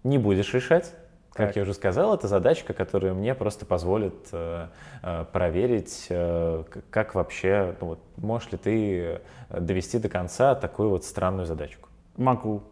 Не 0.04 0.16
будешь 0.16 0.54
решать. 0.54 0.94
Как 1.34 1.48
Так. 1.48 1.56
я 1.56 1.62
уже 1.62 1.74
сказал, 1.74 2.14
это 2.14 2.26
задачка, 2.26 2.72
которая 2.72 3.12
мне 3.12 3.34
просто 3.34 3.66
позволит 3.66 4.14
э, 4.32 4.68
э, 5.02 5.24
проверить, 5.30 6.06
э, 6.08 6.64
как 6.88 7.14
вообще, 7.14 7.76
ну, 7.80 7.88
вот, 7.88 7.98
можешь 8.16 8.52
ли 8.52 8.58
ты 8.58 9.20
э, 9.50 9.60
довести 9.60 9.98
до 9.98 10.08
конца 10.08 10.54
такую 10.54 10.88
вот 10.88 11.04
странную 11.04 11.44
задачку. 11.44 11.90
Могу. 12.16 12.62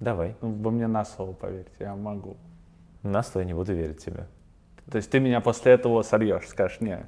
Давай. 0.00 0.34
Ну, 0.40 0.50
Вы 0.50 0.72
мне 0.72 0.88
на 0.88 1.04
слово 1.04 1.32
поверьте, 1.32 1.70
я 1.78 1.94
могу. 1.94 2.36
На 3.04 3.22
что 3.22 3.38
я 3.38 3.44
не 3.44 3.54
буду 3.54 3.72
верить 3.72 4.04
тебе. 4.04 4.26
То 4.90 4.96
есть 4.96 5.10
ты 5.10 5.20
меня 5.20 5.40
после 5.40 5.72
этого 5.72 6.02
сольешь, 6.02 6.48
скажешь, 6.48 6.80
не, 6.80 7.06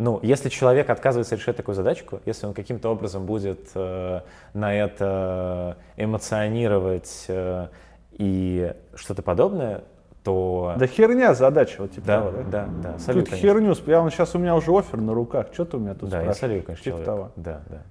Ну, 0.00 0.18
если 0.22 0.48
человек 0.48 0.88
отказывается 0.88 1.36
решать 1.36 1.56
такую 1.56 1.74
задачку, 1.74 2.20
если 2.24 2.46
он 2.46 2.54
каким-то 2.54 2.88
образом 2.88 3.26
будет 3.26 3.68
э, 3.74 4.20
на 4.54 4.74
это 4.74 5.76
эмоционировать 5.98 7.26
э, 7.28 7.66
и 8.12 8.72
что-то 8.94 9.20
подобное, 9.20 9.84
то... 10.24 10.74
да 10.78 10.86
херня 10.86 11.34
задача, 11.34 11.82
вот 11.82 11.92
типа 11.92 12.06
да, 12.06 12.20
того, 12.20 12.32
да, 12.50 12.68
да, 12.82 12.98
солю, 12.98 13.20
Тут 13.20 13.28
конечно. 13.28 13.48
херню, 13.48 13.76
я, 13.86 14.10
сейчас 14.10 14.34
у 14.34 14.38
меня 14.38 14.56
уже 14.56 14.70
офер 14.70 15.02
на 15.02 15.12
руках, 15.12 15.48
что 15.52 15.66
ты 15.66 15.76
у 15.76 15.80
меня 15.80 15.92
тут 15.92 16.08
Да, 16.08 16.22
я 16.22 16.32
спрашиваешь? 16.32 16.38
солю, 16.38 16.62
конечно, 16.62 16.84
Типа 16.84 16.96
человека. 16.96 17.10
того. 17.10 17.32
Да, 17.36 17.60
да. 17.68 17.82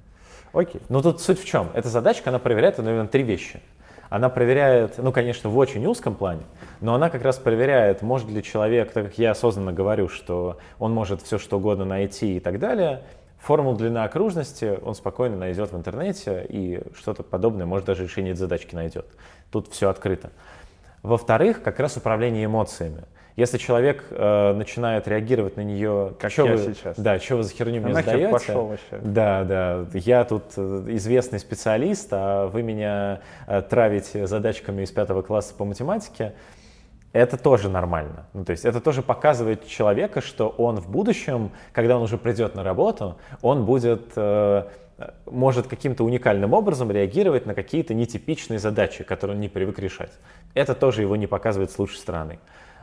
Окей. 0.54 0.82
Но 0.90 1.04
тут 1.04 1.22
суть 1.22 1.40
в 1.40 1.46
чем? 1.46 1.70
Эта 1.76 1.90
задачка, 1.90 2.32
она 2.32 2.40
проверяет, 2.40 2.80
наверное, 2.80 3.08
три 3.08 3.22
вещи. 3.22 3.62
Она 4.10 4.30
проверяет, 4.30 4.98
ну, 4.98 5.12
конечно, 5.12 5.50
в 5.50 5.58
очень 5.58 5.86
узком 5.86 6.16
плане, 6.16 6.42
но 6.82 6.96
она 6.96 7.10
как 7.10 7.22
раз 7.22 7.38
проверяет, 7.38 8.02
может 8.02 8.30
ли 8.30 8.42
человек, 8.42 8.92
так 8.92 9.06
как 9.06 9.18
я 9.20 9.32
осознанно 9.32 9.72
говорю, 9.72 10.10
что 10.10 10.58
он 10.80 10.94
может 10.94 11.22
все 11.22 11.38
что 11.38 11.58
угодно 11.58 11.86
найти 11.86 12.38
и 12.38 12.40
так 12.40 12.58
далее, 12.60 13.04
формулу 13.38 13.78
длины 13.78 14.00
окружности 14.00 14.80
он 14.84 14.96
спокойно 14.96 15.38
найдет 15.38 15.72
в 15.72 15.78
интернете 15.78 16.46
и 16.50 16.82
что-то 16.96 17.22
подобное, 17.22 17.68
может 17.68 17.86
даже 17.86 18.04
решение 18.04 18.36
задачки 18.36 18.74
найдет. 18.74 19.06
Тут 19.52 19.72
все 19.72 19.90
открыто. 19.90 20.32
Во-вторых, 21.04 21.62
как 21.62 21.80
раз 21.80 21.96
управление 21.96 22.46
эмоциями. 22.46 23.04
Если 23.36 23.58
человек 23.58 24.04
э, 24.10 24.54
начинает 24.54 25.08
реагировать 25.08 25.56
на 25.56 25.62
нее, 25.62 26.14
Как 26.20 26.32
«Чё 26.32 26.46
я 26.46 26.54
вы- 26.58 26.74
сейчас. 26.74 27.00
да, 27.00 27.20
что 27.20 27.38
вы 27.38 27.44
за 27.44 27.54
херню 27.54 27.82
мне 27.82 27.94
нахер 27.94 28.10
сдаете? 28.12 28.30
пошел 28.32 28.66
вообще? 28.68 29.00
Да, 29.02 29.44
да. 29.46 29.86
Я 29.94 30.26
тут 30.26 30.44
э, 30.58 30.86
известный 30.90 31.40
специалист, 31.40 32.10
а 32.12 32.48
вы 32.48 32.64
меня 32.64 33.22
э, 33.48 33.62
травите 33.62 34.28
задачками 34.28 34.82
из 34.82 34.92
пятого 34.92 35.22
класса 35.22 35.54
по 35.54 35.64
математике. 35.64 36.34
Это 37.14 37.38
тоже 37.38 37.70
нормально. 37.70 38.26
Ну, 38.34 38.44
то 38.46 38.52
есть 38.52 38.66
это 38.66 38.82
тоже 38.82 39.02
показывает 39.02 39.66
человека, 39.68 40.22
что 40.22 40.50
он 40.50 40.76
в 40.78 40.90
будущем, 40.92 41.52
когда 41.72 41.96
он 41.98 42.04
уже 42.04 42.18
придет 42.18 42.56
на 42.56 42.64
работу, 42.64 43.18
он 43.42 43.66
будет, 43.66 44.12
э, 44.16 44.66
может 45.26 45.68
каким-то 45.68 46.04
уникальным 46.04 46.54
образом 46.54 46.92
реагировать 46.92 47.46
на 47.46 47.54
какие-то 47.56 47.94
нетипичные 47.94 48.60
задачи, 48.60 49.04
которые 49.06 49.36
он 49.36 49.42
не 49.42 49.48
привык 49.48 49.80
решать. 49.80 50.12
Это 50.54 50.76
тоже 50.76 51.02
его 51.02 51.16
не 51.16 51.26
показывает 51.26 51.72
с 51.72 51.80
лучшей 51.80 51.98
стороны. 52.00 52.40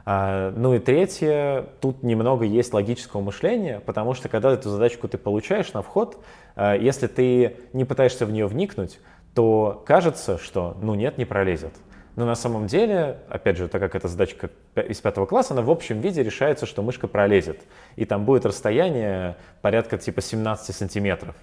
А, 0.09 0.53
Ну 0.53 0.75
и 0.75 0.79
третье, 0.79 1.67
тут 1.81 2.05
немного 2.05 2.45
есть 2.45 2.73
логического 2.73 3.21
мышления, 3.21 3.81
потому 3.81 4.15
что 4.15 4.29
когда 4.29 4.53
эту 4.53 4.71
задачку 4.71 5.09
ты 5.09 5.19
получаешь 5.19 5.73
на 5.73 5.83
вход, 5.83 6.25
а, 6.55 6.77
если 6.77 7.09
ты 7.09 7.57
не 7.73 7.85
пытаешься 7.85 8.25
в 8.25 8.31
нее 8.31 8.47
вникнуть, 8.47 9.01
то 9.35 9.83
кажется, 9.85 10.39
что 10.39 10.77
ну 10.81 10.95
нет, 10.95 11.19
не 11.19 11.25
пролезет. 11.25 11.75
Но 12.15 12.25
на 12.25 12.37
самом 12.37 12.69
деле, 12.69 13.19
опять 13.29 13.59
же, 13.59 13.69
так 13.69 13.83
как 13.83 13.97
эта 13.97 14.07
задачка 14.07 14.49
из 14.77 15.01
пятого 15.01 15.27
класса, 15.27 15.53
она 15.55 15.63
в 15.63 15.71
общем 15.71 16.01
виде 16.01 16.23
решается, 16.23 16.65
что 16.65 16.83
мышка 16.83 17.09
пролезет. 17.09 17.61
И 17.97 18.07
там 18.07 18.25
будет 18.25 18.47
расстояние 18.47 19.37
порядка 19.61 19.99
типа 19.99 20.23
17 20.23 20.75
сантиметров 20.75 21.35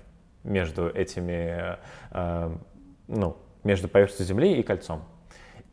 между 0.43 0.89
этими, 0.89 1.77
э, 2.11 2.51
ну, 3.07 3.37
между 3.63 3.87
поверхностью 3.87 4.25
Земли 4.25 4.53
и 4.53 4.63
кольцом. 4.63 5.03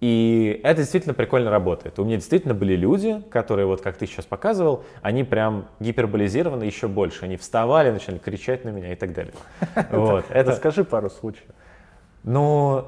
И 0.00 0.58
это 0.64 0.80
действительно 0.80 1.12
прикольно 1.14 1.50
работает. 1.50 1.98
У 1.98 2.04
меня 2.04 2.16
действительно 2.16 2.54
были 2.54 2.74
люди, 2.74 3.22
которые, 3.30 3.66
вот 3.66 3.82
как 3.82 3.96
ты 3.98 4.06
сейчас 4.06 4.24
показывал, 4.24 4.84
они 5.02 5.24
прям 5.24 5.66
гиперболизированы 5.78 6.64
еще 6.64 6.88
больше. 6.88 7.26
Они 7.26 7.36
вставали, 7.36 7.90
начали 7.90 8.16
кричать 8.16 8.64
на 8.64 8.70
меня 8.70 8.92
и 8.92 8.96
так 8.96 9.12
далее. 9.12 9.34
Вот. 9.90 10.24
Это, 10.30 10.52
Расскажи 10.52 10.84
пару 10.84 11.10
случаев. 11.10 11.48
ну, 12.22 12.84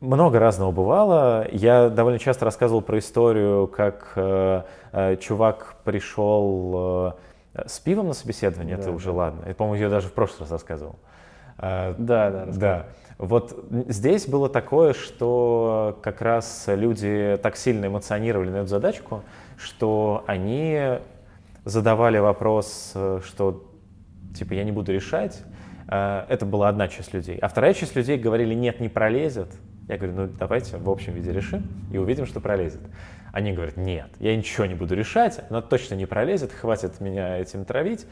много 0.00 0.38
разного 0.38 0.70
бывало. 0.70 1.46
Я 1.50 1.88
довольно 1.88 2.18
часто 2.18 2.44
рассказывал 2.44 2.82
про 2.82 2.98
историю, 2.98 3.66
как 3.66 4.12
э, 4.16 4.62
э, 4.92 5.16
чувак 5.16 5.76
пришел 5.84 7.14
э, 7.54 7.68
с 7.68 7.78
пивом 7.80 8.08
на 8.08 8.12
собеседование. 8.14 8.74
Это 8.74 8.86
Да, 8.86 8.90
уже 8.92 9.06
да. 9.06 9.12
ладно. 9.12 9.40
Это, 9.46 9.54
по-моему, 9.54 9.82
я 9.82 9.88
даже 9.88 10.08
в 10.08 10.12
прошлый 10.12 10.40
раз 10.40 10.50
рассказывал. 10.50 10.96
Э, 11.56 11.94
Да, 11.96 12.30
да, 12.30 12.40
расскажи. 12.44 12.60
да. 12.60 12.86
Вот 13.18 13.66
здесь 13.88 14.26
было 14.26 14.48
такое, 14.48 14.92
что 14.92 15.98
как 16.02 16.20
раз 16.20 16.64
люди 16.66 17.38
так 17.42 17.56
сильно 17.56 17.86
эмоционировали 17.86 18.50
на 18.50 18.56
эту 18.56 18.68
задачку, 18.68 19.22
что 19.56 20.24
они 20.26 20.98
задавали 21.64 22.18
вопрос, 22.18 22.92
что 23.24 23.70
типа 24.34 24.54
я 24.54 24.64
не 24.64 24.72
буду 24.72 24.92
решать. 24.92 25.42
Э, 25.88 26.24
Это 26.28 26.44
была 26.44 26.68
одна 26.68 26.88
часть 26.88 27.14
людей. 27.14 27.38
А 27.38 27.48
вторая 27.48 27.74
часть 27.74 27.94
людей 27.96 28.18
говорили, 28.18 28.54
нет, 28.54 28.80
не 28.80 28.88
пролезет. 28.88 29.48
Я 29.88 29.96
говорю, 29.96 30.14
ну 30.14 30.28
давайте 30.38 30.76
в 30.76 30.90
общем 30.90 31.12
виде 31.12 31.32
решим 31.32 31.62
и 31.92 31.98
увидим, 31.98 32.26
что 32.26 32.40
пролезет. 32.40 32.80
Они 33.34 33.52
говорят, 33.52 33.76
нет, 33.76 34.10
я 34.20 34.36
ничего 34.36 34.64
не 34.64 34.74
буду 34.74 34.94
решать, 34.94 35.40
она 35.50 35.60
точно 35.60 35.96
не 35.96 36.06
пролезет, 36.06 36.52
хватит 36.52 37.00
меня 37.00 37.36
этим 37.36 37.64
травить. 37.64 38.06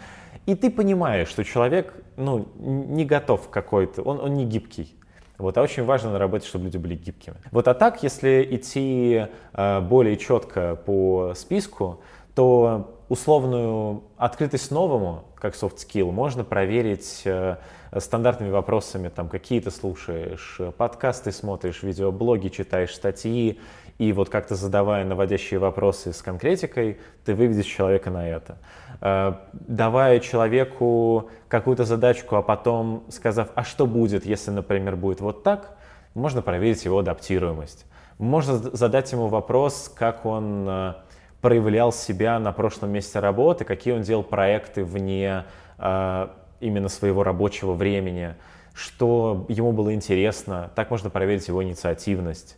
И 0.46 0.56
ты 0.56 0.68
понимаешь, 0.68 1.28
что 1.28 1.44
человек 1.44 1.94
ну, 2.16 2.48
не 2.58 3.04
готов 3.04 3.48
какой-то, 3.48 4.02
он, 4.02 4.18
он 4.18 4.34
не 4.34 4.44
гибкий. 4.44 4.96
Вот, 5.38 5.56
а 5.56 5.62
очень 5.62 5.84
важно 5.84 6.10
на 6.10 6.18
работе, 6.18 6.48
чтобы 6.48 6.64
люди 6.64 6.76
были 6.76 6.96
гибкими. 6.96 7.36
Вот, 7.52 7.68
а 7.68 7.74
так, 7.74 8.02
если 8.02 8.48
идти 8.50 9.26
э, 9.52 9.80
более 9.80 10.16
четко 10.16 10.74
по 10.74 11.34
списку, 11.36 12.00
то 12.34 12.98
условную 13.08 14.02
открытость 14.16 14.72
новому, 14.72 15.22
как 15.36 15.54
soft 15.54 15.76
skill, 15.76 16.10
можно 16.10 16.42
проверить 16.42 17.22
э, 17.26 17.58
стандартными 17.96 18.50
вопросами, 18.50 19.08
там, 19.08 19.28
какие 19.28 19.60
ты 19.60 19.70
слушаешь, 19.70 20.56
э, 20.58 20.72
подкасты 20.72 21.30
смотришь, 21.30 21.82
видеоблоги 21.82 22.48
читаешь, 22.48 22.94
статьи, 22.94 23.60
и 23.98 24.12
вот 24.12 24.28
как-то 24.28 24.54
задавая 24.54 25.04
наводящие 25.04 25.60
вопросы 25.60 26.12
с 26.12 26.22
конкретикой, 26.22 26.98
ты 27.24 27.34
выведешь 27.34 27.66
человека 27.66 28.10
на 28.10 28.28
это. 28.28 28.58
Э, 29.00 29.34
Давая 29.52 30.20
человеку 30.20 31.30
какую-то 31.48 31.84
задачку, 31.84 32.36
а 32.36 32.42
потом 32.42 33.04
сказав, 33.08 33.50
а 33.54 33.64
что 33.64 33.86
будет, 33.86 34.26
если, 34.26 34.50
например, 34.50 34.96
будет 34.96 35.20
вот 35.20 35.42
так, 35.42 35.76
можно 36.14 36.42
проверить 36.42 36.84
его 36.84 36.98
адаптируемость. 36.98 37.86
Можно 38.18 38.58
задать 38.58 39.10
ему 39.12 39.28
вопрос, 39.28 39.92
как 39.94 40.26
он 40.26 40.66
э, 40.68 40.94
проявлял 41.40 41.92
себя 41.92 42.38
на 42.38 42.52
прошлом 42.52 42.90
месте 42.90 43.18
работы, 43.18 43.64
какие 43.64 43.94
он 43.94 44.02
делал 44.02 44.22
проекты 44.22 44.84
вне 44.84 45.44
э, 45.78 46.28
именно 46.60 46.88
своего 46.88 47.24
рабочего 47.24 47.72
времени, 47.72 48.36
что 48.74 49.46
ему 49.48 49.72
было 49.72 49.92
интересно. 49.92 50.70
Так 50.74 50.90
можно 50.90 51.10
проверить 51.10 51.48
его 51.48 51.62
инициативность 51.62 52.56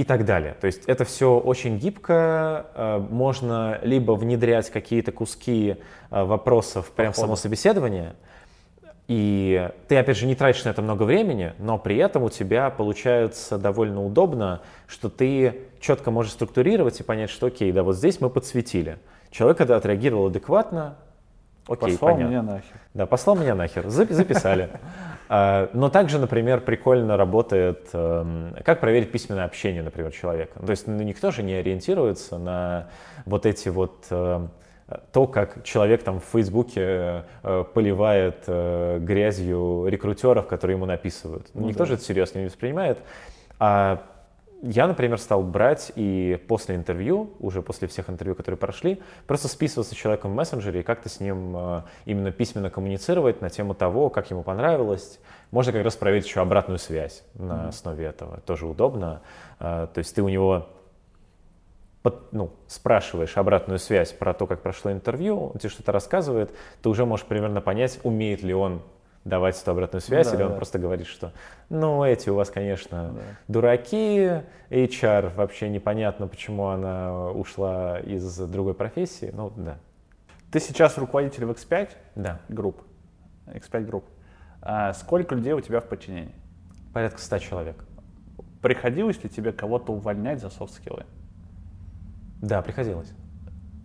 и 0.00 0.04
так 0.04 0.24
далее. 0.24 0.56
То 0.58 0.66
есть 0.66 0.84
это 0.86 1.04
все 1.04 1.38
очень 1.38 1.76
гибко, 1.76 2.66
э, 2.74 3.06
можно 3.10 3.78
либо 3.82 4.12
внедрять 4.12 4.70
какие-то 4.70 5.12
куски 5.12 5.76
э, 6.10 6.24
вопросов 6.24 6.90
прямо 6.92 7.12
в 7.12 7.16
само 7.16 7.36
собеседование, 7.36 8.14
и 9.08 9.68
ты, 9.88 9.98
опять 9.98 10.16
же, 10.16 10.24
не 10.26 10.34
тратишь 10.34 10.64
на 10.64 10.70
это 10.70 10.80
много 10.80 11.02
времени, 11.02 11.52
но 11.58 11.76
при 11.76 11.98
этом 11.98 12.22
у 12.22 12.30
тебя 12.30 12.70
получается 12.70 13.58
довольно 13.58 14.02
удобно, 14.02 14.62
что 14.86 15.10
ты 15.10 15.64
четко 15.80 16.10
можешь 16.10 16.32
структурировать 16.32 16.98
и 17.00 17.02
понять, 17.02 17.28
что 17.28 17.48
окей, 17.48 17.70
да, 17.72 17.82
вот 17.82 17.96
здесь 17.96 18.22
мы 18.22 18.30
подсветили. 18.30 18.96
Человек 19.30 19.60
это 19.60 19.76
отреагировал 19.76 20.28
адекватно, 20.28 20.96
окей, 21.68 21.92
Послал 21.92 22.12
понятно. 22.12 22.30
меня 22.30 22.42
нахер. 22.42 22.80
Да, 22.94 23.04
послал 23.04 23.36
меня 23.36 23.54
нахер, 23.54 23.84
Зап- 23.88 24.12
записали. 24.14 24.70
А, 25.32 25.70
Но 25.74 25.90
также, 25.90 26.18
например, 26.18 26.60
прикольно 26.60 27.16
работает, 27.16 27.88
эм, 27.92 28.52
как 28.64 28.80
проверить 28.80 29.12
письменное 29.12 29.44
общение, 29.44 29.80
например, 29.80 30.10
человека. 30.10 30.58
То 30.58 30.70
есть 30.70 30.88
ну, 30.88 31.00
никто 31.04 31.30
же 31.30 31.44
не 31.44 31.54
ориентируется 31.54 32.36
на 32.36 32.88
вот 33.26 33.46
эти 33.46 33.68
вот 33.68 34.06
эм, 34.10 34.50
то, 35.12 35.28
как 35.28 35.62
человек 35.62 36.02
там 36.02 36.18
в 36.18 36.24
Фейсбуке 36.24 37.24
э, 37.44 37.64
поливает 37.72 38.42
э, 38.48 38.98
грязью 39.00 39.86
рекрутеров, 39.86 40.48
которые 40.48 40.74
ему 40.76 40.86
написывают. 40.86 41.46
Ну 41.54 41.68
Никто 41.68 41.84
да. 41.84 41.90
же 41.90 41.94
это 41.94 42.02
серьезно 42.02 42.40
не 42.40 42.46
воспринимает. 42.46 42.98
А 43.60 44.02
я, 44.62 44.86
например, 44.86 45.18
стал 45.18 45.42
брать 45.42 45.92
и 45.94 46.38
после 46.48 46.74
интервью, 46.76 47.32
уже 47.38 47.62
после 47.62 47.88
всех 47.88 48.10
интервью, 48.10 48.34
которые 48.34 48.58
прошли, 48.58 49.00
просто 49.26 49.48
списываться 49.48 49.94
с 49.94 49.96
человеком 49.96 50.32
в 50.32 50.34
мессенджере 50.34 50.80
и 50.80 50.82
как-то 50.82 51.08
с 51.08 51.20
ним 51.20 51.56
э, 51.56 51.82
именно 52.04 52.30
письменно 52.30 52.68
коммуницировать 52.70 53.40
на 53.40 53.48
тему 53.48 53.74
того, 53.74 54.10
как 54.10 54.30
ему 54.30 54.42
понравилось. 54.42 55.18
Можно 55.50 55.72
как 55.72 55.84
раз 55.84 55.96
проверить 55.96 56.26
еще 56.26 56.40
обратную 56.40 56.78
связь 56.78 57.22
на 57.34 57.68
основе 57.68 58.04
этого. 58.06 58.40
Тоже 58.40 58.66
удобно. 58.66 59.22
Э, 59.58 59.86
То 59.92 59.98
есть 59.98 60.14
ты 60.14 60.22
у 60.22 60.28
него 60.28 60.66
под- 62.02 62.32
ну, 62.32 62.50
спрашиваешь 62.66 63.36
обратную 63.36 63.78
связь 63.78 64.12
про 64.12 64.34
то, 64.34 64.46
как 64.46 64.62
прошло 64.62 64.90
интервью, 64.92 65.52
он 65.52 65.58
тебе 65.58 65.68
что-то 65.70 65.92
рассказывает, 65.92 66.50
ты 66.82 66.88
уже 66.88 67.04
можешь 67.06 67.26
примерно 67.26 67.60
понять, 67.60 68.00
умеет 68.04 68.42
ли 68.42 68.54
он 68.54 68.82
давать 69.24 69.60
эту 69.60 69.70
обратную 69.72 70.00
связь, 70.00 70.28
Да, 70.30 70.36
или 70.36 70.42
он 70.42 70.50
да. 70.50 70.56
просто 70.56 70.78
говорит, 70.78 71.06
что 71.06 71.32
ну 71.68 72.04
эти 72.04 72.30
у 72.30 72.34
вас, 72.34 72.50
конечно, 72.50 73.12
Да. 73.14 73.20
дураки, 73.48 74.42
HR, 74.70 75.34
вообще 75.34 75.68
непонятно, 75.68 76.26
почему 76.26 76.68
она 76.68 77.28
ушла 77.30 77.98
из 78.00 78.36
другой 78.38 78.74
профессии. 78.74 79.30
Ну 79.32 79.52
да, 79.56 79.76
Ты 80.50 80.58
сейчас 80.60 80.96
руководитель 80.98 81.44
в 81.44 81.50
X5 81.50 81.90
да, 82.16 82.40
групп. 82.48 82.82
X5 83.46 83.84
групп. 83.84 84.04
А 84.62 84.92
сколько 84.94 85.34
людей 85.34 85.52
у 85.52 85.60
тебя 85.60 85.80
в 85.80 85.84
подчинении? 85.84 86.34
порядка 86.92 87.20
100 87.20 87.38
человек. 87.38 87.84
Приходилось 88.62 89.22
ли 89.22 89.30
тебе 89.30 89.52
кого-то 89.52 89.92
увольнять 89.92 90.40
за 90.40 90.50
софт-скиллы? 90.50 91.04
Да, 92.42 92.62
приходилось. 92.62 93.12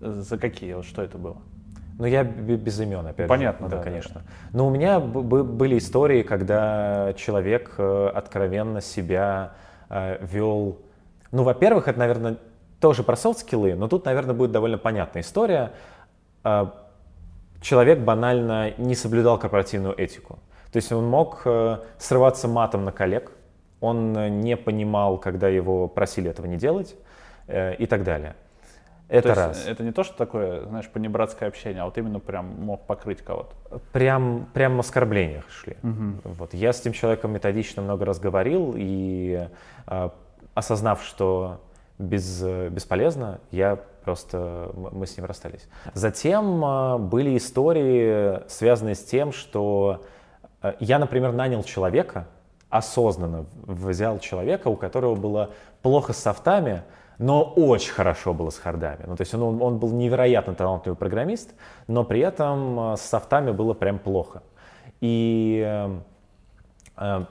За 0.01 0.37
какие? 0.39 0.73
Вот 0.73 0.85
что 0.85 1.01
это 1.03 1.17
было? 1.19 1.41
Ну, 1.97 2.05
я 2.05 2.23
без 2.23 2.79
имен, 2.79 3.07
опять 3.07 3.29
Понятно, 3.29 3.67
же. 3.67 3.71
да, 3.71 3.77
да, 3.77 3.83
конечно. 3.83 4.21
Но 4.51 4.67
у 4.67 4.69
меня 4.69 4.99
были 4.99 5.77
истории, 5.77 6.23
когда 6.23 7.13
человек 7.15 7.75
э, 7.77 8.11
откровенно 8.13 8.81
себя 8.81 9.53
э, 9.89 10.17
вел... 10.25 10.79
Ну, 11.31 11.43
во-первых, 11.43 11.87
это, 11.87 11.97
наверное, 11.97 12.35
тоже 12.81 13.03
про 13.03 13.15
софт-скиллы, 13.15 13.75
но 13.75 13.87
тут, 13.87 14.05
наверное, 14.05 14.35
будет 14.35 14.51
довольно 14.51 14.77
понятная 14.77 15.21
история. 15.21 15.71
Э, 16.43 16.67
Человек 17.61 17.99
банально 17.99 18.73
не 18.77 18.93
соблюдал 18.93 19.39
корпоративную 19.39 19.99
этику. 19.99 20.37
То 20.71 20.77
есть 20.77 20.91
он 20.91 21.07
мог 21.07 21.47
срываться 21.97 22.47
матом 22.47 22.85
на 22.85 22.91
коллег, 22.91 23.31
он 23.79 24.13
не 24.41 24.55
понимал, 24.55 25.17
когда 25.17 25.47
его 25.47 25.87
просили 25.87 26.29
этого 26.29 26.45
не 26.45 26.57
делать 26.57 26.95
и 27.47 27.87
так 27.89 28.03
далее. 28.03 28.35
Это 29.07 29.21
То 29.21 29.29
есть 29.29 29.41
раз. 29.41 29.67
Это 29.67 29.83
не 29.83 29.91
то, 29.91 30.03
что 30.03 30.17
такое, 30.17 30.65
знаешь, 30.65 30.89
понебратское 30.89 31.47
общение, 31.47 31.83
а 31.83 31.85
вот 31.85 31.97
именно 31.97 32.19
прям 32.19 32.45
мог 32.59 32.85
покрыть 32.87 33.21
кого-то. 33.21 33.79
прям, 33.91 34.47
прям 34.53 34.77
в 34.77 34.79
оскорблениях 34.79 35.49
шли. 35.49 35.77
Вот. 35.81 36.53
Я 36.53 36.73
с 36.73 36.81
этим 36.81 36.93
человеком 36.93 37.31
методично 37.31 37.81
много 37.81 38.05
раз 38.05 38.19
говорил, 38.19 38.73
и 38.75 39.47
э, 39.87 40.09
осознав, 40.53 41.03
что 41.03 41.61
без, 41.99 42.41
бесполезно, 42.41 43.39
я 43.51 43.79
просто, 44.03 44.71
мы 44.75 45.05
с 45.07 45.17
ним 45.17 45.25
расстались. 45.25 45.67
Затем 45.93 46.63
э, 46.63 46.97
были 46.97 47.37
истории, 47.37 48.47
связанные 48.49 48.95
с 48.95 49.03
тем, 49.03 49.31
что 49.31 50.03
э, 50.61 50.73
я, 50.79 50.99
например, 50.99 51.31
нанял 51.31 51.63
человека, 51.63 52.27
осознанно 52.69 53.45
взял 53.65 54.19
человека, 54.19 54.67
у 54.67 54.75
которого 54.75 55.15
было 55.15 55.51
плохо 55.81 56.13
с 56.13 56.17
софтами, 56.17 56.83
но 57.17 57.43
очень 57.43 57.91
хорошо 57.91 58.33
было 58.33 58.49
с 58.49 58.57
хардами. 58.57 59.03
Ну, 59.05 59.15
то 59.15 59.21
есть 59.21 59.33
он, 59.33 59.61
он, 59.61 59.77
был 59.77 59.91
невероятно 59.91 60.53
талантливый 60.55 60.97
программист, 60.97 61.53
но 61.87 62.03
при 62.03 62.19
этом 62.19 62.93
э, 62.93 62.97
с 62.97 63.01
софтами 63.01 63.51
было 63.51 63.73
прям 63.73 63.99
плохо. 63.99 64.43
И 65.01 65.63
э, 65.65 65.99
э, 66.97 67.25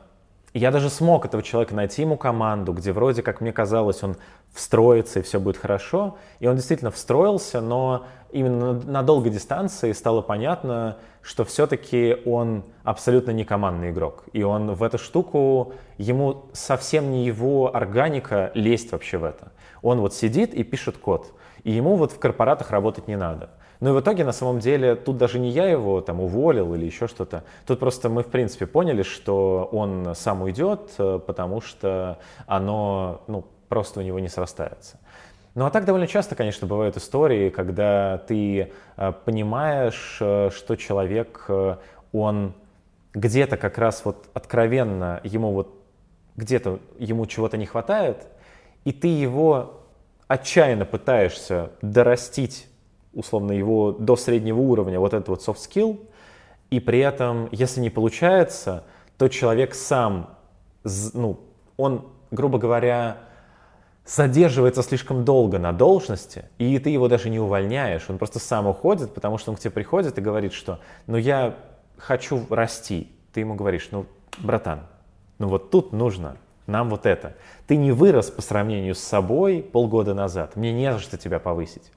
я 0.54 0.70
даже 0.70 0.88
смог 0.88 1.26
этого 1.26 1.42
человека 1.42 1.74
найти 1.74 2.02
ему 2.02 2.16
команду, 2.16 2.72
где 2.72 2.92
вроде, 2.92 3.22
как 3.22 3.40
мне 3.40 3.52
казалось, 3.52 4.02
он 4.02 4.16
встроится 4.52 5.18
и 5.18 5.22
все 5.22 5.40
будет 5.40 5.56
хорошо. 5.56 6.16
И 6.38 6.46
он 6.46 6.56
действительно 6.56 6.90
встроился, 6.90 7.60
но 7.60 8.06
именно 8.30 8.74
на 8.74 9.02
долгой 9.02 9.32
дистанции 9.32 9.92
стало 9.92 10.22
понятно, 10.22 10.96
что 11.24 11.44
все-таки 11.44 12.18
он 12.26 12.64
абсолютно 12.84 13.30
не 13.30 13.44
командный 13.44 13.90
игрок. 13.90 14.24
И 14.34 14.42
он 14.42 14.74
в 14.74 14.82
эту 14.82 14.98
штуку, 14.98 15.72
ему 15.96 16.44
совсем 16.52 17.10
не 17.10 17.24
его 17.24 17.74
органика 17.74 18.52
лезть 18.54 18.92
вообще 18.92 19.16
в 19.16 19.24
это. 19.24 19.52
Он 19.80 20.00
вот 20.00 20.14
сидит 20.14 20.52
и 20.52 20.62
пишет 20.62 20.98
код. 20.98 21.32
И 21.64 21.72
ему 21.72 21.96
вот 21.96 22.12
в 22.12 22.18
корпоратах 22.18 22.70
работать 22.70 23.08
не 23.08 23.16
надо. 23.16 23.50
Ну 23.80 23.90
и 23.90 23.92
в 23.98 24.00
итоге, 24.00 24.24
на 24.24 24.32
самом 24.32 24.60
деле, 24.60 24.94
тут 24.96 25.16
даже 25.16 25.38
не 25.38 25.50
я 25.50 25.66
его 25.66 26.00
там 26.02 26.20
уволил 26.20 26.74
или 26.74 26.84
еще 26.84 27.08
что-то. 27.08 27.42
Тут 27.66 27.80
просто 27.80 28.08
мы, 28.08 28.22
в 28.22 28.28
принципе, 28.28 28.66
поняли, 28.66 29.02
что 29.02 29.68
он 29.72 30.14
сам 30.14 30.42
уйдет, 30.42 30.92
э, 30.98 31.18
потому 31.26 31.60
что 31.60 32.18
оно, 32.46 33.22
ну, 33.26 33.44
просто 33.68 34.00
у 34.00 34.02
него 34.02 34.18
не 34.20 34.28
срастается. 34.28 34.98
Ну 35.54 35.66
а 35.66 35.70
так 35.70 35.84
довольно 35.84 36.08
часто, 36.08 36.34
конечно, 36.34 36.66
бывают 36.66 36.96
истории, 36.96 37.48
когда 37.48 38.18
ты 38.18 38.72
э, 38.96 39.12
понимаешь, 39.24 40.18
э, 40.20 40.50
что 40.52 40.74
человек, 40.74 41.44
э, 41.48 41.76
он 42.12 42.54
где-то 43.12 43.56
как 43.56 43.78
раз 43.78 44.04
вот 44.04 44.28
откровенно 44.34 45.20
ему 45.22 45.52
вот 45.52 45.80
где-то 46.34 46.80
ему 46.98 47.26
чего-то 47.26 47.56
не 47.56 47.66
хватает, 47.66 48.26
и 48.84 48.92
ты 48.92 49.06
его 49.06 49.82
отчаянно 50.26 50.84
пытаешься 50.84 51.70
дорастить, 51.80 52.66
условно, 53.12 53.52
его 53.52 53.92
до 53.92 54.16
среднего 54.16 54.58
уровня, 54.58 54.98
вот 54.98 55.14
этот 55.14 55.28
вот 55.28 55.46
soft 55.46 55.58
skill, 55.58 56.00
и 56.70 56.80
при 56.80 56.98
этом, 56.98 57.48
если 57.52 57.80
не 57.80 57.90
получается, 57.90 58.82
то 59.16 59.28
человек 59.28 59.74
сам, 59.74 60.36
ну, 61.12 61.38
он, 61.76 62.08
грубо 62.32 62.58
говоря, 62.58 63.18
задерживается 64.06 64.82
слишком 64.82 65.24
долго 65.24 65.58
на 65.58 65.72
должности, 65.72 66.44
и 66.58 66.78
ты 66.78 66.90
его 66.90 67.08
даже 67.08 67.30
не 67.30 67.40
увольняешь, 67.40 68.04
он 68.08 68.18
просто 68.18 68.38
сам 68.38 68.66
уходит, 68.66 69.14
потому 69.14 69.38
что 69.38 69.50
он 69.50 69.56
к 69.56 69.60
тебе 69.60 69.70
приходит 69.70 70.18
и 70.18 70.20
говорит, 70.20 70.52
что 70.52 70.80
ну 71.06 71.16
я 71.16 71.56
хочу 71.96 72.44
расти. 72.50 73.10
Ты 73.32 73.40
ему 73.40 73.54
говоришь, 73.54 73.88
ну, 73.90 74.06
братан, 74.38 74.80
ну 75.38 75.48
вот 75.48 75.70
тут 75.70 75.92
нужно 75.92 76.36
нам 76.66 76.90
вот 76.90 77.06
это. 77.06 77.34
Ты 77.66 77.76
не 77.76 77.92
вырос 77.92 78.30
по 78.30 78.42
сравнению 78.42 78.94
с 78.94 79.00
собой 79.00 79.62
полгода 79.62 80.14
назад, 80.14 80.56
мне 80.56 80.72
не 80.72 80.92
за 80.92 80.98
что 80.98 81.18
тебя 81.18 81.38
повысить. 81.38 81.92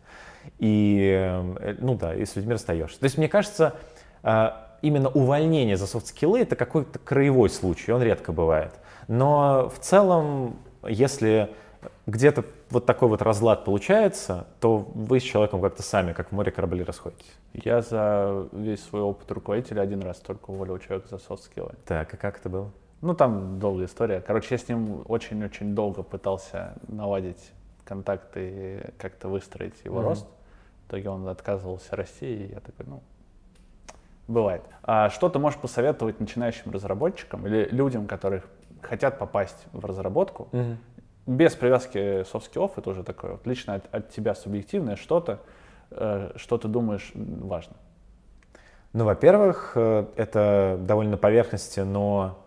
И, 0.59 1.11
э, 1.13 1.75
ну 1.79 1.95
да, 1.95 2.15
и 2.15 2.25
с 2.25 2.35
людьми 2.35 2.53
расстаешься. 2.53 2.99
То 2.99 3.03
есть, 3.03 3.17
мне 3.17 3.27
кажется, 3.27 3.75
э, 4.23 4.49
именно 4.81 5.09
увольнение 5.09 5.77
за 5.77 5.87
софт-скиллы 5.87 6.39
это 6.41 6.55
какой-то 6.55 6.99
краевой 6.99 7.49
случай, 7.49 7.91
он 7.91 8.01
редко 8.01 8.31
бывает. 8.31 8.73
Но 9.07 9.69
в 9.73 9.79
целом, 9.79 10.57
если 10.87 11.53
где-то 12.05 12.45
вот 12.69 12.85
такой 12.85 13.09
вот 13.09 13.21
разлад 13.21 13.65
получается, 13.65 14.47
то 14.59 14.77
вы 14.77 15.19
с 15.19 15.23
человеком 15.23 15.61
как-то 15.61 15.83
сами, 15.83 16.13
как 16.13 16.29
в 16.29 16.31
море 16.31 16.51
корабли, 16.51 16.83
расходитесь. 16.83 17.31
Я 17.53 17.81
за 17.81 18.47
весь 18.51 18.83
свой 18.83 19.01
опыт 19.01 19.31
руководителя 19.31 19.81
один 19.81 20.01
раз 20.01 20.17
только 20.17 20.51
уволил 20.51 20.77
человека 20.79 21.07
за 21.09 21.17
софт-скиллы. 21.17 21.73
Так, 21.85 22.13
и 22.13 22.17
как 22.17 22.39
это 22.39 22.49
было? 22.49 22.71
Ну, 23.01 23.13
там 23.13 23.59
долгая 23.59 23.85
история. 23.85 24.21
Короче, 24.21 24.55
я 24.55 24.57
с 24.57 24.67
ним 24.67 25.03
очень-очень 25.07 25.75
долго 25.75 26.01
пытался 26.03 26.73
наладить 26.87 27.51
контакты 27.85 28.49
и 28.51 28.91
как-то 28.99 29.27
выстроить 29.29 29.75
его 29.85 29.99
Мгм. 29.99 30.07
рост. 30.09 30.27
В 30.85 30.89
итоге 30.89 31.09
он 31.09 31.27
отказывался 31.27 31.95
расти, 31.95 32.25
и 32.25 32.51
я 32.53 32.59
такой, 32.59 32.85
ну, 32.87 33.01
бывает. 34.27 34.63
А 34.83 35.09
что 35.09 35.29
ты 35.29 35.39
можешь 35.39 35.59
посоветовать 35.59 36.19
начинающим 36.19 36.71
разработчикам 36.71 37.45
или 37.45 37.67
людям, 37.71 38.07
которые 38.07 38.43
хотят 38.81 39.19
попасть 39.19 39.65
в 39.73 39.85
разработку, 39.85 40.49
без 41.27 41.55
привязки 41.55 42.23
софт-скиллов, 42.23 42.77
это 42.77 42.89
уже 42.89 43.03
такое 43.03 43.33
вот 43.33 43.45
лично 43.45 43.75
от, 43.75 43.93
от 43.93 44.09
тебя 44.09 44.33
субъективное 44.33 44.95
что-то, 44.95 45.39
э, 45.91 46.31
что 46.37 46.57
ты 46.57 46.67
думаешь 46.67 47.11
важно. 47.13 47.75
Ну, 48.93 49.03
во-первых, 49.05 49.73
э, 49.75 50.07
это 50.15 50.79
довольно 50.81 51.17
поверхности, 51.17 51.81
но 51.81 52.43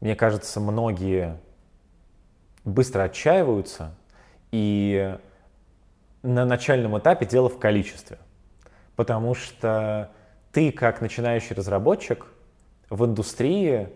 мне 0.00 0.16
кажется, 0.16 0.58
многие 0.58 1.38
быстро 2.64 3.02
отчаиваются, 3.02 3.94
и 4.50 5.16
на 6.22 6.46
начальном 6.46 6.98
этапе 6.98 7.26
дело 7.26 7.50
в 7.50 7.58
количестве. 7.58 8.18
Потому 8.96 9.34
что 9.34 10.10
ты, 10.52 10.72
как 10.72 11.02
начинающий 11.02 11.54
разработчик, 11.54 12.26
в 12.88 13.04
индустрии, 13.04 13.88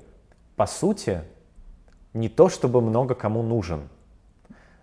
по 0.57 0.67
сути, 0.67 1.23
не 2.13 2.29
то 2.29 2.49
чтобы 2.49 2.83
много 2.83 3.15
кому 3.15 3.43
нужен. 3.43 3.89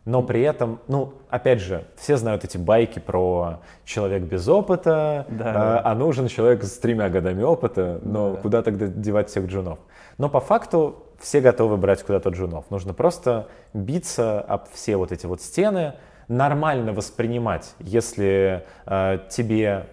Но 0.05 0.21
при 0.21 0.41
этом, 0.43 0.79
ну, 0.87 1.15
опять 1.31 1.59
же, 1.59 1.85
все 1.97 2.15
знают 2.17 2.43
эти 2.43 2.57
байки 2.57 2.99
про 2.99 3.59
человек 3.85 4.23
без 4.23 4.47
опыта, 4.47 5.25
Да, 5.29 5.79
а, 5.79 5.91
а 5.91 5.95
нужен 5.95 6.27
человек 6.27 6.63
с 6.63 6.77
тремя 6.77 7.09
годами 7.09 7.41
опыта, 7.41 7.99
но 8.03 8.31
Да. 8.31 8.41
куда 8.41 8.61
тогда 8.61 8.85
девать 8.85 9.29
всех 9.29 9.47
джунов? 9.47 9.79
Но 10.19 10.29
по 10.29 10.39
факту 10.39 11.03
все 11.19 11.41
готовы 11.41 11.77
брать 11.77 12.03
куда-то 12.03 12.29
джунов. 12.29 12.69
Нужно 12.69 12.93
просто 12.93 13.47
биться 13.73 14.41
об 14.41 14.69
все 14.71 14.95
вот 14.97 15.11
эти 15.11 15.25
вот 15.25 15.41
стены, 15.41 15.95
нормально 16.27 16.93
воспринимать, 16.93 17.73
если 17.79 18.63
э, 18.85 19.19
тебе, 19.29 19.87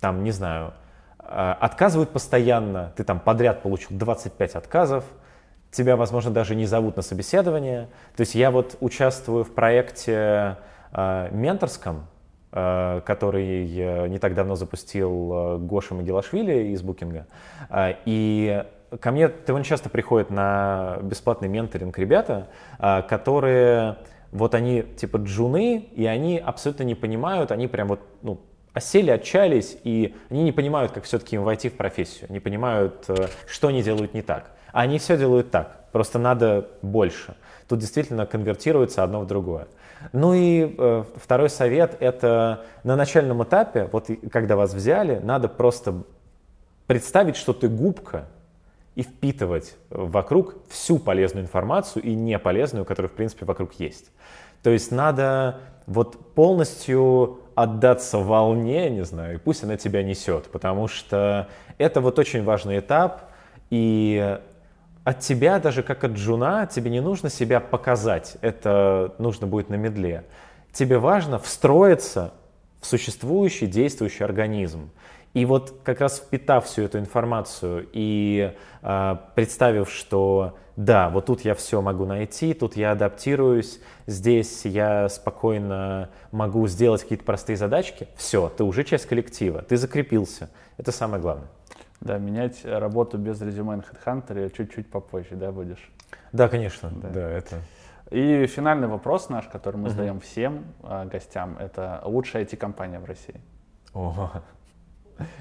там, 0.00 0.24
не 0.24 0.30
знаю, 0.32 0.72
э, 1.20 1.54
отказывают 1.60 2.10
постоянно, 2.10 2.92
ты 2.96 3.04
там 3.04 3.20
подряд 3.20 3.62
получил 3.62 3.88
25 3.90 4.54
отказов, 4.56 5.04
тебя, 5.70 5.96
возможно, 5.96 6.30
даже 6.30 6.54
не 6.54 6.66
зовут 6.66 6.96
на 6.96 7.02
собеседование. 7.02 7.88
То 8.16 8.22
есть 8.22 8.34
я 8.34 8.50
вот 8.50 8.76
участвую 8.80 9.44
в 9.44 9.52
проекте 9.52 10.56
э, 10.92 11.28
менторском, 11.30 12.06
э, 12.52 13.00
который 13.04 14.08
не 14.08 14.18
так 14.18 14.34
давно 14.34 14.56
запустил 14.56 15.32
э, 15.32 15.58
Гоша 15.58 15.94
Магилашвили 15.94 16.72
из 16.72 16.82
Букинга. 16.82 17.26
Э, 17.68 17.94
и 18.04 18.64
ко 18.98 19.12
мне 19.12 19.28
довольно 19.28 19.64
часто 19.64 19.88
приходят 19.88 20.30
на 20.30 20.98
бесплатный 21.02 21.48
менторинг 21.48 21.96
ребята, 21.98 22.48
э, 22.78 23.02
которые 23.02 23.98
вот 24.32 24.54
они 24.54 24.82
типа 24.82 25.18
джуны, 25.18 25.78
и 25.78 26.06
они 26.06 26.38
абсолютно 26.38 26.84
не 26.84 26.94
понимают, 26.94 27.52
они 27.52 27.68
прям 27.68 27.88
вот, 27.88 28.00
ну, 28.22 28.40
осели, 28.72 29.10
отчаялись, 29.10 29.76
и 29.82 30.14
они 30.30 30.44
не 30.44 30.52
понимают, 30.52 30.92
как 30.92 31.04
все-таки 31.04 31.36
им 31.36 31.42
войти 31.42 31.68
в 31.68 31.76
профессию, 31.76 32.30
не 32.30 32.40
понимают, 32.40 33.04
э, 33.08 33.28
что 33.46 33.68
они 33.68 33.82
делают 33.82 34.14
не 34.14 34.22
так. 34.22 34.52
Они 34.72 34.98
все 34.98 35.16
делают 35.16 35.50
так, 35.50 35.86
просто 35.92 36.18
надо 36.18 36.68
больше. 36.82 37.34
Тут 37.68 37.78
действительно 37.78 38.26
конвертируется 38.26 39.02
одно 39.02 39.20
в 39.20 39.26
другое. 39.26 39.68
Ну 40.12 40.34
и 40.34 40.74
э, 40.76 41.04
второй 41.16 41.50
совет– 41.50 41.96
это 42.00 42.64
на 42.84 42.96
начальном 42.96 43.42
этапе, 43.42 43.88
вот 43.92 44.08
когда 44.32 44.56
вас 44.56 44.72
взяли, 44.72 45.20
надо 45.22 45.48
просто 45.48 46.02
представить, 46.86 47.36
что 47.36 47.52
ты 47.52 47.68
губка, 47.68 48.26
и 48.94 49.02
впитывать 49.02 49.76
вокруг 49.88 50.56
всю 50.68 50.98
полезную 50.98 51.44
информацию 51.44 52.02
и 52.02 52.14
неполезную, 52.14 52.84
которая, 52.84 53.08
в 53.08 53.14
принципе, 53.14 53.46
вокруг 53.46 53.72
есть. 53.74 54.10
То 54.62 54.70
есть 54.70 54.90
надо 54.90 55.60
вот 55.86 56.34
полностью 56.34 57.40
отдаться 57.54 58.18
волне, 58.18 58.90
не 58.90 59.04
знаю, 59.04 59.36
и 59.36 59.38
пусть 59.38 59.64
она 59.64 59.76
тебя 59.76 60.02
несет, 60.02 60.50
потому 60.50 60.88
что 60.88 61.48
это 61.78 62.00
вот 62.00 62.18
очень 62.18 62.44
важный 62.44 62.80
этап, 62.80 63.30
и 63.70 64.38
от 65.04 65.20
тебя, 65.20 65.58
даже 65.58 65.82
как 65.82 66.04
от 66.04 66.12
джуна, 66.12 66.66
тебе 66.66 66.90
не 66.90 67.00
нужно 67.00 67.30
себя 67.30 67.60
показать, 67.60 68.36
это 68.42 69.14
нужно 69.18 69.46
будет 69.46 69.70
на 69.70 69.74
медле. 69.74 70.24
Тебе 70.72 70.98
важно 70.98 71.38
встроиться 71.38 72.32
в 72.80 72.86
существующий, 72.86 73.66
действующий 73.66 74.24
организм. 74.24 74.90
И 75.32 75.44
вот 75.44 75.80
как 75.84 76.00
раз 76.00 76.18
впитав 76.18 76.66
всю 76.66 76.82
эту 76.82 76.98
информацию 76.98 77.86
и 77.92 78.52
э, 78.82 79.16
представив, 79.34 79.88
что 79.90 80.56
да, 80.76 81.08
вот 81.08 81.26
тут 81.26 81.42
я 81.42 81.54
все 81.54 81.80
могу 81.82 82.04
найти, 82.04 82.52
тут 82.52 82.74
я 82.76 82.92
адаптируюсь, 82.92 83.80
здесь 84.06 84.64
я 84.64 85.08
спокойно 85.08 86.10
могу 86.32 86.66
сделать 86.66 87.02
какие-то 87.02 87.24
простые 87.24 87.56
задачки, 87.56 88.08
все, 88.16 88.48
ты 88.48 88.64
уже 88.64 88.82
часть 88.82 89.06
коллектива, 89.06 89.62
ты 89.62 89.76
закрепился. 89.76 90.50
Это 90.78 90.90
самое 90.90 91.22
главное. 91.22 91.48
Да, 92.00 92.18
менять 92.18 92.64
работу 92.64 93.18
без 93.18 93.40
резюме 93.42 93.76
на 93.76 93.82
HeadHunter 93.82 94.50
чуть-чуть 94.56 94.90
попозже, 94.90 95.36
да, 95.36 95.52
будешь? 95.52 95.90
Да, 96.32 96.48
конечно, 96.48 96.90
да, 96.90 97.08
да 97.08 97.30
это... 97.30 97.56
И 98.10 98.46
финальный 98.46 98.88
вопрос 98.88 99.28
наш, 99.28 99.46
который 99.46 99.76
мы 99.76 99.86
uh-huh. 99.86 99.90
задаем 99.92 100.20
всем 100.20 100.64
э, 100.82 101.04
гостям, 101.06 101.56
это 101.58 102.02
лучшая 102.04 102.44
IT-компания 102.44 102.98
в 102.98 103.04
России. 103.04 103.40
О, 103.94 104.30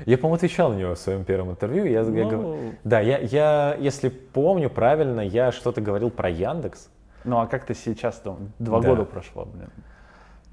я, 0.06 0.18
по-моему, 0.18 0.36
отвечал 0.36 0.72
на 0.72 0.76
него 0.76 0.96
в 0.96 1.00
своем 1.00 1.24
первом 1.24 1.52
интервью. 1.52 1.86
Я, 1.86 2.04
ну... 2.04 2.56
я, 2.56 2.72
да, 2.84 3.00
я, 3.00 3.18
я, 3.20 3.76
если 3.80 4.10
помню 4.10 4.70
правильно, 4.70 5.22
я 5.22 5.52
что-то 5.52 5.82
говорил 5.82 6.10
про 6.10 6.30
Яндекс. 6.30 6.90
Ну 7.24 7.40
а 7.40 7.48
как 7.48 7.66
ты 7.66 7.74
сейчас 7.74 8.16
там? 8.18 8.52
Два 8.60 8.82
да. 8.82 8.90
года 8.90 9.06
прошло, 9.06 9.46
блин. 9.46 9.70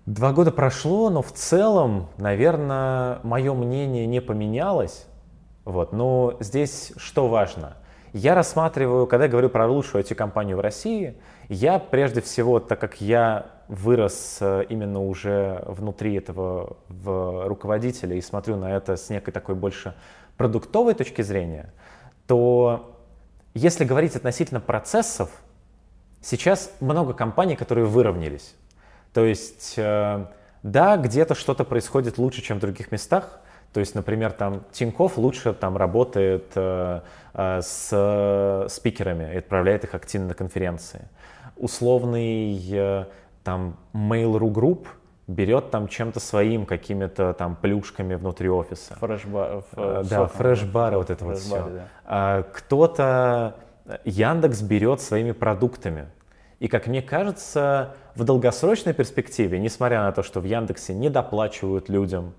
Два 0.05 0.33
года 0.33 0.53
прошло, 0.53 1.11
но 1.11 1.23
в 1.23 1.33
целом, 1.33 2.09
наверное, 2.19 3.19
мое 3.25 3.55
мнение 3.55 4.07
не 4.07 4.21
поменялось. 4.21 5.07
Вот. 5.67 5.93
Но 5.93 6.37
здесь 6.41 6.93
что 6.97 7.29
важно? 7.29 7.77
Я 8.13 8.35
рассматриваю, 8.35 9.07
когда 9.07 9.25
я 9.25 9.31
говорю 9.31 9.51
про 9.51 9.67
лучшую 9.67 10.03
IT-компанию 10.03 10.57
в 10.57 10.61
России, 10.61 11.17
я 11.49 11.79
прежде 11.79 12.23
всего, 12.23 12.61
так 12.61 12.81
как 12.81 13.01
я 13.01 13.47
вырос 13.69 14.39
э, 14.41 14.65
именно 14.69 15.03
уже 15.03 15.63
внутри 15.67 16.15
этого 16.15 16.79
в 16.89 17.49
руководителя 17.49 18.17
и 18.17 18.21
смотрю 18.21 18.57
на 18.57 18.77
это 18.77 18.97
с 18.97 19.11
некой 19.11 19.33
такой 19.33 19.57
больше 19.57 19.95
продуктовой 20.37 20.95
точки 20.95 21.23
зрения, 21.23 21.75
то 22.29 22.97
если 23.53 23.85
говорить 23.85 24.15
относительно 24.15 24.61
процессов, 24.61 25.31
сейчас 26.23 26.71
много 26.79 27.13
компаний, 27.13 27.57
которые 27.57 27.87
выровнялись. 27.87 28.55
То 29.13 29.25
есть, 29.25 29.75
э, 29.79 30.27
да, 30.63 30.97
где-то 30.97 31.35
что-то 31.35 31.65
происходит 31.65 32.19
лучше, 32.19 32.41
чем 32.41 32.59
в 32.59 32.61
других 32.61 32.93
местах. 32.93 33.41
То 33.73 33.81
есть, 33.81 33.95
например, 33.95 34.33
там 34.33 34.65
Тиньков 34.73 35.19
лучше 35.19 35.53
там 35.53 35.77
работает 35.77 36.53
э, 36.55 37.01
э, 37.35 37.61
с 37.63 38.67
спикерами 38.71 39.35
и 39.35 39.37
отправляет 39.39 39.85
их 39.85 39.95
активно 39.95 40.29
на 40.29 40.35
конференции. 40.35 41.03
Условный 41.57 42.59
э, 42.71 43.05
там 43.45 43.77
Mail.ru 43.95 44.53
Group 44.53 44.87
берет 45.27 45.71
там 45.71 45.89
чем-то 45.89 46.21
своим, 46.21 46.67
какими-то 46.67 47.35
там 47.35 47.57
плюшками 47.57 48.15
внутри 48.15 48.49
офиса. 48.49 48.95
Фрешбар. 48.95 49.65
Э, 49.73 50.05
да, 50.09 50.27
фрешбары, 50.27 50.99
вот 50.99 51.11
это 51.11 51.25
вот 51.25 51.39
все. 51.39 51.69
Да. 51.69 51.89
А, 52.05 52.43
кто-то, 52.43 53.57
Яндекс 54.05 54.63
берет 54.63 55.01
своими 55.01 55.33
продуктами. 55.33 56.07
И, 56.59 56.69
как 56.69 56.87
мне 56.87 57.03
кажется, 57.03 57.95
в 58.15 58.25
долгосрочной 58.25 58.95
перспективе, 58.95 59.59
несмотря 59.59 60.03
на 60.03 60.13
то, 60.13 60.23
что 60.23 60.41
в 60.41 60.45
Яндексе 60.45 60.95
не 60.95 61.11
доплачивают 61.11 61.89
людям, 61.89 62.35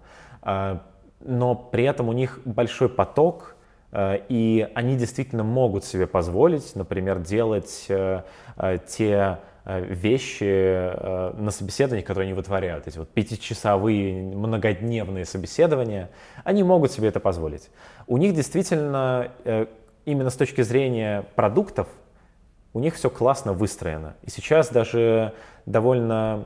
но 1.20 1.55
при 1.55 1.84
этом 1.84 2.09
у 2.09 2.13
них 2.13 2.39
большой 2.45 2.89
поток, 2.89 3.55
а, 3.91 4.15
и 4.30 4.68
они 4.76 4.95
действительно 4.95 5.43
могут 5.43 5.86
себе 5.86 6.07
позволить, 6.07 6.76
например, 6.76 7.20
делать 7.20 7.86
э, 7.89 8.24
э, 8.57 8.78
те 8.88 9.39
Э, 9.70 9.82
вещи 9.82 10.45
э, 10.45 11.34
на 11.36 11.51
собеседованиях, 11.51 12.07
которые 12.07 12.28
они 12.28 12.34
вытворяют, 12.34 12.88
эти 12.88 12.97
вот 12.97 13.09
пятичасовые 13.09 14.24
многодневные 14.24 15.26
собеседования, 15.26 16.09
они 16.45 16.63
могут 16.63 16.93
себе 16.93 17.09
это 17.09 17.20
позволить. 17.20 17.70
У 18.07 18.15
них 18.15 18.34
действительно, 18.34 19.30
э, 19.43 19.65
именно 20.05 20.30
с 20.30 20.36
точки 20.36 20.61
зрения 20.61 21.26
продуктов, 21.36 21.89
у 22.72 22.80
них 22.80 22.95
все 22.95 23.09
классно 23.09 23.51
выстроено. 23.51 24.15
И 24.24 24.30
сейчас 24.30 24.70
даже 24.70 25.34
довольно 25.65 26.45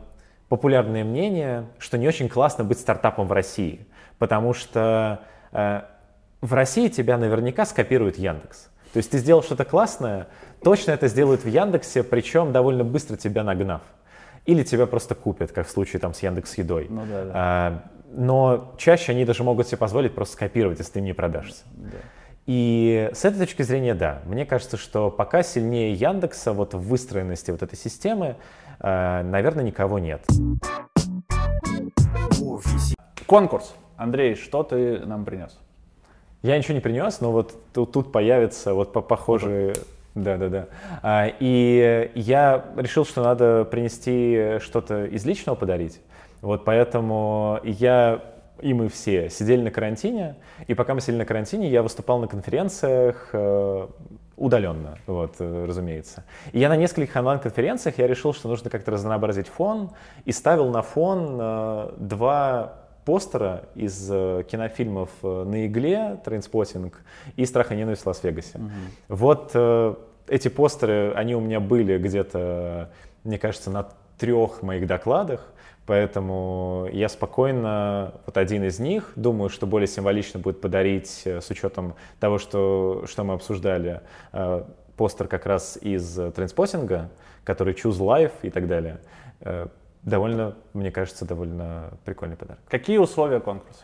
популярное 0.49 1.03
мнение, 1.03 1.67
что 1.77 1.99
не 1.99 2.07
очень 2.07 2.27
классно 2.27 2.63
быть 2.63 2.79
стартапом 2.79 3.27
в 3.27 3.33
России, 3.33 3.85
потому 4.21 4.53
что 4.53 5.21
в 5.51 6.53
России 6.53 6.89
тебя 6.89 7.17
наверняка 7.17 7.65
скопирует 7.65 8.19
Яндекс. 8.19 8.69
То 8.93 8.97
есть 8.97 9.09
ты 9.09 9.17
сделал 9.17 9.41
что-то 9.41 9.65
классное, 9.65 10.27
точно 10.63 10.91
это 10.91 11.07
сделают 11.07 11.43
в 11.43 11.47
Яндексе, 11.47 12.03
причем 12.03 12.51
довольно 12.51 12.83
быстро 12.83 13.17
тебя 13.17 13.43
нагнав. 13.43 13.81
Или 14.45 14.61
тебя 14.61 14.85
просто 14.85 15.15
купят, 15.15 15.51
как 15.51 15.65
в 15.65 15.71
случае 15.71 15.99
там, 15.99 16.13
с 16.13 16.21
Яндекс 16.21 16.55
Едой. 16.59 16.85
Ну, 16.87 17.01
да, 17.09 17.25
да. 17.25 17.31
А, 17.33 17.83
но 18.11 18.75
чаще 18.77 19.11
они 19.13 19.25
даже 19.25 19.43
могут 19.43 19.67
себе 19.67 19.77
позволить 19.77 20.13
просто 20.13 20.35
скопировать, 20.35 20.77
если 20.77 20.93
ты 20.93 20.99
им 20.99 21.05
не 21.05 21.13
продашься. 21.13 21.63
Да. 21.75 21.97
И 22.45 23.09
с 23.13 23.25
этой 23.25 23.39
точки 23.39 23.63
зрения, 23.63 23.95
да, 23.95 24.21
мне 24.25 24.45
кажется, 24.45 24.77
что 24.77 25.09
пока 25.09 25.41
сильнее 25.41 25.93
Яндекса 25.93 26.53
вот 26.53 26.75
в 26.75 26.79
выстроенности 26.79 27.49
вот 27.49 27.63
этой 27.63 27.75
системы, 27.75 28.35
э, 28.79 29.23
наверное, 29.23 29.63
никого 29.63 29.97
нет. 29.97 30.23
Конкурс. 33.25 33.73
Андрей, 34.01 34.33
что 34.33 34.63
ты 34.63 34.99
нам 35.05 35.25
принес? 35.25 35.59
Я 36.41 36.57
ничего 36.57 36.73
не 36.73 36.79
принес, 36.79 37.21
но 37.21 37.31
вот 37.31 37.55
тут, 37.71 37.91
тут 37.91 38.11
появится 38.11 38.73
вот 38.73 38.93
по 38.93 39.01
похожие... 39.01 39.75
Да, 40.15 40.37
да, 40.37 40.49
да. 40.49 40.67
А, 41.03 41.27
и 41.39 42.11
я 42.15 42.65
решил, 42.75 43.05
что 43.05 43.23
надо 43.23 43.63
принести 43.63 44.57
что-то 44.59 45.05
из 45.05 45.23
личного 45.23 45.55
подарить. 45.55 46.01
Вот 46.41 46.65
поэтому 46.65 47.59
я 47.63 48.21
и 48.59 48.73
мы 48.73 48.89
все 48.89 49.29
сидели 49.29 49.61
на 49.61 49.71
карантине, 49.71 50.35
и 50.67 50.73
пока 50.73 50.93
мы 50.93 51.01
сидели 51.01 51.17
на 51.17 51.25
карантине, 51.25 51.69
я 51.69 51.81
выступал 51.81 52.19
на 52.19 52.27
конференциях 52.27 53.29
э, 53.33 53.87
удаленно, 54.35 54.97
вот, 55.07 55.35
э, 55.39 55.65
разумеется. 55.65 56.25
И 56.51 56.59
я 56.59 56.69
на 56.69 56.75
нескольких 56.75 57.15
онлайн-конференциях 57.15 57.97
я 57.97 58.07
решил, 58.07 58.33
что 58.33 58.49
нужно 58.49 58.69
как-то 58.69 58.91
разнообразить 58.91 59.47
фон, 59.47 59.91
и 60.25 60.31
ставил 60.31 60.69
на 60.69 60.81
фон 60.83 61.37
э, 61.39 61.91
два 61.97 62.80
постера 63.11 63.63
из 63.75 64.07
э, 64.09 64.43
кинофильмов 64.49 65.09
э, 65.21 65.43
«На 65.43 65.65
игле», 65.67 66.17
«Trainspotting» 66.23 67.01
и 67.35 67.45
«Страх 67.45 67.73
и 67.73 67.75
ненависть 67.75 68.03
в 68.03 68.07
Лас-Вегасе». 68.07 68.57
Угу. 68.57 68.69
Вот 69.09 69.51
э, 69.53 69.95
эти 70.29 70.47
постеры, 70.47 71.11
они 71.13 71.35
у 71.35 71.41
меня 71.41 71.59
были 71.59 71.97
где-то, 71.97 72.89
мне 73.25 73.37
кажется, 73.37 73.69
на 73.69 73.89
трех 74.17 74.61
моих 74.61 74.87
докладах, 74.87 75.45
поэтому 75.85 76.87
я 76.93 77.09
спокойно, 77.09 78.13
вот 78.25 78.37
один 78.37 78.63
из 78.63 78.79
них, 78.79 79.11
думаю, 79.17 79.49
что 79.49 79.67
более 79.67 79.87
символично 79.87 80.39
будет 80.39 80.61
подарить, 80.61 81.23
с 81.25 81.49
учетом 81.49 81.95
того, 82.21 82.37
что, 82.37 83.03
что 83.07 83.25
мы 83.25 83.33
обсуждали, 83.33 84.03
постер 84.95 85.27
как 85.27 85.45
раз 85.45 85.77
из 85.81 86.17
«Trainspotting 86.33 86.93
а», 86.93 87.09
который 87.43 87.73
«Choose 87.73 87.99
Life» 87.99 88.31
и 88.43 88.49
так 88.49 88.69
далее 88.69 89.01
довольно, 90.03 90.55
мне 90.73 90.91
кажется, 90.91 91.25
довольно 91.25 91.93
прикольный 92.05 92.35
подарок. 92.35 92.61
Какие 92.67 92.97
условия 92.97 93.39
конкурса? 93.39 93.83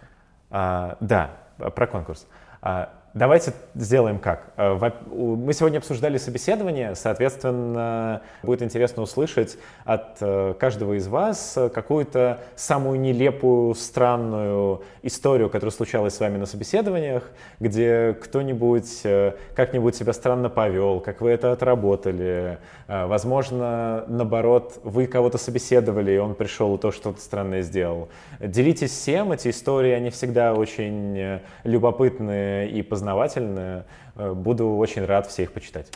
А, 0.49 0.97
да, 0.99 1.37
про 1.57 1.87
конкурс. 1.87 2.27
А, 2.61 2.93
Давайте 3.17 3.53
сделаем 3.73 4.19
как. 4.19 4.51
Э, 4.57 4.77
мы 5.09 5.51
сегодня 5.53 5.79
обсуждали 5.79 6.19
собеседование, 6.19 6.93
соответственно, 6.93 8.21
будет 8.43 8.61
интересно 8.61 9.01
услышать 9.01 9.57
от 9.85 10.17
э, 10.21 10.53
каждого 10.59 10.93
из 10.93 11.07
вас 11.07 11.57
какую-то 11.73 12.41
самую 12.55 12.99
нелепую, 12.99 13.73
странную 13.73 14.83
историю, 15.01 15.49
которая 15.49 15.71
случалась 15.71 16.13
с 16.13 16.19
вами 16.19 16.37
на 16.37 16.45
собеседованиях, 16.45 17.23
где 17.59 18.15
кто-нибудь 18.21 19.01
э, 19.03 19.33
как-нибудь 19.55 19.95
себя 19.95 20.13
странно 20.13 20.49
повел, 20.49 20.99
как 20.99 21.21
вы 21.21 21.31
это 21.31 21.51
отработали. 21.51 22.59
Возможно, 22.87 24.05
наоборот, 24.07 24.79
вы 24.83 25.07
кого-то 25.07 25.37
собеседовали, 25.37 26.11
и 26.11 26.17
он 26.17 26.35
пришел 26.35 26.75
и 26.75 26.77
то 26.77 26.91
что-то 26.91 27.19
странное 27.19 27.63
сделал. 27.63 28.09
Делитесь 28.39 28.91
всем, 28.91 29.31
эти 29.31 29.49
истории, 29.49 29.91
они 29.91 30.09
всегда 30.09 30.53
очень 30.53 31.41
любопытные 31.63 32.69
и 32.69 32.81
познавательные 32.83 33.06
познавательная. 33.07 33.85
Э, 34.15 34.33
буду 34.33 34.75
очень 34.77 35.05
рад 35.05 35.27
все 35.27 35.43
их 35.43 35.53
почитать. 35.53 35.87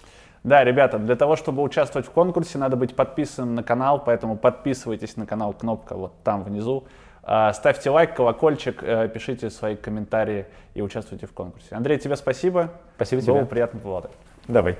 Да, 0.43 0.64
ребята, 0.64 0.97
для 0.97 1.16
того, 1.16 1.36
чтобы 1.36 1.62
участвовать 1.62 2.07
в 2.07 2.12
конкурсе, 2.12 2.57
надо 2.57 2.76
быть 2.76 2.95
подписанным 2.95 3.55
на 3.55 3.64
канал, 3.64 4.01
поэтому 4.03 4.38
подписывайтесь 4.38 5.18
на 5.18 5.26
канал, 5.26 5.53
кнопка 5.53 5.95
вот 5.95 6.14
там 6.24 6.43
внизу. 6.43 6.86
А, 7.24 7.53
ставьте 7.53 7.91
лайк, 7.91 8.16
колокольчик, 8.16 8.82
э, 8.82 9.07
пишите 9.14 9.49
свои 9.49 9.76
комментарии 9.76 10.45
и 10.74 10.82
участвуйте 10.82 11.28
в 11.28 11.34
конкурсе. 11.34 11.76
Андрей, 11.76 11.99
тебе 11.99 12.16
спасибо. 12.16 12.72
Спасибо 12.95 13.22
тебе. 13.22 13.34
Было 13.34 13.45
приятно 13.45 13.80
поболтать. 13.80 14.12
Давай. 14.47 14.78